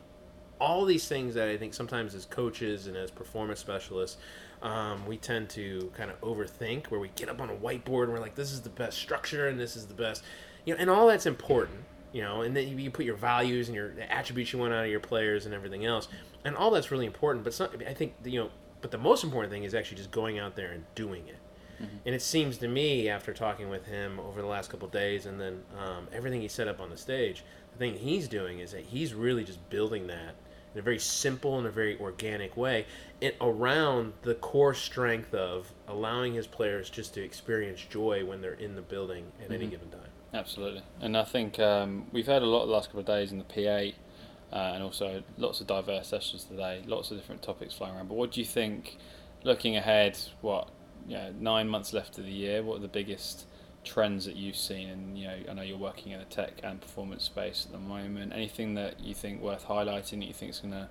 all 0.61 0.85
these 0.85 1.09
things 1.09 1.35
that 1.35 1.49
I 1.49 1.57
think 1.57 1.75
sometimes 1.75 2.15
as 2.15 2.25
coaches 2.27 2.87
and 2.87 2.97
as 2.97 3.11
performance 3.11 3.61
specialists, 3.61 4.19
um, 4.63 5.07
we 5.07 5.17
tend 5.17 5.49
to 5.51 5.91
kind 5.97 6.11
of 6.11 6.21
overthink 6.21 6.87
where 6.89 7.01
we 7.01 7.09
get 7.17 7.29
up 7.29 7.41
on 7.41 7.49
a 7.49 7.55
whiteboard 7.55 8.05
and 8.05 8.13
we're 8.13 8.21
like, 8.21 8.35
this 8.35 8.53
is 8.53 8.61
the 8.61 8.71
best 8.71 8.99
structure 8.99 9.49
and 9.49 9.59
this 9.59 9.75
is 9.75 9.87
the 9.87 9.95
best, 9.95 10.23
you 10.65 10.75
know, 10.75 10.81
and 10.81 10.91
all 10.91 11.07
that's 11.07 11.27
important, 11.27 11.79
you 12.13 12.21
know, 12.21 12.43
and 12.43 12.55
then 12.55 12.69
you, 12.69 12.77
you 12.77 12.91
put 12.91 13.07
your 13.07 13.17
values 13.17 13.69
and 13.69 13.75
your 13.75 13.95
the 13.95 14.11
attributes 14.13 14.53
you 14.53 14.59
want 14.59 14.75
out 14.75 14.85
of 14.85 14.91
your 14.91 15.01
players 15.01 15.47
and 15.47 15.55
everything 15.55 15.87
else, 15.87 16.09
and 16.45 16.55
all 16.57 16.71
that's 16.71 16.91
really 16.91 17.07
important. 17.07 17.43
But 17.43 17.55
some, 17.55 17.71
I 17.89 17.95
think 17.95 18.15
you 18.25 18.39
know, 18.39 18.51
but 18.83 18.91
the 18.91 18.99
most 18.99 19.25
important 19.25 19.51
thing 19.53 19.65
is 19.65 19.75
actually 19.75 19.97
just 19.97 20.11
going 20.11 20.39
out 20.39 20.57
there 20.57 20.73
and 20.73 20.85
doing 20.95 21.27
it. 21.27 21.37
And 22.05 22.15
it 22.15 22.21
seems 22.21 22.59
to 22.59 22.69
me, 22.69 23.09
after 23.09 23.33
talking 23.33 23.71
with 23.71 23.87
him 23.87 24.21
over 24.21 24.43
the 24.43 24.47
last 24.47 24.69
couple 24.69 24.87
of 24.87 24.93
days, 24.93 25.25
and 25.25 25.41
then 25.41 25.63
um, 25.79 26.09
everything 26.13 26.43
he 26.43 26.49
set 26.49 26.69
up 26.69 26.79
on 26.79 26.91
the 26.91 26.97
stage, 26.99 27.43
the 27.73 27.79
thing 27.79 27.95
he's 27.95 28.29
doing 28.29 28.59
is 28.59 28.73
that 28.73 28.83
he's 28.83 29.15
really 29.15 29.45
just 29.45 29.67
building 29.71 30.07
that 30.09 30.35
in 30.75 30.79
a 30.79 30.83
very 30.83 30.99
simple 30.99 31.59
and 31.59 31.67
a 31.67 31.71
very 31.71 31.99
organic 31.99 32.57
way, 32.57 32.87
and 33.21 33.33
around 33.41 34.13
the 34.23 34.35
core 34.35 34.75
strength 34.75 35.35
of 35.35 35.73
allowing 35.89 36.35
his 36.35 36.47
players 36.47 36.91
just 36.91 37.15
to 37.15 37.23
experience 37.23 37.81
joy 37.91 38.25
when 38.25 38.41
they're 38.41 38.53
in 38.55 38.75
the 38.75 38.83
building 38.83 39.25
at 39.45 39.51
any 39.51 39.67
given 39.67 39.89
time. 39.91 40.01
Absolutely. 40.33 40.83
And 41.01 41.17
I 41.17 41.25
think 41.25 41.59
um, 41.59 42.07
we've 42.13 42.27
had 42.27 42.43
a 42.43 42.47
lot 42.47 42.67
the 42.67 42.73
last 42.73 42.87
couple 42.89 43.01
of 43.01 43.07
days 43.07 43.33
in 43.33 43.39
the 43.39 43.45
P8 43.45 43.95
uh, 44.53 44.57
and 44.57 44.83
also 44.83 45.23
lots 45.39 45.61
of 45.61 45.67
diverse 45.67 46.09
sessions 46.09 46.45
today, 46.45 46.83
lots 46.87 47.11
of 47.11 47.17
different 47.17 47.43
topics 47.43 47.75
flying 47.75 47.97
around. 47.97 48.09
But 48.09 48.15
what 48.17 48.33
do 48.33 48.41
you 48.41 48.47
think, 48.47 48.97
looking 49.43 49.77
ahead, 49.77 50.19
what, 50.41 50.69
you 51.09 51.17
know, 51.17 51.33
nine 51.39 51.69
months 51.69 51.93
left 51.93 52.19
of 52.19 52.25
the 52.25 52.33
year, 52.33 52.63
what 52.63 52.79
are 52.79 52.83
the 52.83 52.89
biggest 52.89 53.47
trends 53.93 54.25
that 54.25 54.37
you've 54.37 54.57
seen? 54.57 54.89
And, 54.89 55.19
you 55.19 55.27
know, 55.27 55.37
I 55.51 55.53
know 55.55 55.63
you're 55.63 55.79
working 55.79 56.13
in 56.13 56.19
the 56.19 56.25
tech 56.27 56.61
and 56.63 56.81
performance 56.81 57.25
space 57.25 57.67
at 57.67 57.73
the 57.73 57.79
moment. 57.79 58.33
Anything 58.33 58.75
that 58.75 59.01
you 59.01 59.15
think 59.15 59.41
worth 59.41 59.67
highlighting 59.67 60.21
that 60.21 60.27
you 60.27 60.35
think 60.35 60.53
is 60.53 60.61
going 60.61 60.73
to 60.73 60.89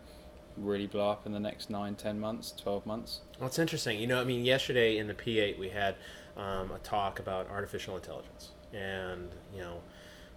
really 0.57 0.87
blow 0.87 1.09
up 1.09 1.25
in 1.25 1.31
the 1.31 1.39
next 1.39 1.69
nine, 1.69 1.95
ten 1.95 2.19
months, 2.19 2.53
12 2.61 2.85
months? 2.85 3.21
Well, 3.39 3.47
it's 3.47 3.59
interesting. 3.59 3.99
You 3.99 4.07
know, 4.07 4.19
I 4.19 4.23
mean, 4.23 4.43
yesterday 4.45 4.97
in 4.97 5.07
the 5.07 5.13
P8 5.13 5.57
we 5.57 5.69
had 5.69 5.95
um, 6.37 6.71
a 6.71 6.79
talk 6.83 7.19
about 7.19 7.49
artificial 7.49 7.95
intelligence 7.95 8.51
and 8.73 9.29
you 9.53 9.59
know 9.59 9.81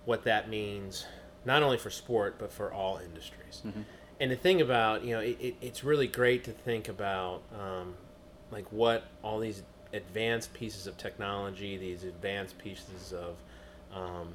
what 0.05 0.25
that 0.25 0.49
means 0.49 1.07
not 1.45 1.63
only 1.63 1.77
for 1.77 1.91
sport 1.91 2.37
but 2.39 2.51
for 2.51 2.73
all 2.73 2.99
industries. 2.99 3.63
And 4.21 4.31
the 4.31 4.37
thing 4.37 4.61
about 4.61 5.05
you 5.05 5.15
know, 5.15 5.21
it, 5.21 5.37
it, 5.41 5.55
it's 5.61 5.85
really 5.85 6.07
great 6.07 6.45
to 6.45 6.53
think 6.53 6.89
about 6.89 7.43
um, 7.59 7.95
like 8.51 8.71
what 8.71 9.05
all 9.23 9.39
these 9.41 9.63
advanced 9.93 10.53
pieces 10.55 10.87
of 10.87 10.97
technology, 10.97 11.77
these 11.77 12.05
advanced 12.05 12.59
pieces 12.59 13.13
of 13.13 13.37
um, 13.95 14.35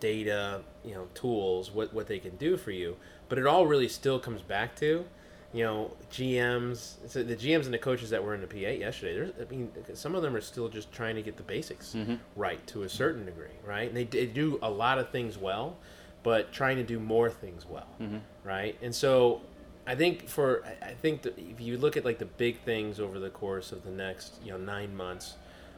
data, 0.00 0.60
you 0.84 0.94
know, 0.94 1.08
tools, 1.14 1.70
what 1.70 1.92
what 1.92 2.06
they 2.06 2.18
can 2.18 2.36
do 2.36 2.56
for 2.56 2.70
you. 2.70 2.96
But 3.28 3.38
it 3.38 3.46
all 3.46 3.66
really 3.66 3.88
still 3.88 4.18
comes 4.18 4.42
back 4.42 4.74
to 4.76 5.04
you 5.52 5.62
know, 5.62 5.92
GMs, 6.10 6.94
so 7.06 7.22
the 7.22 7.36
GMs 7.36 7.66
and 7.66 7.72
the 7.72 7.78
coaches 7.78 8.10
that 8.10 8.24
were 8.24 8.34
in 8.34 8.40
the 8.40 8.46
P8 8.48 8.80
yesterday, 8.80 9.14
there's, 9.14 9.30
I 9.40 9.48
mean, 9.48 9.70
some 9.94 10.16
of 10.16 10.22
them 10.22 10.34
are 10.34 10.40
still 10.40 10.68
just 10.68 10.90
trying 10.90 11.14
to 11.14 11.22
get 11.22 11.36
the 11.36 11.44
basics 11.44 11.94
right 12.34 12.66
to 12.66 12.82
a 12.82 12.88
certain 12.88 13.24
degree, 13.24 13.54
right? 13.64 13.86
And 13.86 13.96
they, 13.96 14.02
they 14.02 14.26
do 14.26 14.58
a 14.62 14.68
lot 14.68 14.98
of 14.98 15.10
things 15.10 15.38
well, 15.38 15.76
but 16.24 16.50
trying 16.52 16.76
to 16.78 16.82
do 16.82 16.98
more 16.98 17.30
things 17.30 17.66
well, 17.68 17.86
Mhm. 18.02 18.18
right? 18.42 18.76
And 18.82 18.92
so, 18.92 19.42
I 19.86 19.94
think 19.94 20.28
for 20.28 20.64
I 20.82 20.92
think 20.94 21.22
that 21.22 21.38
if 21.38 21.60
you 21.60 21.76
look 21.78 21.96
at 21.96 22.04
like 22.04 22.18
the 22.18 22.24
big 22.24 22.60
things 22.60 23.00
over 23.00 23.18
the 23.18 23.30
course 23.30 23.72
of 23.72 23.84
the 23.84 23.90
next 23.90 24.40
you 24.42 24.50
know 24.52 24.58
nine 24.58 24.96
months, 24.96 25.34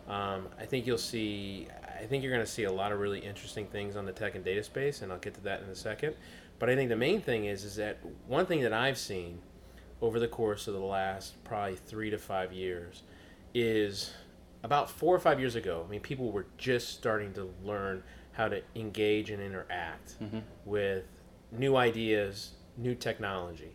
um, 0.09 0.49
I 0.59 0.65
think 0.65 0.87
you'll 0.87 0.99
see. 0.99 1.69
I 2.01 2.05
think 2.07 2.23
you're 2.23 2.33
going 2.33 2.45
to 2.45 2.51
see 2.51 2.65
a 2.65 2.73
lot 2.73 2.93
of 2.93 3.01
really 3.01 3.19
interesting 3.21 3.67
things 3.67 3.97
on 3.97 4.05
the 4.05 4.13
tech 4.13 4.35
and 4.35 4.45
data 4.45 4.63
space, 4.63 5.03
and 5.03 5.13
I'll 5.13 5.19
get 5.19 5.35
to 5.35 5.41
that 5.43 5.63
in 5.63 5.69
a 5.69 5.75
second. 5.75 6.15
But 6.59 6.71
I 6.71 6.77
think 6.77 6.89
the 6.89 6.97
main 6.97 7.21
thing 7.21 7.47
is 7.47 7.65
is 7.65 7.77
that 7.77 7.99
one 8.27 8.47
thing 8.47 8.61
that 8.63 8.73
I've 8.73 8.99
seen 8.99 9.41
over 10.01 10.21
the 10.21 10.29
course 10.29 10.69
of 10.69 10.75
the 10.75 10.81
last 10.81 11.43
probably 11.45 11.77
three 11.77 12.11
to 12.11 12.19
five 12.19 12.53
years 12.53 13.03
is 13.55 14.13
about 14.63 14.91
four 14.91 15.15
or 15.15 15.19
five 15.19 15.41
years 15.41 15.55
ago. 15.55 15.85
I 15.87 15.91
mean, 15.91 16.01
people 16.01 16.31
were 16.31 16.47
just 16.59 16.91
starting 16.91 17.33
to 17.35 17.53
learn 17.65 18.03
how 18.33 18.49
to 18.49 18.63
engage 18.75 19.31
and 19.31 19.43
interact 19.43 20.17
with 20.65 21.05
new 21.51 21.77
ideas, 21.77 22.53
new 22.77 22.95
technology. 22.95 23.73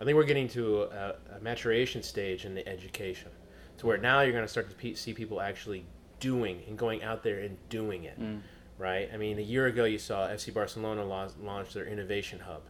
I 0.00 0.04
think 0.04 0.16
we're 0.16 0.24
getting 0.24 0.48
to 0.50 0.82
a, 0.82 1.14
a 1.36 1.40
maturation 1.40 2.02
stage 2.02 2.44
in 2.44 2.54
the 2.54 2.66
education, 2.68 3.30
to 3.78 3.86
where 3.86 3.98
now 3.98 4.20
you're 4.20 4.32
going 4.32 4.44
to 4.44 4.48
start 4.48 4.68
to 4.70 4.76
pe- 4.76 4.94
see 4.94 5.12
people 5.12 5.40
actually 5.40 5.84
doing 6.20 6.62
and 6.68 6.76
going 6.78 7.02
out 7.02 7.22
there 7.22 7.40
and 7.40 7.56
doing 7.68 8.04
it. 8.04 8.18
Right. 8.78 9.10
I 9.12 9.16
mean, 9.16 9.38
a 9.38 9.42
year 9.42 9.66
ago 9.66 9.84
you 9.84 9.98
saw 9.98 10.28
FC 10.28 10.54
Barcelona 10.54 11.04
launch, 11.04 11.32
launch 11.40 11.72
their 11.72 11.86
innovation 11.86 12.38
hub. 12.38 12.62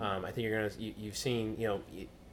Um, 0.00 0.24
I 0.24 0.30
think 0.30 0.46
you're 0.46 0.56
gonna 0.56 0.70
you, 0.78 0.94
you've 0.96 1.16
seen 1.16 1.56
you 1.58 1.66
know 1.66 1.80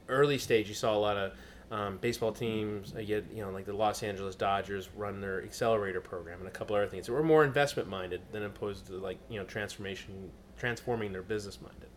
early 0.08 0.38
stage 0.38 0.68
you 0.68 0.74
saw 0.74 0.94
a 0.94 0.98
lot 0.98 1.16
of 1.16 1.32
um, 1.72 1.98
baseball 2.00 2.30
teams. 2.30 2.94
Uh, 2.94 3.00
you, 3.00 3.24
you 3.34 3.42
know 3.42 3.50
like 3.50 3.66
the 3.66 3.72
Los 3.72 4.04
Angeles 4.04 4.36
Dodgers 4.36 4.88
run 4.94 5.20
their 5.20 5.42
accelerator 5.42 6.00
program 6.00 6.38
and 6.38 6.46
a 6.46 6.50
couple 6.52 6.76
other 6.76 6.86
things 6.86 7.06
that 7.06 7.12
were 7.12 7.24
more 7.24 7.42
investment 7.44 7.88
minded 7.88 8.20
than 8.30 8.44
opposed 8.44 8.86
to 8.86 8.92
like 8.94 9.18
you 9.28 9.40
know 9.40 9.44
transformation 9.44 10.30
transforming 10.56 11.12
their 11.12 11.22
business 11.22 11.60
minded. 11.60 11.88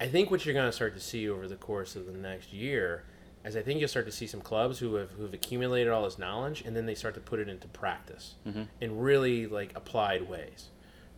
I 0.00 0.06
think 0.08 0.30
what 0.30 0.44
you're 0.44 0.54
going 0.54 0.66
to 0.68 0.72
start 0.72 0.94
to 0.94 1.00
see 1.00 1.28
over 1.28 1.46
the 1.48 1.56
course 1.56 1.96
of 1.96 2.06
the 2.06 2.12
next 2.12 2.52
year 2.52 3.04
is 3.44 3.56
I 3.56 3.62
think 3.62 3.78
you'll 3.78 3.88
start 3.88 4.06
to 4.06 4.12
see 4.12 4.26
some 4.26 4.40
clubs 4.40 4.78
who 4.78 4.94
have 4.94 5.10
who've 5.12 5.32
accumulated 5.34 5.92
all 5.92 6.02
this 6.04 6.18
knowledge 6.18 6.62
and 6.66 6.74
then 6.74 6.86
they 6.86 6.94
start 6.94 7.14
to 7.14 7.20
put 7.20 7.38
it 7.40 7.48
into 7.48 7.68
practice 7.68 8.34
in 8.80 8.98
really 8.98 9.46
like 9.46 9.72
applied 9.76 10.28
ways, 10.28 10.68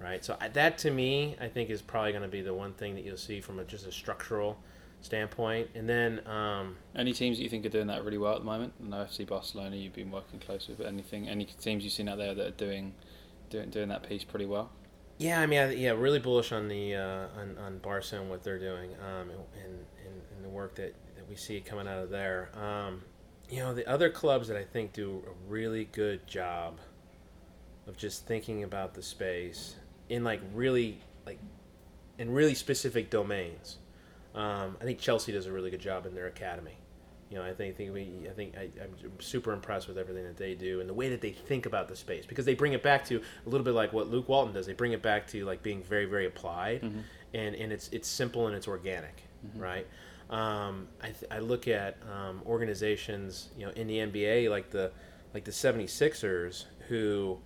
right? 0.01 0.25
So 0.25 0.37
that 0.53 0.79
to 0.79 0.91
me, 0.91 1.37
I 1.41 1.49
think 1.49 1.71
is 1.71 1.83
probably 1.83 2.13
going 2.13 2.23
to 2.23 2.29
be 2.29 2.43
the 2.43 2.53
one 2.55 2.73
thing 2.75 2.95
that 2.97 3.05
you'll 3.05 3.17
see 3.17 3.41
from 3.41 3.59
a, 3.59 3.65
just 3.65 3.87
a 3.87 3.93
structural 3.93 4.59
standpoint. 5.03 5.69
And 5.75 5.89
then 5.89 6.27
um, 6.27 6.77
Any 6.95 7.13
teams 7.13 7.39
that 7.39 7.45
you 7.45 7.49
think 7.49 7.65
are 7.65 7.71
doing 7.71 7.87
that 7.87 8.05
really 8.05 8.19
well 8.19 8.35
at 8.35 8.41
the 8.41 8.45
moment? 8.45 8.73
I 8.85 8.89
know 8.89 8.97
FC 9.05 9.27
Barcelona 9.27 9.77
you've 9.77 9.95
been 9.95 10.11
working 10.11 10.41
close 10.41 10.67
with, 10.69 10.79
but 10.79 10.87
anything, 10.87 11.29
any 11.29 11.45
teams 11.45 11.85
you've 11.85 11.93
seen 11.93 12.09
out 12.09 12.19
there 12.19 12.35
that 12.35 12.47
are 12.47 12.51
doing, 12.51 12.93
doing, 13.51 13.71
doing 13.71 13.89
that 13.89 14.09
piece 14.09 14.25
pretty 14.25 14.47
well? 14.47 14.71
Yeah, 15.19 15.41
I 15.41 15.47
mean, 15.47 15.59
I, 15.59 15.73
yeah, 15.73 15.91
really 15.93 16.19
bullish 16.19 16.53
on 16.53 16.69
the 16.69 16.95
uh, 16.95 17.27
on 17.41 17.57
on 17.59 17.79
Barca 17.79 18.21
and 18.21 18.29
what 18.29 18.43
they're 18.43 18.59
doing, 18.59 18.91
um, 19.01 19.31
and, 19.31 19.41
and 19.65 20.23
and 20.35 20.45
the 20.45 20.49
work 20.49 20.75
that, 20.75 20.95
that 21.17 21.29
we 21.29 21.37
see 21.37 21.61
coming 21.61 21.89
out 21.89 22.03
of 22.03 22.11
there. 22.11 22.51
Um, 22.55 23.03
you 23.49 23.61
know, 23.61 23.73
the 23.73 23.89
other 23.89 24.11
clubs 24.11 24.49
that 24.49 24.57
I 24.57 24.65
think 24.65 24.93
do 24.93 25.23
a 25.27 25.51
really 25.51 25.87
good 25.87 26.27
job 26.27 26.79
of 27.87 27.97
just 27.97 28.27
thinking 28.27 28.63
about 28.65 28.95
the 28.95 29.03
space 29.03 29.77
in 30.09 30.25
like 30.25 30.41
really 30.53 30.99
like 31.25 31.39
in 32.19 32.31
really 32.31 32.55
specific 32.55 33.09
domains. 33.09 33.79
Um, 34.35 34.77
I 34.81 34.85
think 34.85 34.99
Chelsea 34.99 35.33
does 35.33 35.47
a 35.47 35.53
really 35.53 35.71
good 35.71 35.81
job 35.81 36.05
in 36.05 36.15
their 36.15 36.27
academy. 36.27 36.77
You 37.37 37.43
know, 37.43 37.49
I 37.49 37.53
think, 37.53 37.77
think 37.77 37.93
we, 37.93 38.27
I 38.31 38.33
think 38.33 38.57
I, 38.57 38.71
I'm 38.83 38.95
super 39.19 39.53
impressed 39.53 39.89
with 39.89 39.99
everything 39.99 40.25
that 40.25 40.39
they 40.39 40.55
do 40.55 40.81
and 40.81 40.89
the 40.89 40.95
way 40.95 41.11
that 41.11 41.21
they 41.21 41.33
think 41.33 41.67
about 41.67 41.87
the 41.87 41.95
space 41.95 42.25
because 42.25 42.47
they 42.47 42.55
bring 42.55 42.73
it 42.73 42.83
back 42.83 43.05
to 43.07 43.17
a 43.17 43.49
little 43.51 43.63
bit 43.63 43.75
like 43.75 43.93
what 43.93 44.09
Luke 44.09 44.27
Walton 44.27 44.55
does. 44.55 44.65
They 44.65 44.73
bring 44.73 44.93
it 44.93 45.03
back 45.03 45.27
to 45.29 45.45
like 45.45 45.63
being 45.63 45.83
very, 45.83 46.07
very 46.07 46.25
applied, 46.25 46.83
and 47.35 47.55
and 47.55 47.73
it's 47.75 47.91
it's 47.93 48.09
simple 48.09 48.47
and 48.47 48.57
it's 48.57 48.67
organic, 48.67 49.23
right? 49.55 49.87
Um, 50.31 50.89
I, 51.03 51.09
th- 51.09 51.31
I 51.31 51.41
look 51.41 51.69
at 51.69 51.99
um, 52.11 52.41
organizations, 52.47 53.51
you 53.59 53.67
know, 53.67 53.73
in 53.73 53.87
the 53.87 53.99
NBA 53.99 54.49
like 54.49 54.71
the 54.71 54.91
like 55.35 55.45
the 55.45 55.51
76ers 55.51 56.65
who, 56.89 57.37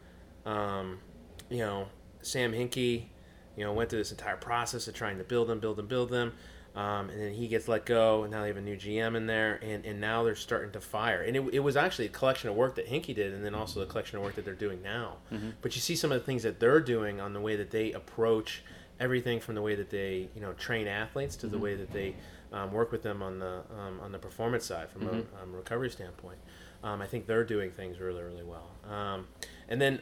um, 0.47 1.01
you 1.49 1.59
know, 1.59 1.89
Sam 2.23 2.53
Hinkie, 2.53 3.07
you 3.57 3.65
know, 3.65 3.73
went 3.73 3.91
through 3.91 3.99
this 3.99 4.13
entire 4.13 4.37
process 4.37 4.87
of 4.87 4.95
trying 4.95 5.19
to 5.19 5.25
build 5.25 5.49
them, 5.49 5.59
build 5.59 5.79
them, 5.79 5.89
build 5.89 6.11
them. 6.11 6.33
Um, 6.75 7.11
and 7.11 7.21
then 7.21 7.33
he 7.33 7.49
gets 7.49 7.67
let 7.67 7.85
go, 7.85 8.23
and 8.23 8.31
now 8.31 8.43
they 8.43 8.49
have 8.49 8.57
a 8.57 8.61
new 8.61 8.77
GM 8.77 9.17
in 9.17 9.27
there, 9.27 9.59
and, 9.61 9.85
and 9.85 10.01
now 10.01 10.23
they're 10.23 10.37
starting 10.37 10.71
to 10.73 10.81
fire. 10.81 11.21
And 11.23 11.37
it, 11.37 11.43
it 11.55 11.59
was 11.61 11.77
actually 11.77 12.07
a 12.07 12.11
collection 12.11 12.49
of 12.49 12.55
work 12.55 12.77
that 12.77 12.89
Hinkie 12.89 13.15
did, 13.15 13.35
and 13.35 13.45
then 13.45 13.55
also 13.57 13.81
a 13.81 13.87
collection 13.87 14.19
of 14.19 14.25
work 14.25 14.37
that 14.37 14.45
they're 14.45 14.55
doing 14.55 14.81
now. 14.81 15.17
But 15.63 15.75
you 15.75 15.81
see 15.81 15.97
some 15.97 16.13
of 16.13 16.21
the 16.21 16.25
things 16.25 16.45
that 16.45 16.61
they're 16.61 16.81
doing 16.81 17.21
on 17.21 17.33
the 17.33 17.41
way 17.41 17.57
that 17.57 17.73
they 17.73 17.93
approach 17.93 18.63
everything 19.01 19.41
from 19.41 19.57
the 19.57 19.63
way 19.63 19.75
that 19.75 19.91
they, 19.91 20.29
you 20.35 20.41
know, 20.41 20.53
train 20.53 20.87
athletes 20.87 21.35
to 21.37 21.49
the 21.49 21.59
way 21.59 21.75
that 21.75 21.91
they 21.91 22.15
um, 22.53 22.73
work 22.73 22.93
with 22.93 23.03
them 23.03 23.23
on 23.23 23.39
the 23.39 23.63
um, 23.77 24.01
on 24.03 24.13
the 24.13 24.19
performance 24.19 24.65
side 24.65 24.91
from 24.91 25.07
a 25.09 25.13
um, 25.43 25.53
recovery 25.53 25.91
standpoint. 25.91 26.39
Um, 26.85 27.03
I 27.03 27.07
think 27.07 27.27
they're 27.27 27.45
doing 27.45 27.71
things 27.71 27.99
really, 27.99 28.23
really 28.23 28.45
well. 28.45 28.71
Um, 28.89 29.27
and 29.69 29.81
then 29.81 30.01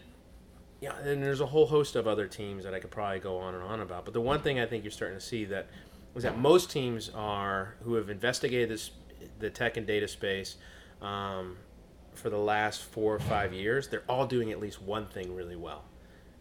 yeah, 0.81 0.97
and 0.99 1.23
there's 1.23 1.41
a 1.41 1.47
whole 1.47 1.67
host 1.67 1.97
of 1.97 2.07
other 2.07 2.27
teams 2.27 2.65
that 2.65 2.73
I 2.73 2.79
could 2.79 2.91
probably 2.91 3.19
go 3.19 3.39
on 3.39 3.55
and 3.55 3.63
on 3.65 3.81
about. 3.81 4.05
But 4.05 4.15
the 4.15 4.21
one 4.21 4.43
thing 4.43 4.61
I 4.61 4.67
think 4.67 4.85
you're 4.85 4.93
starting 4.93 5.19
to 5.19 5.25
see 5.25 5.45
that 5.47 5.69
is 6.15 6.23
that 6.23 6.39
most 6.39 6.71
teams 6.71 7.11
are 7.15 7.77
who 7.85 7.95
have 7.95 8.11
investigated 8.11 8.71
this, 8.71 8.91
the 9.39 9.51
tech 9.51 9.77
and 9.77 9.87
data 9.87 10.09
space, 10.09 10.57
um, 11.01 11.57
for 12.15 12.31
the 12.31 12.39
last 12.39 12.83
four 12.83 13.15
or 13.15 13.21
five 13.21 13.53
years. 13.53 13.89
They're 13.89 14.03
all 14.09 14.27
doing 14.27 14.51
at 14.51 14.61
least 14.61 14.83
one 14.83 15.07
thing 15.07 15.35
really 15.35 15.57
well. 15.57 15.85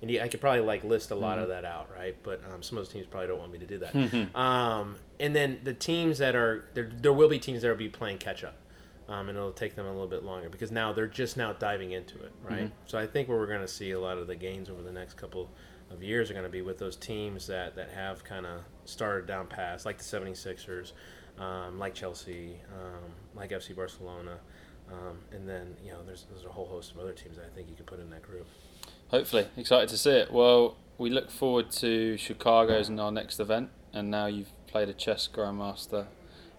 And 0.01 0.11
I 0.19 0.27
could 0.27 0.41
probably 0.41 0.61
like 0.61 0.83
list 0.83 1.09
a 1.09 1.15
lot 1.15 1.39
of 1.39 1.47
that 1.49 1.65
out, 1.65 1.89
right? 1.95 2.15
But 2.21 2.41
um, 2.53 2.61
some 2.61 2.77
of 2.77 2.85
those 2.85 2.93
teams 2.93 3.07
probably 3.07 3.27
don't 3.27 3.39
want 3.39 3.51
me 3.51 3.57
to 3.59 3.65
do 3.65 3.79
that. 3.79 4.35
um, 4.39 4.95
and 5.19 5.35
then 5.35 5.59
the 5.63 5.73
teams 5.73 6.19
that 6.19 6.35
are 6.35 6.65
there, 6.75 6.91
there 7.01 7.13
will 7.13 7.29
be 7.29 7.39
teams 7.39 7.61
that 7.63 7.69
will 7.69 7.75
be 7.75 7.89
playing 7.89 8.19
catch 8.19 8.43
up 8.43 8.55
um, 9.09 9.29
and 9.29 9.37
it'll 9.37 9.51
take 9.51 9.75
them 9.75 9.85
a 9.87 9.91
little 9.91 10.07
bit 10.07 10.23
longer 10.23 10.49
because 10.49 10.71
now 10.71 10.93
they're 10.93 11.07
just 11.07 11.35
now 11.37 11.53
diving 11.53 11.91
into 11.93 12.21
it, 12.23 12.31
right? 12.43 12.59
So 12.85 12.99
I 12.99 13.07
think 13.07 13.27
where 13.27 13.37
we're 13.39 13.47
going 13.47 13.61
to 13.61 13.67
see 13.67 13.91
a 13.91 13.99
lot 13.99 14.17
of 14.19 14.27
the 14.27 14.35
gains 14.35 14.69
over 14.69 14.81
the 14.83 14.91
next 14.91 15.15
couple 15.15 15.49
of 15.89 16.03
years 16.03 16.29
are 16.29 16.33
going 16.33 16.45
to 16.45 16.51
be 16.51 16.61
with 16.61 16.77
those 16.77 16.95
teams 16.95 17.47
that, 17.47 17.75
that 17.75 17.89
have 17.91 18.23
kind 18.23 18.45
of 18.45 18.61
started 18.87 19.27
down 19.27 19.47
past, 19.47 19.85
like 19.85 19.97
the 19.97 20.03
76ers, 20.03 20.93
um, 21.39 21.77
like 21.79 21.93
Chelsea, 21.93 22.57
um, 22.73 23.11
like 23.35 23.51
FC 23.51 23.75
Barcelona, 23.75 24.37
um, 24.91 25.19
and 25.31 25.47
then 25.47 25.75
you 25.83 25.91
know 25.91 25.99
there's 26.05 26.25
there's 26.31 26.45
a 26.45 26.49
whole 26.49 26.65
host 26.65 26.91
of 26.91 26.99
other 26.99 27.13
teams 27.13 27.37
that 27.37 27.45
I 27.45 27.55
think 27.55 27.69
you 27.69 27.75
could 27.75 27.85
put 27.85 27.99
in 27.99 28.09
that 28.09 28.21
group. 28.21 28.47
Hopefully, 29.09 29.47
excited 29.55 29.89
to 29.89 29.97
see 29.97 30.11
it. 30.11 30.31
Well, 30.31 30.77
we 30.97 31.09
look 31.09 31.29
forward 31.29 31.71
to 31.71 32.17
Chicago's 32.17 32.89
in 32.89 32.99
our 32.99 33.11
next 33.11 33.39
event, 33.39 33.69
and 33.93 34.09
now 34.09 34.25
you've 34.25 34.51
played 34.67 34.89
a 34.89 34.93
chess 34.93 35.29
grandmaster 35.31 36.07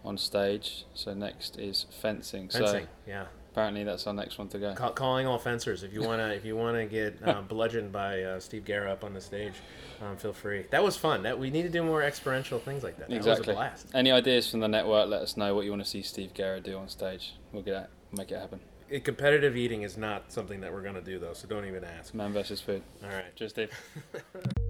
on 0.05 0.17
stage. 0.17 0.85
So 0.95 1.15
next 1.15 1.59
is 1.59 1.87
fencing. 2.01 2.49
Fencing, 2.49 2.85
So 2.85 2.87
yeah. 3.07 3.27
Apparently 3.59 3.83
that's 3.83 4.07
our 4.07 4.15
next 4.15 4.39
one 4.39 4.47
to 4.49 4.59
go. 4.59 4.73
Call, 4.75 4.93
calling 4.93 5.27
all 5.27 5.39
fencers. 5.39 5.83
If 5.83 5.93
you 5.93 6.03
wanna, 6.03 6.29
if 6.29 6.45
you 6.45 6.57
wanna 6.57 6.87
get 6.87 7.19
uh, 7.27 7.41
bludgeoned 7.43 7.91
by 7.91 8.23
uh, 8.23 8.39
Steve 8.41 8.65
Guerra 8.65 8.93
up 8.93 9.03
on 9.03 9.13
the 9.15 9.21
stage, 9.21 9.55
um, 10.01 10.17
feel 10.17 10.33
free. 10.33 10.67
That 10.71 10.85
was 10.85 10.97
fun. 10.97 11.25
That 11.25 11.39
we 11.39 11.51
need 11.51 11.63
to 11.63 11.69
do 11.69 11.83
more 11.83 12.03
experiential 12.03 12.61
things 12.61 12.85
like 12.85 12.99
that. 12.99 13.09
That 13.11 13.17
Exactly. 13.17 13.49
was 13.49 13.49
a 13.49 13.55
blast. 13.55 13.87
Any 13.95 14.13
ideas 14.13 14.49
from 14.49 14.61
the 14.61 14.69
network? 14.69 15.09
Let 15.09 15.23
us 15.23 15.37
know 15.37 15.55
what 15.57 15.65
you 15.65 15.71
want 15.71 15.83
to 15.83 15.89
see 15.91 16.03
Steve 16.03 16.35
Guerra 16.35 16.61
do 16.61 16.77
on 16.79 16.89
stage. 16.89 17.35
We'll 17.53 17.63
get 17.65 17.75
it, 17.83 17.91
make 18.17 18.31
it 18.31 18.39
happen. 18.39 18.61
Uh, 18.95 19.01
Competitive 19.03 19.57
eating 19.57 19.83
is 19.83 19.97
not 19.99 20.33
something 20.33 20.61
that 20.61 20.73
we're 20.73 20.83
gonna 20.83 21.01
do 21.01 21.19
though, 21.19 21.33
so 21.33 21.49
don't 21.49 21.67
even 21.67 21.83
ask. 21.83 22.15
Man 22.15 22.33
versus 22.33 22.61
food. 22.61 22.83
All 23.03 23.11
right. 23.11 23.35
Cheers, 23.35 23.51
Steve. 23.51 23.71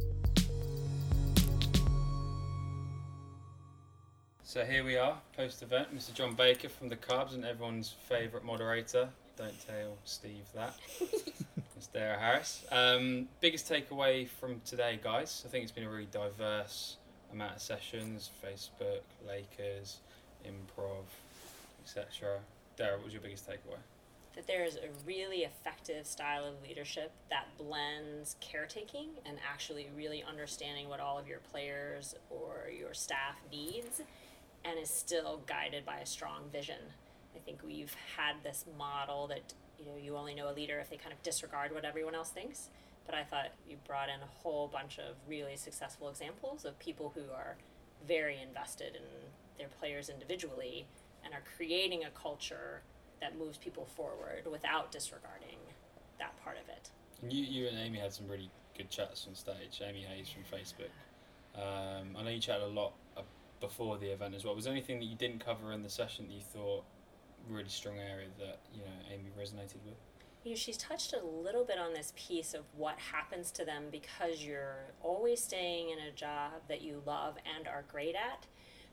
So 4.48 4.64
here 4.64 4.82
we 4.82 4.96
are, 4.96 5.18
post 5.36 5.60
event. 5.60 5.94
Mr. 5.94 6.14
John 6.14 6.32
Baker 6.32 6.70
from 6.70 6.88
the 6.88 6.96
Cubs 6.96 7.34
and 7.34 7.44
everyone's 7.44 7.94
favourite 8.08 8.46
moderator. 8.46 9.10
Don't 9.36 9.66
tell 9.66 9.98
Steve 10.06 10.46
that. 10.54 10.74
it's 11.76 11.88
Dara 11.88 12.18
Harris. 12.18 12.64
Um, 12.72 13.28
biggest 13.42 13.70
takeaway 13.70 14.26
from 14.26 14.62
today, 14.64 15.00
guys. 15.04 15.42
I 15.44 15.50
think 15.50 15.64
it's 15.64 15.72
been 15.72 15.84
a 15.84 15.90
really 15.90 16.08
diverse 16.10 16.96
amount 17.30 17.56
of 17.56 17.60
sessions 17.60 18.30
Facebook, 18.42 19.02
Lakers, 19.28 19.98
improv, 20.46 21.04
etc. 21.84 22.38
Dara, 22.78 22.96
what 22.96 23.04
was 23.04 23.12
your 23.12 23.20
biggest 23.20 23.46
takeaway? 23.46 23.76
that 24.34 24.46
there 24.46 24.64
is 24.64 24.76
a 24.76 24.88
really 25.04 25.38
effective 25.38 26.06
style 26.06 26.44
of 26.44 26.54
leadership 26.62 27.10
that 27.28 27.46
blends 27.58 28.36
caretaking 28.40 29.08
and 29.26 29.36
actually 29.50 29.88
really 29.96 30.22
understanding 30.22 30.88
what 30.88 31.00
all 31.00 31.18
of 31.18 31.26
your 31.26 31.40
players 31.50 32.14
or 32.30 32.70
your 32.70 32.94
staff 32.94 33.34
needs 33.50 34.00
and 34.64 34.78
is 34.78 34.90
still 34.90 35.42
guided 35.46 35.84
by 35.84 35.98
a 35.98 36.06
strong 36.06 36.42
vision. 36.52 36.80
I 37.34 37.38
think 37.38 37.60
we've 37.64 37.94
had 38.16 38.42
this 38.42 38.64
model 38.76 39.26
that 39.28 39.54
you 39.78 39.86
know 39.86 39.96
you 39.96 40.16
only 40.16 40.34
know 40.34 40.50
a 40.50 40.54
leader 40.54 40.78
if 40.78 40.90
they 40.90 40.96
kind 40.96 41.12
of 41.12 41.22
disregard 41.22 41.72
what 41.72 41.84
everyone 41.84 42.14
else 42.14 42.30
thinks. 42.30 42.70
But 43.06 43.14
I 43.14 43.24
thought 43.24 43.52
you 43.66 43.76
brought 43.86 44.08
in 44.08 44.20
a 44.20 44.42
whole 44.42 44.68
bunch 44.68 44.98
of 44.98 45.16
really 45.26 45.56
successful 45.56 46.10
examples 46.10 46.64
of 46.64 46.78
people 46.78 47.12
who 47.14 47.32
are 47.32 47.56
very 48.06 48.38
invested 48.40 48.96
in 48.96 49.02
their 49.56 49.68
players 49.68 50.10
individually 50.10 50.86
and 51.24 51.32
are 51.32 51.42
creating 51.56 52.04
a 52.04 52.10
culture 52.10 52.82
that 53.20 53.38
moves 53.38 53.56
people 53.58 53.86
forward 53.96 54.46
without 54.50 54.92
disregarding 54.92 55.58
that 56.18 56.36
part 56.44 56.56
of 56.62 56.68
it. 56.68 56.90
You, 57.32 57.42
you 57.42 57.68
and 57.68 57.78
Amy 57.78 57.98
had 57.98 58.12
some 58.12 58.28
really 58.28 58.50
good 58.76 58.90
chats 58.90 59.26
on 59.26 59.34
stage. 59.34 59.80
Amy 59.82 60.02
Hayes 60.02 60.28
from 60.28 60.44
Facebook. 60.44 60.90
Um, 61.56 62.14
I 62.16 62.22
know 62.22 62.30
you 62.30 62.40
chatted 62.40 62.62
a 62.62 62.66
lot 62.66 62.92
before 63.60 63.98
the 63.98 64.06
event 64.06 64.34
as 64.34 64.44
well. 64.44 64.54
Was 64.54 64.64
there 64.64 64.72
anything 64.72 64.98
that 65.00 65.06
you 65.06 65.16
didn't 65.16 65.44
cover 65.44 65.72
in 65.72 65.82
the 65.82 65.90
session 65.90 66.28
that 66.28 66.34
you 66.34 66.40
thought 66.40 66.84
really 67.48 67.68
strong 67.68 67.98
area 67.98 68.28
that 68.38 68.60
you 68.72 68.80
know 68.80 68.92
Amy 69.12 69.30
resonated 69.38 69.82
with? 69.84 69.96
You 70.44 70.50
know, 70.50 70.56
she's 70.56 70.76
touched 70.76 71.12
a 71.12 71.24
little 71.24 71.64
bit 71.64 71.78
on 71.78 71.92
this 71.92 72.12
piece 72.16 72.54
of 72.54 72.64
what 72.76 72.98
happens 72.98 73.50
to 73.52 73.64
them 73.64 73.84
because 73.90 74.42
you're 74.42 74.92
always 75.02 75.42
staying 75.42 75.90
in 75.90 75.98
a 75.98 76.12
job 76.12 76.52
that 76.68 76.80
you 76.80 77.02
love 77.04 77.36
and 77.56 77.66
are 77.66 77.84
great 77.90 78.14
at. 78.14 78.46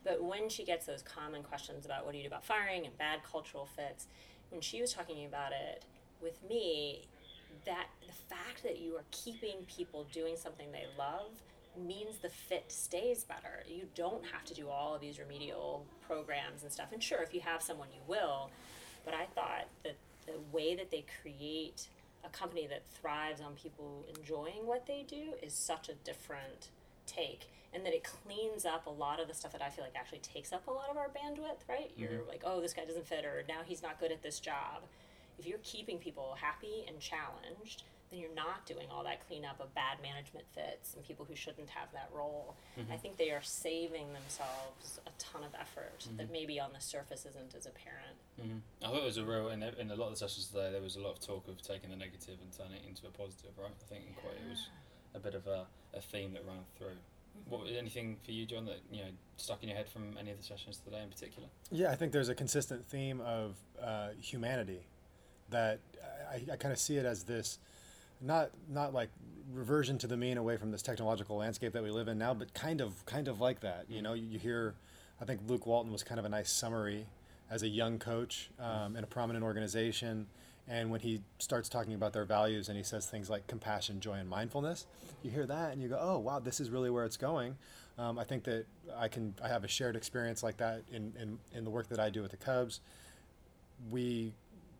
But 0.04 0.24
when 0.24 0.50
she 0.50 0.64
gets 0.64 0.86
those 0.86 1.02
common 1.02 1.44
questions 1.44 1.86
about 1.86 2.06
what 2.06 2.12
do 2.12 2.18
you 2.18 2.24
do 2.24 2.28
about 2.28 2.44
firing 2.44 2.86
and 2.86 2.98
bad 2.98 3.20
cultural 3.24 3.66
fits, 3.66 4.08
when 4.50 4.62
she 4.62 4.82
was 4.82 4.94
talking 4.94 5.26
about 5.26 5.52
it 5.52 5.86
with 6.22 6.40
me, 6.48 7.08
that 7.66 7.88
the 8.06 8.14
fact 8.14 8.64
that 8.64 8.80
you 8.80 8.96
are 8.96 9.06
keeping 9.12 9.66
people 9.68 10.06
doing 10.12 10.36
something 10.38 10.72
they 10.72 10.86
love 10.98 11.32
means 11.78 12.18
the 12.18 12.30
fit 12.30 12.66
stays 12.68 13.24
better. 13.24 13.64
You 13.68 13.88
don't 13.96 14.26
have 14.26 14.44
to 14.46 14.54
do 14.54 14.70
all 14.70 14.96
of 14.96 15.02
these 15.02 15.20
remedial 15.20 15.86
programs 16.08 16.64
and 16.64 16.72
stuff. 16.72 16.88
And 16.92 17.02
sure, 17.02 17.22
if 17.22 17.34
you 17.34 17.42
have 17.42 17.62
someone, 17.62 17.88
you 17.94 18.02
will. 18.08 18.50
But 19.04 19.14
I 19.14 19.26
thought 19.26 19.68
that 19.84 19.96
the 20.26 20.40
way 20.52 20.76
that 20.76 20.92
they 20.92 21.06
create 21.22 21.88
a 22.24 22.30
company 22.30 22.68
that 22.68 22.84
thrives 22.90 23.42
on 23.42 23.54
people 23.54 24.06
enjoying 24.18 24.66
what 24.66 24.88
they 24.88 25.06
do 25.08 25.34
is 25.42 25.54
such 25.54 25.90
a 25.90 25.94
different 26.04 26.70
take. 27.06 27.50
And 27.74 27.86
that 27.86 27.94
it 27.94 28.04
cleans 28.06 28.66
up 28.66 28.88
a 28.88 28.90
lot 28.90 29.20
of 29.20 29.28
the 29.28 29.34
stuff 29.34 29.52
that 29.52 29.62
I 29.62 29.70
feel 29.70 29.84
like 29.84 29.96
actually 29.96 30.20
takes 30.20 30.54
up 30.54 30.68
a 30.68 30.72
lot 30.72 30.90
of 30.90 30.98
our 30.98 31.10
bandwidth, 31.10 31.68
right? 31.68 31.92
You're 31.98 32.10
mm-hmm. 32.10 32.30
like, 32.30 32.42
oh, 32.46 32.62
this 32.62 32.74
guy 32.74 32.86
doesn't 32.86 33.06
fit, 33.06 33.26
or 33.26 33.44
now 33.50 33.60
he's 33.66 33.84
not 33.84 34.00
good 34.00 34.14
at 34.14 34.24
this 34.24 34.40
job. 34.40 34.84
If 35.38 35.46
you're 35.46 35.60
keeping 35.62 35.98
people 35.98 36.38
happy 36.40 36.86
and 36.88 37.00
challenged, 37.02 37.84
then 38.12 38.20
you're 38.20 38.36
not 38.36 38.66
doing 38.66 38.88
all 38.92 39.04
that 39.04 39.26
cleanup 39.28 39.60
of 39.60 39.74
bad 39.74 39.98
management 40.02 40.46
fits 40.54 40.94
and 40.94 41.04
people 41.04 41.26
who 41.26 41.36
shouldn't 41.36 41.70
have 41.70 41.92
that 41.94 42.10
role. 42.14 42.56
I 42.92 42.98
think 42.98 43.18
they 43.18 43.32
are 43.32 43.42
saving 43.42 44.14
themselves 44.14 45.00
a 45.08 45.12
ton 45.18 45.44
of 45.44 45.54
effort 45.60 46.08
that 46.18 46.32
maybe 46.32 46.60
on 46.60 46.72
the 46.74 46.82
surface 46.82 47.26
isn't 47.26 47.56
as 47.56 47.66
apparent. 47.66 48.18
Mm-hmm. 48.40 48.86
I 48.86 48.88
thought 48.88 49.02
it 49.02 49.06
was 49.06 49.18
a 49.18 49.26
real 49.26 49.50
in, 49.50 49.64
in 49.64 49.92
a 49.92 49.96
lot 49.96 50.08
of 50.08 50.14
the 50.14 50.20
sessions 50.20 50.48
today. 50.48 50.72
There 50.72 50.82
was 50.82 50.96
a 50.96 51.02
lot 51.02 51.14
of 51.14 51.20
talk 51.20 51.48
of 51.48 51.62
taking 51.62 51.90
the 51.90 51.96
negative 51.96 52.38
and 52.42 52.52
turning 52.52 52.84
it 52.84 52.88
into 52.88 53.08
a 53.08 53.10
positive, 53.10 53.52
right? 53.58 53.72
I 53.72 53.86
think 53.90 54.06
in 54.08 54.14
quite 54.14 54.36
it 54.36 54.50
was 54.50 54.70
a 55.16 55.20
bit 55.20 55.34
of 55.34 55.48
a, 55.48 55.66
a 55.94 56.02
theme 56.02 56.34
that 56.34 56.46
ran 56.46 56.60
through. 56.78 56.98
What 57.50 57.68
anything 57.68 58.18
for 58.24 58.32
you, 58.32 58.46
John, 58.46 58.66
that 58.66 58.80
you 58.92 59.02
know 59.02 59.10
stuck 59.36 59.62
in 59.62 59.70
your 59.70 59.78
head 59.78 59.90
from 59.90 60.16
any 60.20 60.32
of 60.32 60.38
the 60.38 60.44
sessions 60.44 60.78
today 60.78 61.02
in 61.04 61.10
particular? 61.10 61.50
Yeah, 61.72 61.92
I 61.92 61.96
think 61.96 62.12
there's 62.12 62.30
a 62.30 62.36
consistent 62.36 62.86
theme 62.86 63.20
of 63.22 63.56
uh, 63.82 64.10
humanity 64.22 64.86
that 65.50 65.80
I, 66.32 66.54
I 66.54 66.56
kind 66.56 66.72
of 66.72 66.80
see 66.80 66.98
it 66.98 67.06
as 67.06 67.24
this 67.24 67.60
not 68.22 68.52
not 68.70 68.94
like 68.94 69.10
reversion 69.54 69.98
to 70.00 70.08
the 70.08 70.18
mean 70.18 70.38
away 70.38 70.58
from 70.58 70.72
this 70.72 70.82
technological 70.82 71.38
landscape 71.38 71.74
that 71.74 71.84
we 71.84 71.92
live 71.92 72.08
in 72.08 72.18
now, 72.18 72.34
but 72.34 72.54
kind 72.54 72.82
of 72.82 73.06
kind 73.06 73.28
of 73.28 73.40
like 73.40 73.60
that. 73.62 73.86
You 73.90 74.02
know, 74.02 74.14
you, 74.14 74.26
you 74.26 74.40
hear, 74.40 74.76
I 75.22 75.26
think 75.26 75.42
Luke 75.48 75.66
Walton 75.66 75.92
was 75.92 76.04
kind 76.04 76.20
of 76.20 76.26
a 76.26 76.30
nice 76.30 76.52
summary 76.52 77.06
as 77.50 77.64
a 77.64 77.68
young 77.68 78.00
coach 78.00 78.50
um, 78.60 78.96
in 78.96 79.04
a 79.04 79.08
prominent 79.08 79.44
organization. 79.44 80.28
And 80.68 80.90
when 80.90 81.00
he 81.00 81.22
starts 81.38 81.70
talking 81.70 81.94
about 81.94 82.12
their 82.12 82.26
values 82.26 82.70
and 82.70 82.78
he 82.78 82.84
says 82.84 83.06
things 83.06 83.30
like 83.30 83.46
compassion, 83.46 84.00
joy, 84.00 84.14
and 84.14 84.28
mindfulness, 84.28 84.88
you 85.22 85.30
hear 85.30 85.46
that 85.46 85.72
and 85.72 85.82
you 85.82 85.90
go, 85.90 86.00
oh, 86.02 86.18
wow, 86.18 86.40
this 86.40 86.60
is 86.60 86.72
really 86.72 86.90
where 86.90 87.06
it's 87.06 87.18
going. 87.18 87.56
Um, 88.00 88.18
I 88.18 88.24
think 88.24 88.44
that 88.46 88.66
I 88.98 89.08
can 89.08 89.36
I 89.44 89.48
have 89.48 89.64
a 89.64 89.68
shared 89.68 89.96
experience 89.96 90.42
like 90.42 90.58
that 90.58 90.82
in, 90.92 91.14
in, 91.22 91.38
in 91.54 91.64
the 91.64 91.70
work 91.70 91.88
that 91.90 92.00
I 92.00 92.10
do 92.10 92.22
with 92.24 92.32
the 92.32 92.38
Cubs. 92.38 92.82
We 93.92 94.34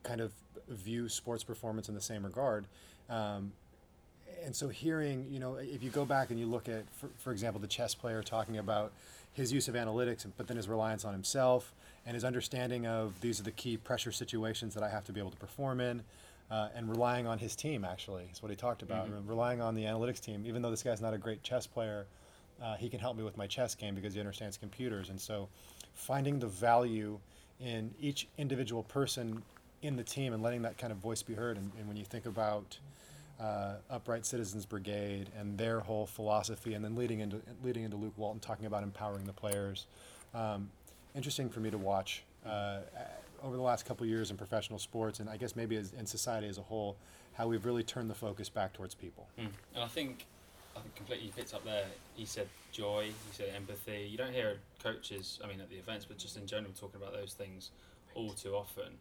kind 0.04 0.22
of 0.22 0.34
view 0.70 1.08
sports 1.08 1.44
performance 1.44 1.88
in 1.88 1.96
the 1.96 2.02
same 2.02 2.26
regard. 2.26 2.66
Um, 3.10 3.52
and 4.44 4.56
so 4.56 4.68
hearing, 4.68 5.28
you 5.32 5.40
know, 5.40 5.56
if 5.56 5.82
you 5.82 5.90
go 5.90 6.06
back 6.06 6.30
and 6.30 6.40
you 6.40 6.46
look 6.46 6.70
at, 6.70 6.84
for, 6.92 7.10
for 7.18 7.32
example, 7.32 7.60
the 7.60 7.68
chess 7.68 7.96
player 7.96 8.22
talking 8.22 8.58
about 8.58 8.92
his 9.34 9.52
use 9.52 9.68
of 9.68 9.76
analytics, 9.76 10.26
but 10.38 10.48
then 10.48 10.58
his 10.58 10.68
reliance 10.68 11.04
on 11.04 11.14
himself 11.14 11.74
and 12.06 12.14
his 12.14 12.24
understanding 12.24 12.86
of 12.86 13.20
these 13.22 13.40
are 13.40 13.44
the 13.44 13.52
key 13.52 13.78
pressure 13.78 14.12
situations 14.12 14.74
that 14.76 14.84
I 14.84 14.90
have 14.90 15.04
to 15.06 15.12
be 15.12 15.20
able 15.20 15.32
to 15.32 15.38
perform 15.38 15.82
in, 15.82 16.04
uh, 16.52 16.70
and 16.76 16.88
relying 16.88 17.26
on 17.26 17.40
his 17.40 17.56
team, 17.56 17.84
actually, 17.84 18.30
is 18.32 18.44
what 18.44 18.52
he 18.52 18.56
talked 18.56 18.84
about. 18.84 19.08
Relying 19.28 19.62
on 19.62 19.74
the 19.74 19.84
analytics 19.84 20.22
team. 20.22 20.44
Even 20.46 20.62
though 20.62 20.70
this 20.70 20.84
guy's 20.84 21.02
not 21.02 21.14
a 21.14 21.18
great 21.18 21.42
chess 21.42 21.66
player, 21.66 22.06
uh, 22.62 22.76
he 22.76 22.88
can 22.88 23.00
help 23.00 23.18
me 23.18 23.24
with 23.24 23.36
my 23.36 23.48
chess 23.48 23.74
game 23.74 23.96
because 23.96 24.14
he 24.14 24.20
understands 24.20 24.56
computers. 24.58 25.10
And 25.10 25.20
so 25.20 25.50
finding 25.96 26.38
the 26.40 26.48
value 26.48 27.20
in 27.60 27.94
each 28.00 28.28
individual 28.38 28.84
person 28.84 29.42
in 29.82 29.96
the 29.96 30.04
team 30.04 30.34
and 30.34 30.42
letting 30.42 30.62
that 30.64 30.78
kind 30.78 30.92
of 30.92 30.98
voice 30.98 31.22
be 31.22 31.34
heard. 31.34 31.58
And, 31.58 31.72
and 31.78 31.88
when 31.88 31.98
you 31.98 32.06
think 32.06 32.26
about 32.26 32.78
uh, 33.40 33.74
Upright 33.90 34.26
Citizens 34.26 34.66
Brigade 34.66 35.30
and 35.38 35.58
their 35.58 35.80
whole 35.80 36.06
philosophy, 36.06 36.74
and 36.74 36.84
then 36.84 36.96
leading 36.96 37.20
into 37.20 37.42
leading 37.64 37.84
into 37.84 37.98
Luke 37.98 38.14
Walton 38.18 38.40
talking 38.40 38.66
about 38.66 38.84
empowering 38.84 39.26
the 39.26 39.34
players, 39.34 39.88
um, 40.34 40.70
interesting 41.16 41.50
for 41.50 41.60
me 41.60 41.70
to 41.70 41.78
watch 41.78 42.24
uh, 42.46 42.80
over 43.44 43.56
the 43.56 43.62
last 43.62 43.86
couple 43.86 44.04
of 44.04 44.10
years 44.10 44.32
in 44.32 44.38
professional 44.38 44.80
sports, 44.80 45.20
and 45.20 45.30
I 45.30 45.38
guess 45.38 45.56
maybe 45.56 45.76
as, 45.76 45.94
in 45.94 46.06
society 46.06 46.48
as 46.48 46.58
a 46.58 46.62
whole, 46.62 46.96
how 47.34 47.48
we've 47.48 47.66
really 47.66 47.84
turned 47.84 48.10
the 48.10 48.16
focus 48.16 48.50
back 48.50 48.74
towards 48.74 48.96
people. 48.96 49.28
Mm. 49.38 49.50
And 49.76 49.84
I 49.84 49.88
think 49.88 50.26
I 50.76 50.80
think 50.80 50.96
completely 50.96 51.32
picked 51.36 51.54
up 51.54 51.64
there. 51.64 51.86
He 52.16 52.26
said 52.26 52.48
joy, 52.72 53.06
he 53.06 53.34
said 53.34 53.50
empathy. 53.56 54.08
You 54.10 54.18
don't 54.18 54.34
hear 54.34 54.58
coaches, 54.82 55.40
I 55.44 55.48
mean, 55.48 55.62
at 55.62 55.70
the 55.70 55.78
events, 55.78 56.06
but 56.06 56.18
just 56.18 56.38
in 56.38 56.48
general, 56.48 56.72
talking 56.74 57.02
about 57.02 57.14
those 57.14 57.34
things 57.34 57.72
all 58.14 58.32
too 58.32 58.54
often. 58.56 58.94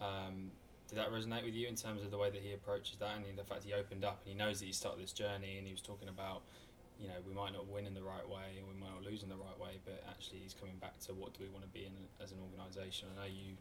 Um, 0.00 0.50
did 0.88 0.96
that 0.98 1.12
resonate 1.12 1.44
with 1.44 1.54
you 1.54 1.68
in 1.68 1.76
terms 1.76 2.02
of 2.02 2.10
the 2.10 2.16
way 2.16 2.30
that 2.30 2.40
he 2.40 2.54
approaches 2.54 2.96
that 2.98 3.16
and 3.16 3.24
the 3.36 3.44
fact 3.44 3.62
he 3.62 3.74
opened 3.74 4.04
up 4.04 4.20
and 4.24 4.32
he 4.32 4.38
knows 4.38 4.60
that 4.60 4.66
he 4.66 4.72
started 4.72 5.02
this 5.02 5.12
journey 5.12 5.58
and 5.58 5.66
he 5.66 5.72
was 5.72 5.82
talking 5.82 6.08
about, 6.08 6.40
you 6.98 7.06
know, 7.08 7.14
we 7.28 7.34
might 7.34 7.52
not 7.52 7.68
win 7.68 7.84
in 7.84 7.92
the 7.92 8.02
right 8.02 8.26
way 8.26 8.56
and 8.56 8.66
we 8.66 8.74
might 8.80 8.90
not 8.94 9.04
lose 9.04 9.22
in 9.22 9.28
the 9.28 9.36
right 9.36 9.58
way, 9.60 9.78
but 9.84 10.02
actually 10.08 10.38
he's 10.38 10.54
coming 10.54 10.76
back 10.80 10.98
to 11.00 11.12
what 11.12 11.34
do 11.34 11.44
we 11.44 11.50
want 11.50 11.62
to 11.62 11.68
be 11.68 11.84
in 11.84 11.92
as 12.24 12.32
an 12.32 12.38
organisation. 12.40 13.08
I 13.12 13.20
know 13.20 13.28
you, 13.28 13.52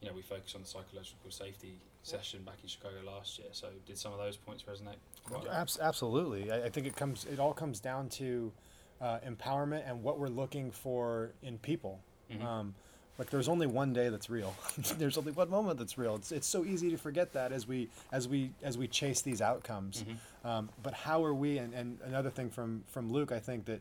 you 0.00 0.08
know, 0.08 0.14
we 0.14 0.22
focused 0.22 0.54
on 0.54 0.62
the 0.62 0.68
psychological 0.68 1.30
safety 1.30 1.80
session 2.04 2.42
back 2.44 2.58
in 2.62 2.68
Chicago 2.68 2.96
last 3.04 3.36
year. 3.38 3.48
So 3.50 3.66
did 3.84 3.98
some 3.98 4.12
of 4.12 4.18
those 4.18 4.36
points 4.36 4.62
resonate? 4.62 5.02
Quite? 5.24 5.48
Abs- 5.48 5.80
absolutely. 5.80 6.52
I, 6.52 6.66
I 6.66 6.68
think 6.68 6.86
it 6.86 6.94
comes. 6.94 7.26
It 7.30 7.40
all 7.40 7.52
comes 7.52 7.80
down 7.80 8.08
to 8.10 8.52
uh, 9.00 9.18
empowerment 9.28 9.88
and 9.88 10.02
what 10.04 10.20
we're 10.20 10.28
looking 10.28 10.70
for 10.70 11.32
in 11.42 11.58
people. 11.58 12.00
Um, 12.42 12.74
like 13.18 13.30
there's 13.30 13.48
only 13.48 13.66
one 13.66 13.92
day 13.92 14.08
that's 14.08 14.28
real. 14.28 14.54
there's 14.98 15.16
only 15.16 15.32
one 15.32 15.50
moment 15.50 15.78
that's 15.78 15.96
real. 15.96 16.16
It's, 16.16 16.32
it's 16.32 16.46
so 16.46 16.64
easy 16.64 16.90
to 16.90 16.96
forget 16.98 17.32
that 17.32 17.52
as 17.52 17.66
we 17.66 17.88
as 18.12 18.28
we 18.28 18.50
as 18.62 18.76
we 18.76 18.86
chase 18.88 19.22
these 19.22 19.40
outcomes. 19.40 20.04
Um, 20.44 20.68
but 20.82 20.94
how 20.94 21.24
are 21.24 21.34
we? 21.34 21.58
And, 21.58 21.72
and 21.74 21.98
another 22.04 22.30
thing 22.30 22.50
from 22.50 22.84
from 22.88 23.10
Luke, 23.10 23.32
I 23.32 23.38
think 23.38 23.64
that 23.66 23.80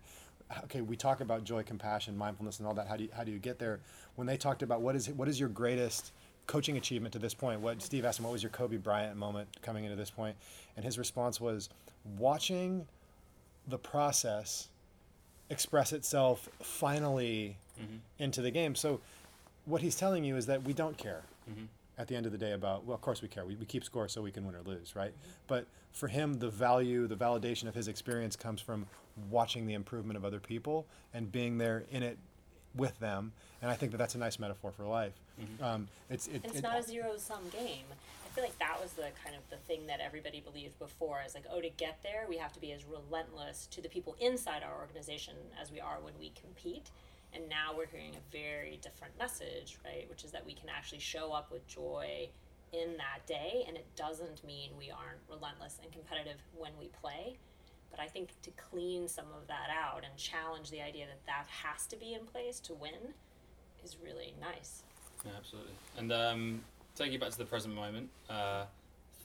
okay, 0.65 0.81
we 0.81 0.95
talk 0.95 1.21
about 1.21 1.43
joy, 1.43 1.63
compassion, 1.63 2.17
mindfulness, 2.17 2.59
and 2.59 2.67
all 2.67 2.73
that. 2.75 2.87
How 2.87 2.95
do 2.95 3.03
you, 3.03 3.09
how 3.15 3.23
do 3.23 3.31
you 3.31 3.39
get 3.39 3.59
there? 3.59 3.79
When 4.15 4.27
they 4.27 4.37
talked 4.37 4.63
about 4.63 4.81
what 4.81 4.95
is 4.95 5.09
what 5.09 5.27
is 5.27 5.39
your 5.39 5.49
greatest 5.49 6.11
coaching 6.47 6.77
achievement 6.77 7.13
to 7.13 7.19
this 7.19 7.33
point? 7.33 7.59
What 7.59 7.81
Steve 7.81 8.05
asked 8.05 8.19
him, 8.19 8.25
what 8.25 8.31
was 8.33 8.43
your 8.43 8.51
Kobe 8.51 8.77
Bryant 8.77 9.17
moment 9.17 9.47
coming 9.61 9.83
into 9.83 9.95
this 9.95 10.11
point? 10.11 10.35
And 10.75 10.85
his 10.85 10.97
response 10.97 11.41
was 11.41 11.69
watching 12.17 12.85
the 13.67 13.77
process 13.79 14.69
express 15.49 15.91
itself 15.93 16.47
finally 16.61 17.57
into 18.19 18.41
the 18.41 18.51
game. 18.51 18.75
So 18.75 18.99
what 19.65 19.81
he's 19.81 19.95
telling 19.95 20.23
you 20.23 20.35
is 20.37 20.45
that 20.45 20.63
we 20.63 20.73
don't 20.73 20.97
care 20.97 21.23
at 21.97 22.07
the 22.07 22.15
end 22.15 22.25
of 22.25 22.31
the 22.31 22.37
day 22.37 22.51
about 22.51 22.85
well 22.85 22.95
of 22.95 23.01
course 23.01 23.21
we 23.21 23.27
care. 23.27 23.45
We, 23.45 23.55
we 23.55 23.65
keep 23.65 23.83
score 23.83 24.07
so 24.07 24.21
we 24.21 24.31
can 24.31 24.45
win 24.45 24.55
or 24.55 24.61
lose 24.65 24.95
right? 24.95 25.13
But 25.47 25.65
for 25.91 26.07
him 26.07 26.39
the 26.39 26.49
value 26.49 27.07
the 27.07 27.15
validation 27.15 27.67
of 27.67 27.75
his 27.75 27.87
experience 27.87 28.35
comes 28.35 28.61
from 28.61 28.85
watching 29.29 29.65
the 29.65 29.73
improvement 29.73 30.17
of 30.17 30.25
other 30.25 30.39
people 30.39 30.85
and 31.13 31.31
being 31.31 31.57
there 31.57 31.83
in 31.91 32.03
it 32.03 32.17
with 32.75 32.99
them. 32.99 33.31
And 33.61 33.71
i 33.71 33.75
think 33.75 33.91
that 33.93 33.97
that's 33.97 34.15
a 34.15 34.17
nice 34.17 34.37
metaphor 34.39 34.71
for 34.71 34.83
life. 34.85 35.13
Um, 35.61 35.87
it's 36.09 36.27
it, 36.27 36.35
And 36.35 36.45
it's 36.45 36.57
it- 36.57 36.63
not 36.63 36.77
a 36.79 36.83
zero 36.83 37.13
sum 37.17 37.39
game. 37.51 37.85
I 38.25 38.27
feel 38.35 38.43
like 38.43 38.59
that 38.59 38.81
was 38.81 38.91
the 38.93 39.07
kind 39.23 39.33
of 39.37 39.49
the 39.49 39.55
thing 39.65 39.87
that 39.87 40.01
everybody 40.01 40.41
believed 40.41 40.77
before 40.77 41.21
is 41.25 41.33
like, 41.33 41.45
oh, 41.49 41.61
to 41.61 41.69
get 41.69 41.99
there, 42.03 42.25
we 42.27 42.35
have 42.35 42.51
to 42.51 42.59
be 42.59 42.73
as 42.73 42.81
relentless 42.83 43.65
to 43.71 43.81
the 43.81 43.87
people 43.87 44.17
inside 44.19 44.61
our 44.61 44.77
organization 44.77 45.35
as 45.61 45.71
we 45.71 45.79
are 45.79 45.99
when 46.01 46.11
we 46.19 46.33
compete. 46.41 46.89
And 47.35 47.49
now 47.49 47.73
we're 47.75 47.87
hearing 47.87 48.13
a 48.15 48.31
very 48.31 48.79
different 48.81 49.17
message, 49.19 49.77
right? 49.83 50.09
Which 50.09 50.23
is 50.23 50.31
that 50.31 50.45
we 50.45 50.53
can 50.53 50.69
actually 50.69 50.99
show 50.99 51.33
up 51.33 51.51
with 51.51 51.67
joy 51.67 52.29
in 52.71 52.95
that 52.97 53.25
day, 53.27 53.65
and 53.67 53.75
it 53.75 53.85
doesn't 53.95 54.43
mean 54.45 54.71
we 54.77 54.89
aren't 54.89 55.19
relentless 55.29 55.79
and 55.83 55.91
competitive 55.91 56.37
when 56.57 56.71
we 56.79 56.89
play. 57.01 57.37
But 57.91 57.99
I 57.99 58.07
think 58.07 58.29
to 58.43 58.51
clean 58.51 59.07
some 59.07 59.27
of 59.39 59.47
that 59.47 59.69
out 59.69 60.03
and 60.03 60.17
challenge 60.17 60.69
the 60.71 60.81
idea 60.81 61.05
that 61.07 61.25
that 61.25 61.45
has 61.47 61.87
to 61.87 61.95
be 61.95 62.13
in 62.13 62.25
place 62.25 62.59
to 62.61 62.73
win 62.73 63.13
is 63.83 63.97
really 64.03 64.33
nice. 64.41 64.83
Yeah, 65.25 65.31
absolutely. 65.37 65.73
And 65.97 66.11
um, 66.11 66.61
taking 66.95 67.13
you 67.13 67.19
back 67.19 67.31
to 67.31 67.37
the 67.37 67.45
present 67.45 67.73
moment, 67.73 68.09
uh, 68.29 68.65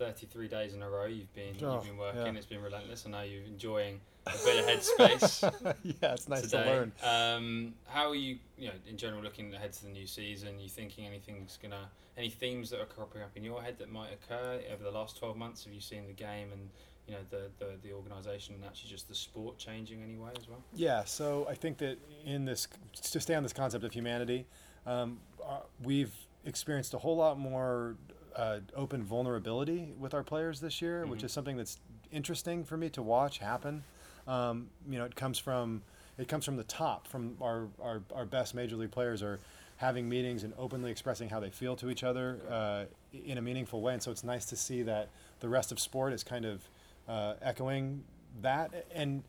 33 0.05 0.49
days 0.49 0.73
in 0.75 0.83
a 0.83 0.89
row 0.89 1.05
you've 1.05 1.33
been 1.35 1.55
Oh, 1.63 1.75
you've 1.75 1.85
been 1.85 1.99
working. 1.99 2.25
yeah. 2.27 2.33
It's 2.33 2.47
been 2.47 2.63
relentless. 2.63 3.05
I 3.07 3.11
know 3.11 3.21
you're 3.21 3.45
enjoying 3.45 4.01
a 4.27 4.33
bit 4.45 4.59
of 4.59 4.67
headspace 4.67 5.77
yeah 5.83 6.13
it's 6.13 6.29
nice 6.29 6.43
today. 6.43 6.65
to 6.65 6.71
learn 6.71 6.93
Um, 7.03 7.75
how 7.87 8.09
are 8.09 8.15
you, 8.15 8.39
you 8.59 8.69
know, 8.69 8.75
in 8.89 8.97
general, 8.97 9.23
looking 9.23 9.55
ahead 9.55 9.73
to 9.75 9.85
the 9.85 9.91
new 9.91 10.07
season? 10.07 10.59
You 10.59 10.69
thinking 10.71 11.07
anything's 11.07 11.59
gonna, 11.63 11.89
any 12.17 12.31
themes 12.31 12.71
that 12.71 12.81
are 12.81 12.87
cropping 12.87 13.21
up 13.23 13.37
in 13.37 13.45
your 13.45 13.63
head 13.63 13.77
that 13.79 13.91
might 13.93 14.11
occur 14.13 14.61
over 14.73 14.83
the 14.83 14.91
last 14.91 15.19
12 15.19 15.37
months? 15.37 15.65
Have 15.65 15.73
you 15.75 15.81
seen 15.83 16.07
the 16.07 16.13
game 16.15 16.49
and 16.53 16.71
you 17.07 17.15
know 17.15 17.21
the 17.31 17.51
the, 17.59 17.73
the 17.83 17.93
organisation 17.93 18.55
and 18.55 18.65
actually 18.65 18.89
just 18.91 19.07
the 19.09 19.15
sport 19.15 19.59
changing 19.59 20.03
anyway 20.03 20.31
as 20.39 20.49
well? 20.49 20.63
Yeah, 20.75 21.05
so 21.05 21.47
I 21.49 21.55
think 21.55 21.77
that 21.79 21.99
in 22.25 22.47
this, 22.47 22.69
to 23.13 23.21
stay 23.21 23.35
on 23.35 23.43
this 23.43 23.53
concept 23.53 23.85
of 23.85 23.93
humanity, 23.93 24.47
um, 24.87 25.19
uh, 25.47 25.61
we've 25.83 26.13
experienced 26.47 26.95
a 26.95 26.99
whole 26.99 27.17
lot 27.17 27.39
more 27.39 27.97
uh, 28.37 28.61
open 28.75 29.03
vulnerability 29.03 29.93
with 29.99 30.15
our 30.15 30.23
players 30.23 30.61
this 30.61 30.81
year, 30.83 31.07
which 31.07 31.21
Mhm. 31.21 31.25
is 31.25 31.33
something 31.33 31.57
that's 31.57 31.79
interesting 32.13 32.65
for 32.65 32.77
me 32.77 32.89
to 32.91 33.03
watch 33.03 33.39
happen. 33.39 33.85
Um, 34.27 34.71
you 34.89 34.99
know, 34.99 35.05
it 35.05 35.15
comes 35.17 35.39
from 35.39 35.83
it 36.19 36.29
comes 36.29 36.45
from 36.45 36.57
the 36.57 36.65
top, 36.65 37.07
from 37.07 37.39
our, 37.41 37.69
our, 37.81 38.03
our 38.15 38.27
best 38.27 38.55
major 38.55 38.77
league 38.77 38.91
players 38.91 39.23
are 39.23 39.41
having 39.79 40.07
meetings 40.07 40.45
and 40.45 40.53
openly 40.59 40.91
expressing 40.91 41.31
how 41.31 41.41
they 41.41 41.49
feel 41.49 41.75
to 41.77 41.89
each 41.89 42.05
other 42.05 42.39
uh, 42.51 42.85
in 43.25 43.39
a 43.39 43.41
meaningful 43.41 43.81
way. 43.81 43.95
And 43.95 44.03
so 44.03 44.11
it's 44.11 44.23
nice 44.23 44.45
to 44.47 44.57
see 44.57 44.83
that 44.83 45.09
the 45.39 45.49
rest 45.49 45.73
of 45.73 45.81
sport 45.81 46.13
is 46.13 46.23
kind 46.23 46.45
of 46.45 46.69
uh, 47.09 47.35
echoing 47.41 48.05
that. 48.43 48.85
And 48.95 49.23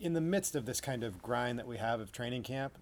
in 0.00 0.14
the 0.14 0.20
midst 0.20 0.56
of 0.56 0.66
this 0.66 0.80
kind 0.80 1.04
of 1.04 1.22
grind 1.22 1.56
that 1.60 1.68
we 1.68 1.76
have 1.76 2.00
of 2.00 2.10
training 2.10 2.42
camp, 2.42 2.72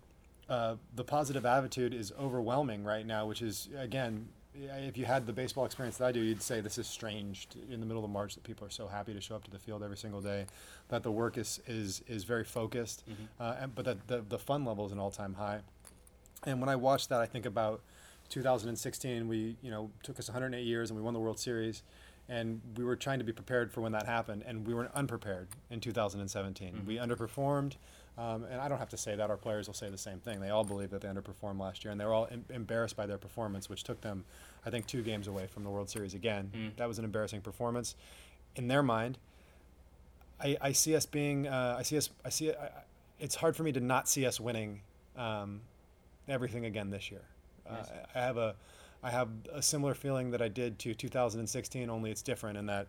uh, 0.49 0.77
the 0.95 1.05
positive 1.05 1.45
attitude 1.45 1.93
is 1.93 2.11
overwhelming 2.19 2.85
right 2.85 3.05
now, 3.07 3.27
which 3.27 3.43
is, 3.43 3.69
again, 3.77 4.29
if 4.55 4.97
you 4.97 5.05
had 5.05 5.27
the 5.27 5.33
baseball 5.33 5.65
experience 5.65 5.97
that 5.99 6.07
I 6.07 6.13
do, 6.13 6.21
you'd 6.21 6.43
say 6.43 6.61
this 6.61 6.79
is 6.79 6.87
strange 6.87 7.49
to- 7.51 7.73
in 7.73 7.81
the 7.81 7.87
middle 7.87 8.05
of 8.05 8.11
March 8.11 8.35
that 8.35 8.45
people 8.45 8.67
are 8.67 8.71
so 8.71 8.87
happy 8.87 9.13
to 9.13 9.21
show 9.21 9.35
up 9.35 9.45
to 9.45 9.51
the 9.51 9.59
field 9.59 9.83
every 9.83 9.97
single 9.97 10.21
day, 10.21 10.47
that 10.89 11.03
the 11.03 11.11
work 11.11 11.37
is, 11.37 11.61
is, 11.67 12.03
is 12.07 12.25
very 12.25 12.45
focused, 12.45 13.03
uh, 13.41 13.57
and, 13.61 13.75
but 13.75 13.85
that 13.85 14.07
the, 14.07 14.25
the 14.29 14.39
fun 14.39 14.65
level 14.65 14.87
is 14.87 14.93
an 14.93 14.99
all 14.99 15.11
time 15.11 15.35
high. 15.35 15.61
And 16.45 16.61
when 16.61 16.69
I 16.69 16.77
watch 16.77 17.09
that, 17.09 17.21
I 17.21 17.27
think 17.27 17.47
about 17.47 17.81
2016. 18.29 19.29
We, 19.29 19.57
you 19.63 19.71
know, 19.71 19.91
took 20.03 20.19
us 20.19 20.29
108 20.29 20.63
years 20.65 20.91
and 20.91 20.97
we 20.99 21.03
won 21.03 21.15
the 21.15 21.21
World 21.21 21.39
Series, 21.39 21.83
and 22.29 22.61
we 22.77 22.85
were 22.85 22.97
trying 22.97 23.19
to 23.19 23.25
be 23.25 23.33
prepared 23.33 23.71
for 23.73 23.81
when 23.81 23.93
that 23.93 24.07
happened, 24.07 24.45
and 24.47 24.67
we 24.67 24.75
were 24.75 24.91
unprepared 24.95 25.49
in 25.71 25.81
2017. 25.81 26.83
We 26.87 26.97
underperformed, 26.97 27.73
um, 28.17 28.45
and 28.45 28.61
I 28.61 28.69
don't 28.69 28.79
have 28.79 28.91
to 28.91 28.97
say 28.97 29.17
that. 29.17 29.29
Our 29.31 29.37
players 29.37 29.67
will 29.67 29.75
say 29.75 29.91
the 29.91 29.99
same 29.99 30.19
thing. 30.21 30.41
They 30.41 30.51
all 30.51 30.65
believe 30.65 30.91
that 30.91 31.01
they 31.01 31.09
underperformed 31.09 31.59
last 31.59 31.85
year, 31.85 31.91
and 31.93 32.01
they 32.01 32.05
were 32.05 32.13
all 32.13 32.29
em- 32.31 32.45
embarrassed 32.51 32.97
by 32.97 33.07
their 33.07 33.19
performance, 33.19 33.69
which 33.69 33.83
took 33.83 34.01
them, 34.01 34.25
I 34.65 34.71
think, 34.71 34.87
two 34.87 35.03
games 35.03 35.27
away 35.27 35.47
from 35.49 35.65
the 35.65 35.71
World 35.71 35.91
Series 35.91 36.15
again. 36.15 36.51
Mm. 36.55 36.77
That 36.77 36.87
was 36.89 36.99
an 36.99 37.05
embarrassing 37.05 37.41
performance. 37.41 37.97
In 38.57 38.69
their 38.69 38.83
mind, 38.83 39.19
I, 40.41 40.57
I 40.61 40.73
see 40.73 40.95
us 40.95 41.07
being, 41.07 41.47
uh, 41.49 41.77
I 41.79 41.83
see 41.83 41.97
us, 41.97 42.11
I 42.25 42.29
see 42.29 42.49
it. 42.49 42.59
I, 42.61 42.69
it's 43.19 43.35
hard 43.35 43.57
for 43.57 43.63
me 43.63 43.73
to 43.73 43.81
not 43.81 44.09
see 44.09 44.27
us 44.27 44.39
winning 44.41 44.81
um, 45.17 45.61
everything 46.29 46.67
again 46.67 46.91
this 46.91 47.11
year. 47.11 47.23
Uh, 47.69 47.75
Nice. 47.75 47.87
I 48.15 48.19
have 48.21 48.37
a, 48.37 48.55
I 49.03 49.11
have 49.11 49.29
a 49.53 49.63
similar 49.63 49.95
feeling 49.95 50.31
that 50.33 50.43
I 50.43 50.49
did 50.49 50.79
to 50.81 50.95
2016, 50.95 51.91
only 51.91 52.11
it's 52.11 52.23
different 52.23 52.59
in 52.59 52.67
that 52.67 52.87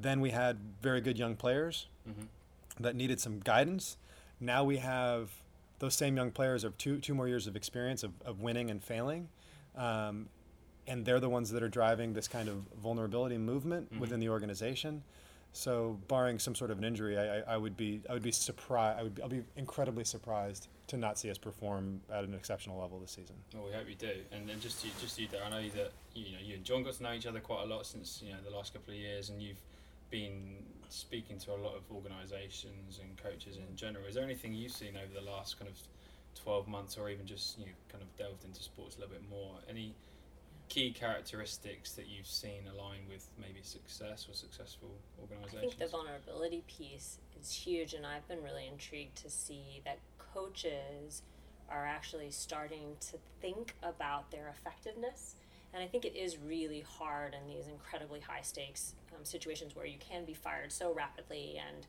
then 0.00 0.20
we 0.20 0.30
had 0.30 0.58
very 0.82 1.00
good 1.00 1.16
young 1.16 1.36
players 1.36 1.86
Mhm. 2.08 2.26
That 2.80 2.94
needed 2.96 3.20
some 3.20 3.40
guidance. 3.40 3.96
Now 4.40 4.64
we 4.64 4.78
have 4.78 5.30
those 5.78 5.94
same 5.94 6.16
young 6.16 6.30
players 6.30 6.64
of 6.64 6.76
two 6.78 6.98
two 6.98 7.14
more 7.14 7.28
years 7.28 7.46
of 7.46 7.56
experience 7.56 8.02
of, 8.02 8.12
of 8.24 8.40
winning 8.40 8.70
and 8.70 8.82
failing. 8.82 9.28
Um, 9.76 10.28
and 10.86 11.04
they're 11.04 11.20
the 11.20 11.30
ones 11.30 11.50
that 11.50 11.62
are 11.62 11.68
driving 11.68 12.12
this 12.12 12.28
kind 12.28 12.48
of 12.48 12.56
vulnerability 12.82 13.38
movement 13.38 13.92
Mhm. 13.92 14.00
within 14.00 14.20
the 14.20 14.28
organization. 14.28 15.02
So, 15.56 15.98
barring 16.08 16.38
some 16.40 16.54
sort 16.56 16.70
of 16.72 16.78
an 16.78 16.84
injury, 16.84 17.16
I, 17.16 17.38
I, 17.38 17.54
I 17.54 17.56
would 17.56 17.76
be 17.76 18.02
I 18.10 18.12
would 18.12 18.22
be 18.24 18.32
surprised. 18.32 18.98
I 18.98 19.02
would 19.04 19.14
be, 19.14 19.22
I'll 19.22 19.28
be 19.28 19.42
incredibly 19.56 20.02
surprised 20.04 20.66
to 20.88 20.96
not 20.96 21.16
see 21.16 21.30
us 21.30 21.38
perform 21.38 22.00
at 22.12 22.24
an 22.24 22.34
exceptional 22.34 22.78
level 22.80 22.98
this 22.98 23.12
season. 23.12 23.36
Well, 23.54 23.64
we 23.66 23.72
hope 23.72 23.88
you 23.88 23.94
do. 23.94 24.12
And 24.32 24.48
then 24.48 24.60
just 24.60 24.84
you, 24.84 24.90
just 25.00 25.18
you, 25.18 25.28
there, 25.28 25.42
I 25.44 25.48
know 25.50 25.62
that 25.70 25.92
you 26.14 26.32
know 26.32 26.38
you 26.44 26.56
and 26.56 26.64
John 26.64 26.82
got 26.82 26.94
to 26.94 27.02
know 27.04 27.12
each 27.12 27.24
other 27.26 27.38
quite 27.40 27.62
a 27.62 27.66
lot 27.66 27.86
since 27.86 28.20
you 28.22 28.32
know 28.32 28.38
the 28.44 28.54
last 28.54 28.72
couple 28.74 28.92
of 28.94 28.98
years, 28.98 29.30
and 29.30 29.40
you've 29.40 29.62
been 30.10 30.56
speaking 30.94 31.38
to 31.38 31.52
a 31.52 31.58
lot 31.58 31.74
of 31.74 31.82
organisations 31.94 33.00
and 33.02 33.16
coaches 33.16 33.56
in 33.56 33.76
general. 33.76 34.06
Is 34.06 34.14
there 34.14 34.24
anything 34.24 34.54
you've 34.54 34.72
seen 34.72 34.96
over 34.96 35.12
the 35.12 35.30
last 35.30 35.58
kind 35.58 35.70
of 35.70 35.76
twelve 36.40 36.66
months, 36.68 36.96
or 36.96 37.08
even 37.10 37.26
just 37.26 37.58
you 37.58 37.66
know, 37.66 37.72
kind 37.90 38.02
of 38.02 38.16
delved 38.16 38.44
into 38.44 38.62
sports 38.62 38.96
a 38.96 39.00
little 39.00 39.14
bit 39.14 39.28
more? 39.28 39.56
Any 39.68 39.94
key 40.68 40.92
characteristics 40.92 41.92
that 41.92 42.06
you've 42.08 42.26
seen 42.26 42.62
align 42.72 43.00
with 43.08 43.28
maybe 43.38 43.60
success 43.62 44.26
or 44.28 44.34
successful 44.34 44.90
organisations? 45.20 45.56
I 45.56 45.60
think 45.60 45.78
the 45.78 45.88
vulnerability 45.88 46.64
piece 46.66 47.18
is 47.40 47.52
huge, 47.52 47.94
and 47.94 48.06
I've 48.06 48.26
been 48.28 48.42
really 48.42 48.66
intrigued 48.66 49.16
to 49.16 49.30
see 49.30 49.82
that 49.84 49.98
coaches 50.32 51.22
are 51.70 51.86
actually 51.86 52.30
starting 52.30 52.96
to 53.00 53.18
think 53.40 53.74
about 53.82 54.30
their 54.30 54.48
effectiveness. 54.48 55.34
And 55.74 55.82
I 55.82 55.88
think 55.88 56.04
it 56.04 56.14
is 56.14 56.38
really 56.38 56.84
hard 56.98 57.34
in 57.34 57.52
these 57.52 57.66
incredibly 57.66 58.20
high 58.20 58.42
stakes 58.42 58.94
um, 59.12 59.24
situations 59.24 59.74
where 59.74 59.86
you 59.86 59.98
can 59.98 60.24
be 60.24 60.32
fired 60.32 60.70
so 60.70 60.94
rapidly, 60.94 61.60
and 61.66 61.86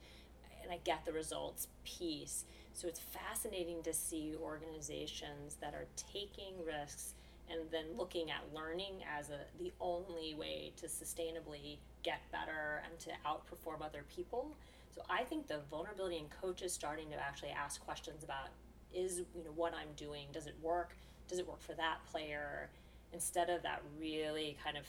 and 0.63 0.71
I 0.71 0.79
get 0.83 1.05
the 1.05 1.13
results 1.13 1.67
piece. 1.83 2.45
So 2.73 2.87
it's 2.87 2.99
fascinating 2.99 3.83
to 3.83 3.93
see 3.93 4.33
organizations 4.41 5.57
that 5.61 5.75
are 5.75 5.85
taking 6.11 6.55
risks 6.65 7.13
and 7.49 7.59
then 7.71 7.85
looking 7.95 8.31
at 8.31 8.41
learning 8.51 9.03
as 9.15 9.29
a, 9.29 9.41
the 9.59 9.71
only 9.79 10.33
way 10.33 10.73
to 10.77 10.87
sustainably 10.87 11.77
get 12.01 12.19
better 12.31 12.81
and 12.89 12.97
to 12.99 13.11
outperform 13.23 13.85
other 13.85 14.03
people. 14.13 14.57
So 14.89 15.03
I 15.07 15.23
think 15.23 15.47
the 15.47 15.59
vulnerability 15.69 16.17
in 16.17 16.25
coaches 16.41 16.73
starting 16.73 17.11
to 17.11 17.15
actually 17.15 17.51
ask 17.51 17.85
questions 17.85 18.23
about 18.23 18.49
is 18.91 19.21
you 19.35 19.43
know 19.43 19.51
what 19.55 19.73
I'm 19.73 19.93
doing 19.95 20.27
does 20.31 20.47
it 20.47 20.55
work 20.61 20.95
does 21.27 21.37
it 21.37 21.47
work 21.47 21.61
for 21.61 21.73
that 21.73 21.97
player 22.09 22.69
instead 23.15 23.49
of 23.49 23.63
that 23.63 23.81
really 23.99 24.55
kind 24.63 24.77
of 24.77 24.85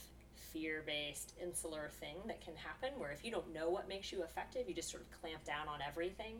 fear-based 0.53 1.33
insular 1.41 1.89
thing 1.99 2.15
that 2.27 2.39
can 2.41 2.53
happen 2.55 2.89
where 2.99 3.11
if 3.11 3.23
you 3.25 3.31
don't 3.31 3.53
know 3.53 3.69
what 3.69 3.87
makes 3.87 4.11
you 4.11 4.23
effective 4.23 4.67
you 4.67 4.73
just 4.73 4.89
sort 4.89 5.01
of 5.01 5.21
clamp 5.21 5.43
down 5.45 5.67
on 5.67 5.79
everything 5.85 6.35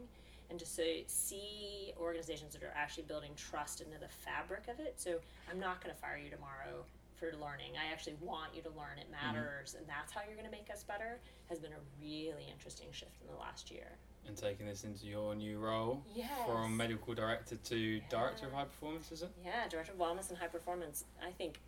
and 0.50 0.60
just 0.60 0.76
so 0.76 0.84
see 1.08 1.94
organizations 2.00 2.54
that 2.54 2.64
are 2.64 2.74
actually 2.76 3.04
building 3.04 3.32
trust 3.36 3.82
into 3.82 4.00
the 4.00 4.08
fabric 4.08 4.68
of 4.68 4.80
it. 4.80 4.96
So 4.98 5.20
I'm 5.50 5.60
not 5.60 5.84
going 5.84 5.94
to 5.94 6.02
fire 6.02 6.18
you 6.18 6.30
tomorrow 6.30 6.86
for 7.16 7.28
learning. 7.42 7.74
I 7.76 7.92
actually 7.92 8.16
want 8.22 8.56
you 8.56 8.62
to 8.62 8.70
learn. 8.70 8.98
It 8.98 9.12
mm-hmm. 9.12 9.36
matters, 9.36 9.76
and 9.78 9.86
that's 9.88 10.14
how 10.14 10.22
you're 10.26 10.38
going 10.38 10.50
to 10.50 10.56
make 10.56 10.70
us 10.72 10.84
better. 10.84 11.20
Has 11.50 11.60
been 11.60 11.74
a 11.74 11.84
really 12.02 12.48
interesting 12.52 12.88
shift 12.92 13.22
in 13.22 13.28
the 13.34 13.40
last 13.40 13.72
year. 13.72 13.98
and 14.28 14.36
taking 14.36 14.66
this 14.68 14.84
into 14.84 15.06
your 15.06 15.36
new 15.36 15.58
role 15.58 16.04
Yes. 16.14 16.30
from 16.46 16.76
medical 16.76 17.14
director 17.14 17.56
to 17.56 18.02
director 18.10 18.48
of 18.48 18.54
high 18.54 18.66
performance, 18.66 19.12
is 19.12 19.22
it? 19.22 19.30
Yeah, 19.44 19.68
director 19.70 19.94
of 19.94 19.98
wellness 19.98 20.30
and 20.30 20.38
high 20.38 20.48
performance. 20.48 21.06
I 21.26 21.32
think 21.32 21.60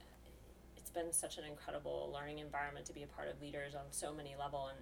it's 0.90 0.98
been 0.98 1.14
such 1.14 1.38
an 1.38 1.44
incredible 1.46 2.10
learning 2.14 2.40
environment 2.40 2.84
to 2.84 2.94
be 2.94 3.04
a 3.04 3.08
part 3.08 3.30
of 3.30 3.40
leaders 3.42 3.76
on 3.76 3.82
so 3.92 4.12
many 4.12 4.36
level 4.40 4.70
and 4.70 4.80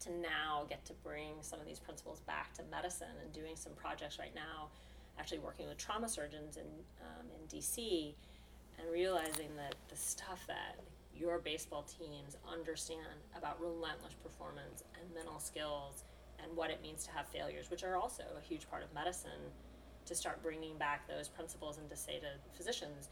to 0.00 0.10
now 0.22 0.64
get 0.68 0.82
to 0.86 0.94
bring 1.04 1.34
some 1.42 1.60
of 1.60 1.66
these 1.66 1.78
principles 1.78 2.20
back 2.20 2.54
to 2.54 2.62
medicine 2.70 3.12
and 3.22 3.32
doing 3.32 3.54
some 3.54 3.72
projects 3.74 4.18
right 4.18 4.34
now, 4.34 4.68
actually 5.18 5.38
working 5.38 5.68
with 5.68 5.76
trauma 5.76 6.08
surgeons 6.08 6.56
in 6.56 6.64
um, 7.02 7.26
in 7.36 7.46
DC, 7.46 8.14
and 8.78 8.90
realizing 8.90 9.54
that 9.56 9.74
the 9.90 9.96
stuff 9.96 10.44
that 10.46 10.80
your 11.14 11.38
baseball 11.38 11.82
teams 11.82 12.36
understand 12.50 13.20
about 13.36 13.60
relentless 13.60 14.14
performance 14.22 14.82
and 14.98 15.14
mental 15.14 15.38
skills 15.38 16.04
and 16.42 16.56
what 16.56 16.70
it 16.70 16.80
means 16.82 17.04
to 17.04 17.10
have 17.10 17.26
failures, 17.28 17.70
which 17.70 17.84
are 17.84 17.96
also 17.96 18.24
a 18.36 18.40
huge 18.40 18.68
part 18.70 18.82
of 18.82 18.92
medicine, 18.94 19.52
to 20.06 20.14
start 20.14 20.42
bringing 20.42 20.76
back 20.78 21.06
those 21.06 21.28
principles 21.28 21.78
and 21.78 21.88
to 21.90 21.96
say 21.96 22.18
to 22.18 22.28
physicians, 22.56 23.08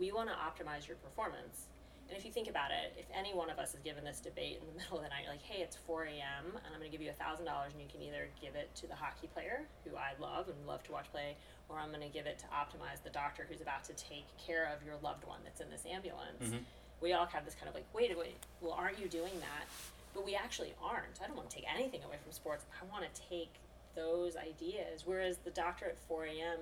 we 0.00 0.10
want 0.10 0.30
to 0.32 0.34
optimize 0.34 0.88
your 0.88 0.96
performance. 0.96 1.68
And 2.08 2.18
if 2.18 2.24
you 2.24 2.32
think 2.32 2.48
about 2.48 2.72
it, 2.72 2.96
if 2.98 3.06
any 3.14 3.36
one 3.36 3.50
of 3.50 3.60
us 3.60 3.74
is 3.74 3.80
given 3.84 4.02
this 4.02 4.18
debate 4.18 4.58
in 4.58 4.66
the 4.66 4.74
middle 4.80 4.96
of 4.96 5.04
the 5.04 5.12
night, 5.12 5.28
like, 5.28 5.42
hey, 5.42 5.62
it's 5.62 5.76
4 5.76 6.04
a.m., 6.04 6.56
and 6.56 6.72
I'm 6.72 6.80
going 6.80 6.90
to 6.90 6.96
give 6.96 7.04
you 7.04 7.12
$1,000, 7.12 7.44
and 7.46 7.78
you 7.78 7.86
can 7.86 8.02
either 8.02 8.26
give 8.40 8.56
it 8.56 8.74
to 8.80 8.88
the 8.88 8.96
hockey 8.96 9.28
player, 9.28 9.68
who 9.84 9.94
I 9.94 10.18
love 10.18 10.48
and 10.48 10.56
love 10.66 10.82
to 10.84 10.92
watch 10.92 11.12
play, 11.12 11.36
or 11.68 11.78
I'm 11.78 11.92
going 11.92 12.02
to 12.02 12.08
give 12.08 12.26
it 12.26 12.40
to 12.40 12.46
optimize 12.46 13.04
the 13.04 13.10
doctor 13.10 13.46
who's 13.48 13.60
about 13.60 13.84
to 13.84 13.92
take 13.92 14.26
care 14.40 14.72
of 14.74 14.82
your 14.82 14.96
loved 15.04 15.22
one 15.28 15.38
that's 15.44 15.60
in 15.60 15.70
this 15.70 15.84
ambulance. 15.86 16.42
Mm-hmm. 16.42 16.64
We 17.00 17.12
all 17.12 17.26
have 17.26 17.44
this 17.44 17.54
kind 17.54 17.68
of 17.68 17.74
like, 17.74 17.86
wait, 17.94 18.16
wait, 18.18 18.36
well, 18.60 18.72
aren't 18.72 18.98
you 18.98 19.06
doing 19.06 19.38
that? 19.38 19.68
But 20.12 20.26
we 20.26 20.34
actually 20.34 20.74
aren't. 20.82 21.22
I 21.22 21.28
don't 21.28 21.36
want 21.36 21.48
to 21.48 21.56
take 21.56 21.66
anything 21.72 22.02
away 22.02 22.16
from 22.20 22.32
sports. 22.32 22.64
I 22.74 22.84
want 22.90 23.04
to 23.06 23.20
take 23.30 23.54
those 23.94 24.34
ideas. 24.36 25.04
Whereas 25.06 25.38
the 25.38 25.50
doctor 25.50 25.86
at 25.86 25.98
4 26.08 26.24
a.m. 26.24 26.58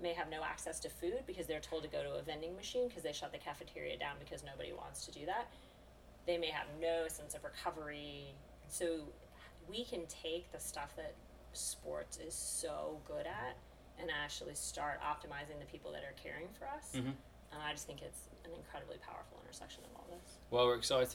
may 0.00 0.12
have 0.12 0.28
no 0.28 0.42
access 0.42 0.80
to 0.80 0.88
food 0.88 1.20
because 1.26 1.46
they're 1.46 1.60
told 1.60 1.82
to 1.82 1.88
go 1.88 2.02
to 2.02 2.10
a 2.18 2.22
vending 2.22 2.54
machine 2.56 2.88
because 2.88 3.02
they 3.02 3.12
shut 3.12 3.32
the 3.32 3.38
cafeteria 3.38 3.96
down 3.98 4.16
because 4.18 4.42
nobody 4.44 4.72
wants 4.72 5.06
to 5.06 5.12
do 5.12 5.24
that. 5.26 5.48
They 6.26 6.36
may 6.38 6.48
have 6.50 6.66
no 6.80 7.06
sense 7.08 7.34
of 7.34 7.44
recovery. 7.44 8.34
So 8.68 9.00
we 9.68 9.84
can 9.84 10.00
take 10.06 10.50
the 10.52 10.58
stuff 10.60 10.94
that 10.96 11.14
sports 11.52 12.18
is 12.18 12.34
so 12.34 12.98
good 13.06 13.26
at 13.26 13.56
and 14.00 14.10
actually 14.22 14.54
start 14.54 15.00
optimizing 15.00 15.58
the 15.60 15.66
people 15.70 15.92
that 15.92 16.02
are 16.02 16.14
caring 16.22 16.48
for 16.58 16.66
us. 16.66 16.90
Mhm. 16.94 17.14
And 17.52 17.62
I 17.62 17.70
just 17.72 17.86
think 17.86 18.02
it's 18.02 18.22
an 18.44 18.50
incredibly 18.52 18.96
powerful 18.98 19.38
intersection 19.44 19.84
of 19.84 19.90
all 19.96 20.06
this. 20.10 20.38
Well, 20.50 20.66
we're 20.66 20.74
excited 20.76 21.10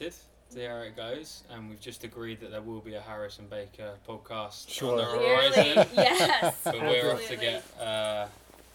to 0.50 0.58
hear 0.58 0.70
how 0.78 0.82
it 0.84 0.96
goes, 0.96 1.44
and 1.50 1.68
we've 1.68 1.80
just 1.80 2.02
agreed 2.04 2.40
that 2.40 2.50
there 2.50 2.62
will 2.62 2.80
be 2.80 2.94
a 2.94 3.00
Harrison 3.00 3.46
Baker 3.48 3.98
podcast 4.08 4.68
Sure. 4.70 4.92
on 4.92 4.96
the 4.98 5.04
Clearly, 5.04 5.74
horizon. 5.74 5.90
yes. 5.94 6.60
but 6.64 6.80
we're 6.80 7.12
off 7.12 7.26
to 7.28 7.36
get 7.36 7.62
uh, 7.78 8.26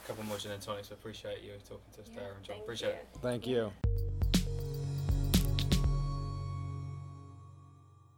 a 0.06 0.08
couple 0.08 0.24
more 0.26 0.38
gin 0.38 0.52
and 0.52 0.62
tonics. 0.62 0.90
So 0.90 0.94
appreciate 0.94 1.44
you 1.44 1.52
talking 1.68 1.84
to 1.96 2.02
us, 2.02 2.10
Yeah, 2.14 2.22
Darren 2.22 2.36
and 2.36 2.44
John. 2.46 2.58
Appreciate 2.58 2.90
you. 2.90 2.96
it. 2.96 3.08
Thank 3.22 3.48
you. 3.48 3.72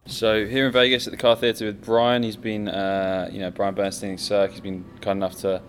So 0.05 0.45
here 0.45 0.65
in 0.65 0.71
Vegas 0.71 1.05
at 1.07 1.11
the 1.11 1.17
KÀ 1.17 1.35
Theatre 1.35 1.65
with 1.65 1.83
Brian, 1.83 2.23
he's 2.23 2.37
been, 2.37 2.69
uh, 2.69 3.29
you 3.31 3.39
know, 3.39 3.51
Brian 3.51 3.75
Bernstein, 3.75 4.17
Cirque. 4.17 4.51
He's 4.51 4.61
been 4.61 4.85
kind 5.01 5.17
enough 5.17 5.35
to 5.41 5.61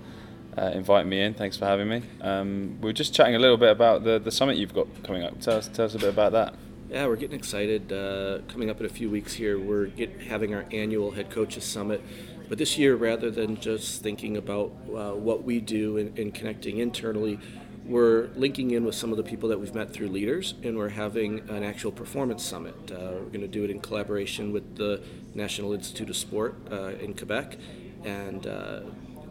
uh, 0.56 0.70
invite 0.74 1.06
me 1.06 1.20
in. 1.22 1.34
Thanks 1.34 1.56
for 1.56 1.66
having 1.66 1.88
me. 1.88 2.02
Um, 2.20 2.78
we 2.80 2.90
are 2.90 2.92
just 2.94 3.14
chatting 3.14 3.34
a 3.34 3.38
little 3.38 3.56
bit 3.56 3.70
about 3.70 4.04
the, 4.04 4.18
the 4.18 4.30
summit 4.30 4.56
you've 4.56 4.74
got 4.74 4.86
coming 5.02 5.24
up. 5.24 5.40
Tell 5.40 5.56
us, 5.56 5.68
tell 5.68 5.86
us 5.86 5.94
a 5.94 5.98
bit 5.98 6.08
about 6.08 6.32
that. 6.32 6.54
Yeah, 6.88 7.06
we're 7.06 7.16
getting 7.16 7.38
excited. 7.38 7.92
Uh, 7.92 8.38
coming 8.48 8.70
up 8.70 8.80
in 8.80 8.86
a 8.86 8.88
few 8.88 9.10
weeks 9.10 9.34
here, 9.34 9.58
we're 9.58 9.86
get, 9.86 10.22
having 10.22 10.54
our 10.54 10.64
annual 10.72 11.10
head 11.10 11.30
coaches 11.30 11.64
summit. 11.64 12.00
But 12.48 12.58
this 12.58 12.78
year, 12.78 12.96
rather 12.96 13.30
than 13.30 13.60
just 13.60 14.02
thinking 14.02 14.36
about 14.36 14.72
uh, 14.88 15.12
what 15.12 15.44
we 15.44 15.60
do 15.60 15.98
and, 15.98 16.18
and 16.18 16.32
connecting 16.32 16.78
internally, 16.78 17.38
we're 17.84 18.28
linking 18.36 18.70
in 18.72 18.84
with 18.84 18.94
some 18.94 19.10
of 19.10 19.16
the 19.16 19.22
people 19.22 19.48
that 19.48 19.58
we've 19.58 19.74
met 19.74 19.92
through 19.92 20.08
leaders, 20.08 20.54
and 20.62 20.76
we're 20.76 20.90
having 20.90 21.40
an 21.50 21.62
actual 21.62 21.90
performance 21.90 22.42
summit. 22.42 22.74
Uh, 22.90 23.12
we're 23.14 23.30
going 23.30 23.40
to 23.40 23.48
do 23.48 23.64
it 23.64 23.70
in 23.70 23.80
collaboration 23.80 24.52
with 24.52 24.76
the 24.76 25.02
National 25.34 25.72
Institute 25.72 26.08
of 26.10 26.16
Sport 26.16 26.54
uh, 26.70 26.92
in 27.00 27.14
Quebec, 27.14 27.56
and 28.04 28.46
uh, 28.46 28.80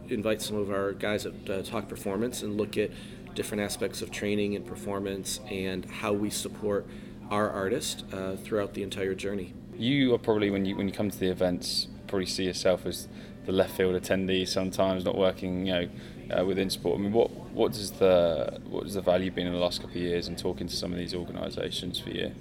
invite 0.08 0.42
some 0.42 0.56
of 0.56 0.70
our 0.70 0.92
guys 0.92 1.26
at 1.26 1.34
uh, 1.48 1.62
Talk 1.62 1.88
Performance 1.88 2.42
and 2.42 2.56
look 2.56 2.76
at 2.76 2.90
different 3.34 3.62
aspects 3.62 4.02
of 4.02 4.10
training 4.10 4.56
and 4.56 4.66
performance 4.66 5.40
and 5.48 5.84
how 5.84 6.12
we 6.12 6.30
support 6.30 6.86
our 7.30 7.50
artists 7.50 8.02
uh, 8.12 8.36
throughout 8.42 8.74
the 8.74 8.82
entire 8.82 9.14
journey. 9.14 9.54
You 9.76 10.14
are 10.14 10.18
probably 10.18 10.50
when 10.50 10.64
you 10.64 10.76
when 10.76 10.88
you 10.88 10.94
come 10.94 11.10
to 11.10 11.18
the 11.18 11.28
events, 11.28 11.86
probably 12.08 12.26
see 12.26 12.44
yourself 12.44 12.86
as 12.86 13.08
the 13.46 13.52
left 13.52 13.76
field 13.76 14.00
attendee 14.00 14.46
sometimes, 14.46 15.04
not 15.04 15.16
working, 15.16 15.66
you 15.66 15.72
know, 15.72 15.88
uh, 16.36 16.44
within 16.44 16.68
sport. 16.70 16.98
I 16.98 17.02
mean, 17.02 17.12
what 17.12 17.30
what 17.52 17.72
does 17.72 17.92
the 17.92 18.60
what 18.68 18.84
does 18.84 18.94
the 18.94 19.00
value 19.00 19.30
been 19.30 19.46
in 19.46 19.52
the 19.52 19.58
last 19.58 19.80
couple 19.80 19.96
of 19.96 20.02
years 20.02 20.28
and 20.28 20.36
talking 20.36 20.66
to 20.66 20.76
some 20.76 20.92
of 20.92 20.98
these 20.98 21.14
organisations 21.14 21.98
for 21.98 22.10
you? 22.10 22.32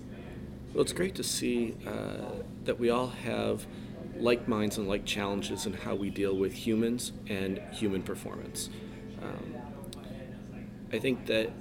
Well, 0.74 0.82
it's 0.82 0.94
great 0.94 1.16
to 1.16 1.24
see 1.24 1.76
uh, 1.86 2.44
that 2.66 2.80
we 2.80 2.90
all 2.90 3.08
have 3.08 3.66
like 4.18 4.48
minds 4.48 4.78
and 4.78 4.88
like 4.88 5.06
challenges 5.06 5.66
in 5.66 5.74
how 5.74 5.96
we 5.96 6.10
deal 6.10 6.36
with 6.36 6.54
humans 6.54 7.12
and 7.28 7.60
human 7.72 8.04
performance. 8.04 8.70
Um, 9.22 9.56
I 10.92 11.00
think 11.00 11.26
that 11.28 11.52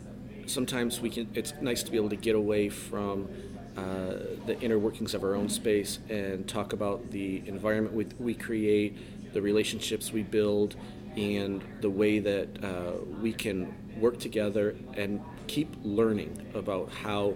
sometimes 0.47 1.01
we 1.01 1.11
can. 1.11 1.31
It's 1.35 1.53
nice 1.61 1.83
to 1.85 1.91
be 1.91 1.97
able 1.97 2.11
to 2.11 2.17
get 2.17 2.35
away 2.35 2.69
from 2.69 3.29
uh, 3.77 4.37
the 4.47 4.59
inner 4.61 4.79
workings 4.79 5.15
of 5.15 5.23
our 5.23 5.35
own 5.35 5.49
space 5.49 5.99
and 6.09 6.49
talk 6.49 6.73
about 6.73 7.11
the 7.11 7.43
environment 7.47 7.95
we, 7.95 8.07
we 8.19 8.35
create, 8.35 8.97
the 9.33 9.43
relationships 9.43 10.13
we 10.13 10.23
build, 10.23 10.77
and 11.17 11.63
the 11.81 11.91
way 11.91 12.19
that 12.19 12.65
uh, 12.65 12.93
we 13.21 13.33
can 13.33 13.75
work 13.99 14.19
together 14.19 14.77
and 14.95 15.21
keep 15.47 15.75
learning 15.83 16.47
about 16.55 16.91
how 16.91 17.35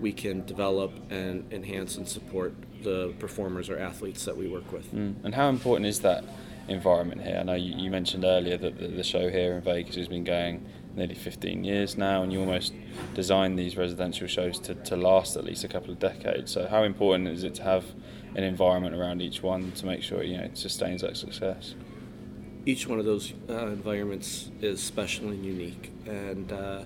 we 0.00 0.12
can 0.12 0.44
develop 0.46 0.92
and 1.10 1.50
enhance 1.52 1.96
and 1.96 2.08
support 2.08 2.54
the 2.82 3.14
performers 3.18 3.70
or 3.70 3.78
athletes 3.78 4.24
that 4.24 4.36
we 4.36 4.48
work 4.48 4.70
with. 4.72 4.92
Mm. 4.92 5.14
And 5.24 5.34
how 5.34 5.48
important 5.48 5.86
is 5.86 6.00
that 6.00 6.24
environment 6.68 7.22
here? 7.22 7.36
I 7.38 7.42
know 7.44 7.54
you, 7.54 7.76
you 7.76 7.90
mentioned 7.90 8.24
earlier 8.24 8.56
that 8.56 8.78
the, 8.78 8.88
the, 8.88 9.04
show 9.04 9.30
here 9.30 9.54
in 9.54 9.62
Vegas 9.62 9.94
has 9.94 10.08
been 10.08 10.24
going 10.24 10.66
nearly 10.96 11.14
15 11.14 11.64
years 11.64 11.96
now, 11.96 12.22
and 12.22 12.32
you 12.32 12.40
almost 12.40 12.72
designed 13.14 13.58
these 13.58 13.76
residential 13.76 14.26
shows 14.26 14.58
to, 14.60 14.74
to 14.74 14.96
last 14.96 15.36
at 15.36 15.44
least 15.44 15.64
a 15.64 15.68
couple 15.68 15.90
of 15.90 15.98
decades. 15.98 16.52
So, 16.52 16.66
how 16.66 16.82
important 16.82 17.28
is 17.28 17.44
it 17.44 17.54
to 17.56 17.62
have 17.62 17.84
an 18.34 18.44
environment 18.44 18.94
around 18.94 19.20
each 19.22 19.42
one 19.42 19.72
to 19.72 19.86
make 19.86 20.02
sure 20.02 20.22
you 20.22 20.36
know 20.36 20.44
it 20.44 20.58
sustains 20.58 21.02
that 21.02 21.16
success? 21.16 21.74
Each 22.64 22.86
one 22.86 22.98
of 22.98 23.04
those 23.04 23.32
uh, 23.48 23.66
environments 23.66 24.50
is 24.60 24.82
special 24.82 25.28
and 25.28 25.44
unique, 25.44 25.92
and 26.06 26.52
uh, 26.52 26.82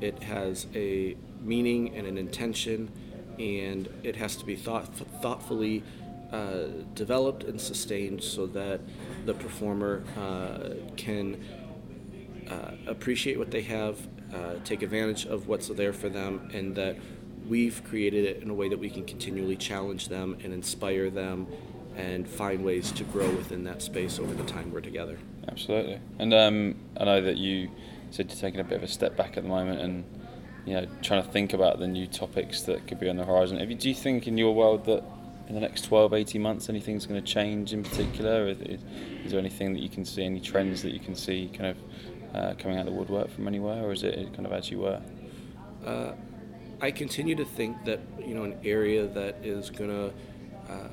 it 0.00 0.22
has 0.22 0.66
a 0.74 1.16
meaning 1.42 1.94
and 1.94 2.06
an 2.06 2.16
intention, 2.16 2.90
and 3.38 3.88
it 4.02 4.16
has 4.16 4.36
to 4.36 4.44
be 4.44 4.56
thought, 4.56 4.94
thoughtfully 5.20 5.82
uh, 6.32 6.68
developed 6.94 7.44
and 7.44 7.60
sustained 7.60 8.22
so 8.22 8.46
that 8.46 8.80
the 9.26 9.34
performer 9.34 10.02
uh, 10.16 10.74
can 10.96 11.42
uh, 12.50 12.72
appreciate 12.86 13.38
what 13.38 13.50
they 13.50 13.62
have, 13.62 13.98
uh, 14.34 14.54
take 14.64 14.82
advantage 14.82 15.26
of 15.26 15.48
what's 15.48 15.68
there 15.68 15.92
for 15.92 16.08
them, 16.08 16.50
and 16.52 16.74
that 16.76 16.96
we've 17.48 17.82
created 17.84 18.24
it 18.24 18.42
in 18.42 18.50
a 18.50 18.54
way 18.54 18.68
that 18.68 18.78
we 18.78 18.90
can 18.90 19.04
continually 19.04 19.56
challenge 19.56 20.08
them 20.08 20.36
and 20.44 20.52
inspire 20.52 21.10
them 21.10 21.46
and 21.96 22.28
find 22.28 22.64
ways 22.64 22.92
to 22.92 23.04
grow 23.04 23.28
within 23.30 23.64
that 23.64 23.82
space 23.82 24.18
over 24.18 24.32
the 24.34 24.44
time 24.44 24.72
we're 24.72 24.80
together. 24.80 25.18
Absolutely. 25.48 25.98
And 26.18 26.32
um, 26.32 26.76
I 26.96 27.04
know 27.04 27.20
that 27.20 27.36
you 27.36 27.70
said 28.10 28.30
you're 28.30 28.40
taking 28.40 28.60
a 28.60 28.64
bit 28.64 28.76
of 28.76 28.82
a 28.82 28.88
step 28.88 29.16
back 29.16 29.36
at 29.36 29.42
the 29.42 29.48
moment 29.48 29.80
and 29.80 30.04
you 30.66 30.74
know 30.74 30.86
trying 31.02 31.22
to 31.22 31.28
think 31.28 31.52
about 31.52 31.78
the 31.78 31.86
new 31.86 32.06
topics 32.06 32.62
that 32.62 32.86
could 32.86 33.00
be 33.00 33.08
on 33.08 33.16
the 33.16 33.24
horizon. 33.24 33.56
Do 33.78 33.88
you 33.88 33.94
think 33.94 34.26
in 34.26 34.38
your 34.38 34.54
world 34.54 34.84
that 34.86 35.02
in 35.48 35.54
the 35.54 35.60
next 35.60 35.82
12, 35.82 36.14
18 36.14 36.40
months 36.40 36.68
anything's 36.68 37.06
going 37.06 37.20
to 37.20 37.26
change 37.26 37.72
in 37.72 37.82
particular? 37.82 38.46
Is, 38.46 38.60
is, 38.60 39.30
there 39.30 39.40
anything 39.40 39.72
that 39.72 39.80
you 39.80 39.88
can 39.88 40.04
see, 40.04 40.24
any 40.24 40.40
trends 40.40 40.82
that 40.82 40.92
you 40.92 41.00
can 41.00 41.14
see 41.14 41.50
kind 41.52 41.66
of 41.70 41.76
uh, 42.34 42.54
coming 42.58 42.78
out 42.78 42.86
of 42.86 42.92
the 42.92 42.98
woodwork 42.98 43.30
from 43.30 43.48
anywhere, 43.48 43.82
or 43.84 43.92
is 43.92 44.02
it 44.02 44.32
kind 44.34 44.46
of 44.46 44.52
as 44.52 44.70
you 44.70 44.80
were? 44.80 45.00
Uh, 45.84 46.12
I 46.80 46.90
continue 46.90 47.34
to 47.34 47.44
think 47.44 47.84
that 47.84 48.00
you 48.18 48.34
know 48.34 48.44
an 48.44 48.58
area 48.64 49.06
that 49.06 49.36
is 49.44 49.70
going 49.70 49.90
to 49.90 50.72
uh, 50.72 50.88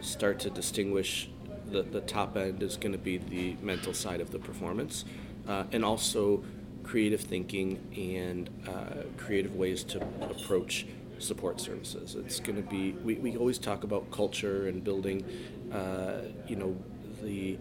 start 0.00 0.38
to 0.40 0.50
distinguish 0.50 1.28
the, 1.66 1.82
the 1.82 2.00
top 2.02 2.36
end 2.36 2.62
is 2.62 2.76
going 2.76 2.92
to 2.92 2.98
be 2.98 3.18
the 3.18 3.56
mental 3.62 3.94
side 3.94 4.20
of 4.20 4.30
the 4.30 4.38
performance, 4.38 5.04
uh, 5.48 5.64
and 5.72 5.84
also 5.84 6.44
creative 6.82 7.20
thinking 7.20 7.78
and 7.96 8.50
uh, 8.68 9.02
creative 9.16 9.56
ways 9.56 9.84
to 9.84 10.00
approach 10.20 10.86
support 11.18 11.60
services. 11.60 12.14
It's 12.14 12.40
going 12.40 12.56
to 12.56 12.68
be 12.68 12.92
we, 13.04 13.14
we 13.14 13.36
always 13.36 13.58
talk 13.58 13.84
about 13.84 14.10
culture 14.10 14.68
and 14.68 14.82
building, 14.82 15.24
uh, 15.72 16.22
you 16.46 16.56
know, 16.56 16.76
the 17.22 17.58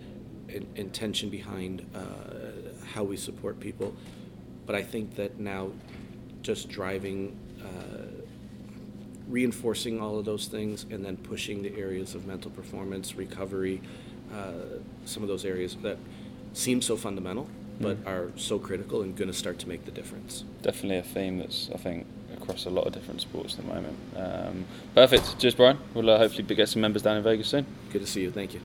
intention 0.75 1.29
behind 1.29 1.85
uh, 1.95 2.85
how 2.93 3.03
we 3.03 3.17
support 3.17 3.59
people. 3.59 3.93
But 4.65 4.75
I 4.75 4.83
think 4.83 5.15
that 5.15 5.39
now, 5.39 5.71
just 6.41 6.69
driving, 6.69 7.37
uh, 7.61 8.23
reinforcing 9.27 10.01
all 10.01 10.19
of 10.19 10.25
those 10.25 10.47
things, 10.47 10.85
and 10.89 11.03
then 11.03 11.17
pushing 11.17 11.61
the 11.61 11.75
areas 11.77 12.15
of 12.15 12.25
mental 12.25 12.51
performance, 12.51 13.15
recovery, 13.15 13.81
uh, 14.33 14.79
some 15.05 15.23
of 15.23 15.29
those 15.29 15.45
areas 15.45 15.75
that 15.81 15.97
seem 16.53 16.81
so 16.81 16.95
fundamental, 16.95 17.49
but 17.79 18.03
mm. 18.03 18.07
are 18.07 18.31
so 18.37 18.59
critical 18.59 19.01
and 19.01 19.15
going 19.15 19.29
to 19.29 19.37
start 19.37 19.59
to 19.59 19.67
make 19.67 19.85
the 19.85 19.91
difference. 19.91 20.43
Definitely 20.61 20.97
a 20.97 21.03
theme 21.03 21.39
that's 21.39 21.69
I 21.73 21.77
think 21.77 22.05
across 22.41 22.65
a 22.65 22.69
lot 22.69 22.87
of 22.87 22.93
different 22.93 23.21
sports 23.21 23.57
at 23.57 23.65
the 23.65 23.73
moment. 23.73 23.97
Um, 24.15 24.65
perfect. 24.95 25.39
Cheers, 25.39 25.55
Brian. 25.55 25.77
We'll 25.93 26.09
uh, 26.09 26.17
hopefully 26.17 26.43
get 26.43 26.69
some 26.69 26.81
members 26.81 27.01
down 27.01 27.17
in 27.17 27.23
Vegas 27.23 27.47
soon. 27.47 27.65
Good 27.91 28.01
to 28.01 28.07
see 28.07 28.21
you. 28.21 28.31
Thank 28.31 28.53
you. 28.53 28.61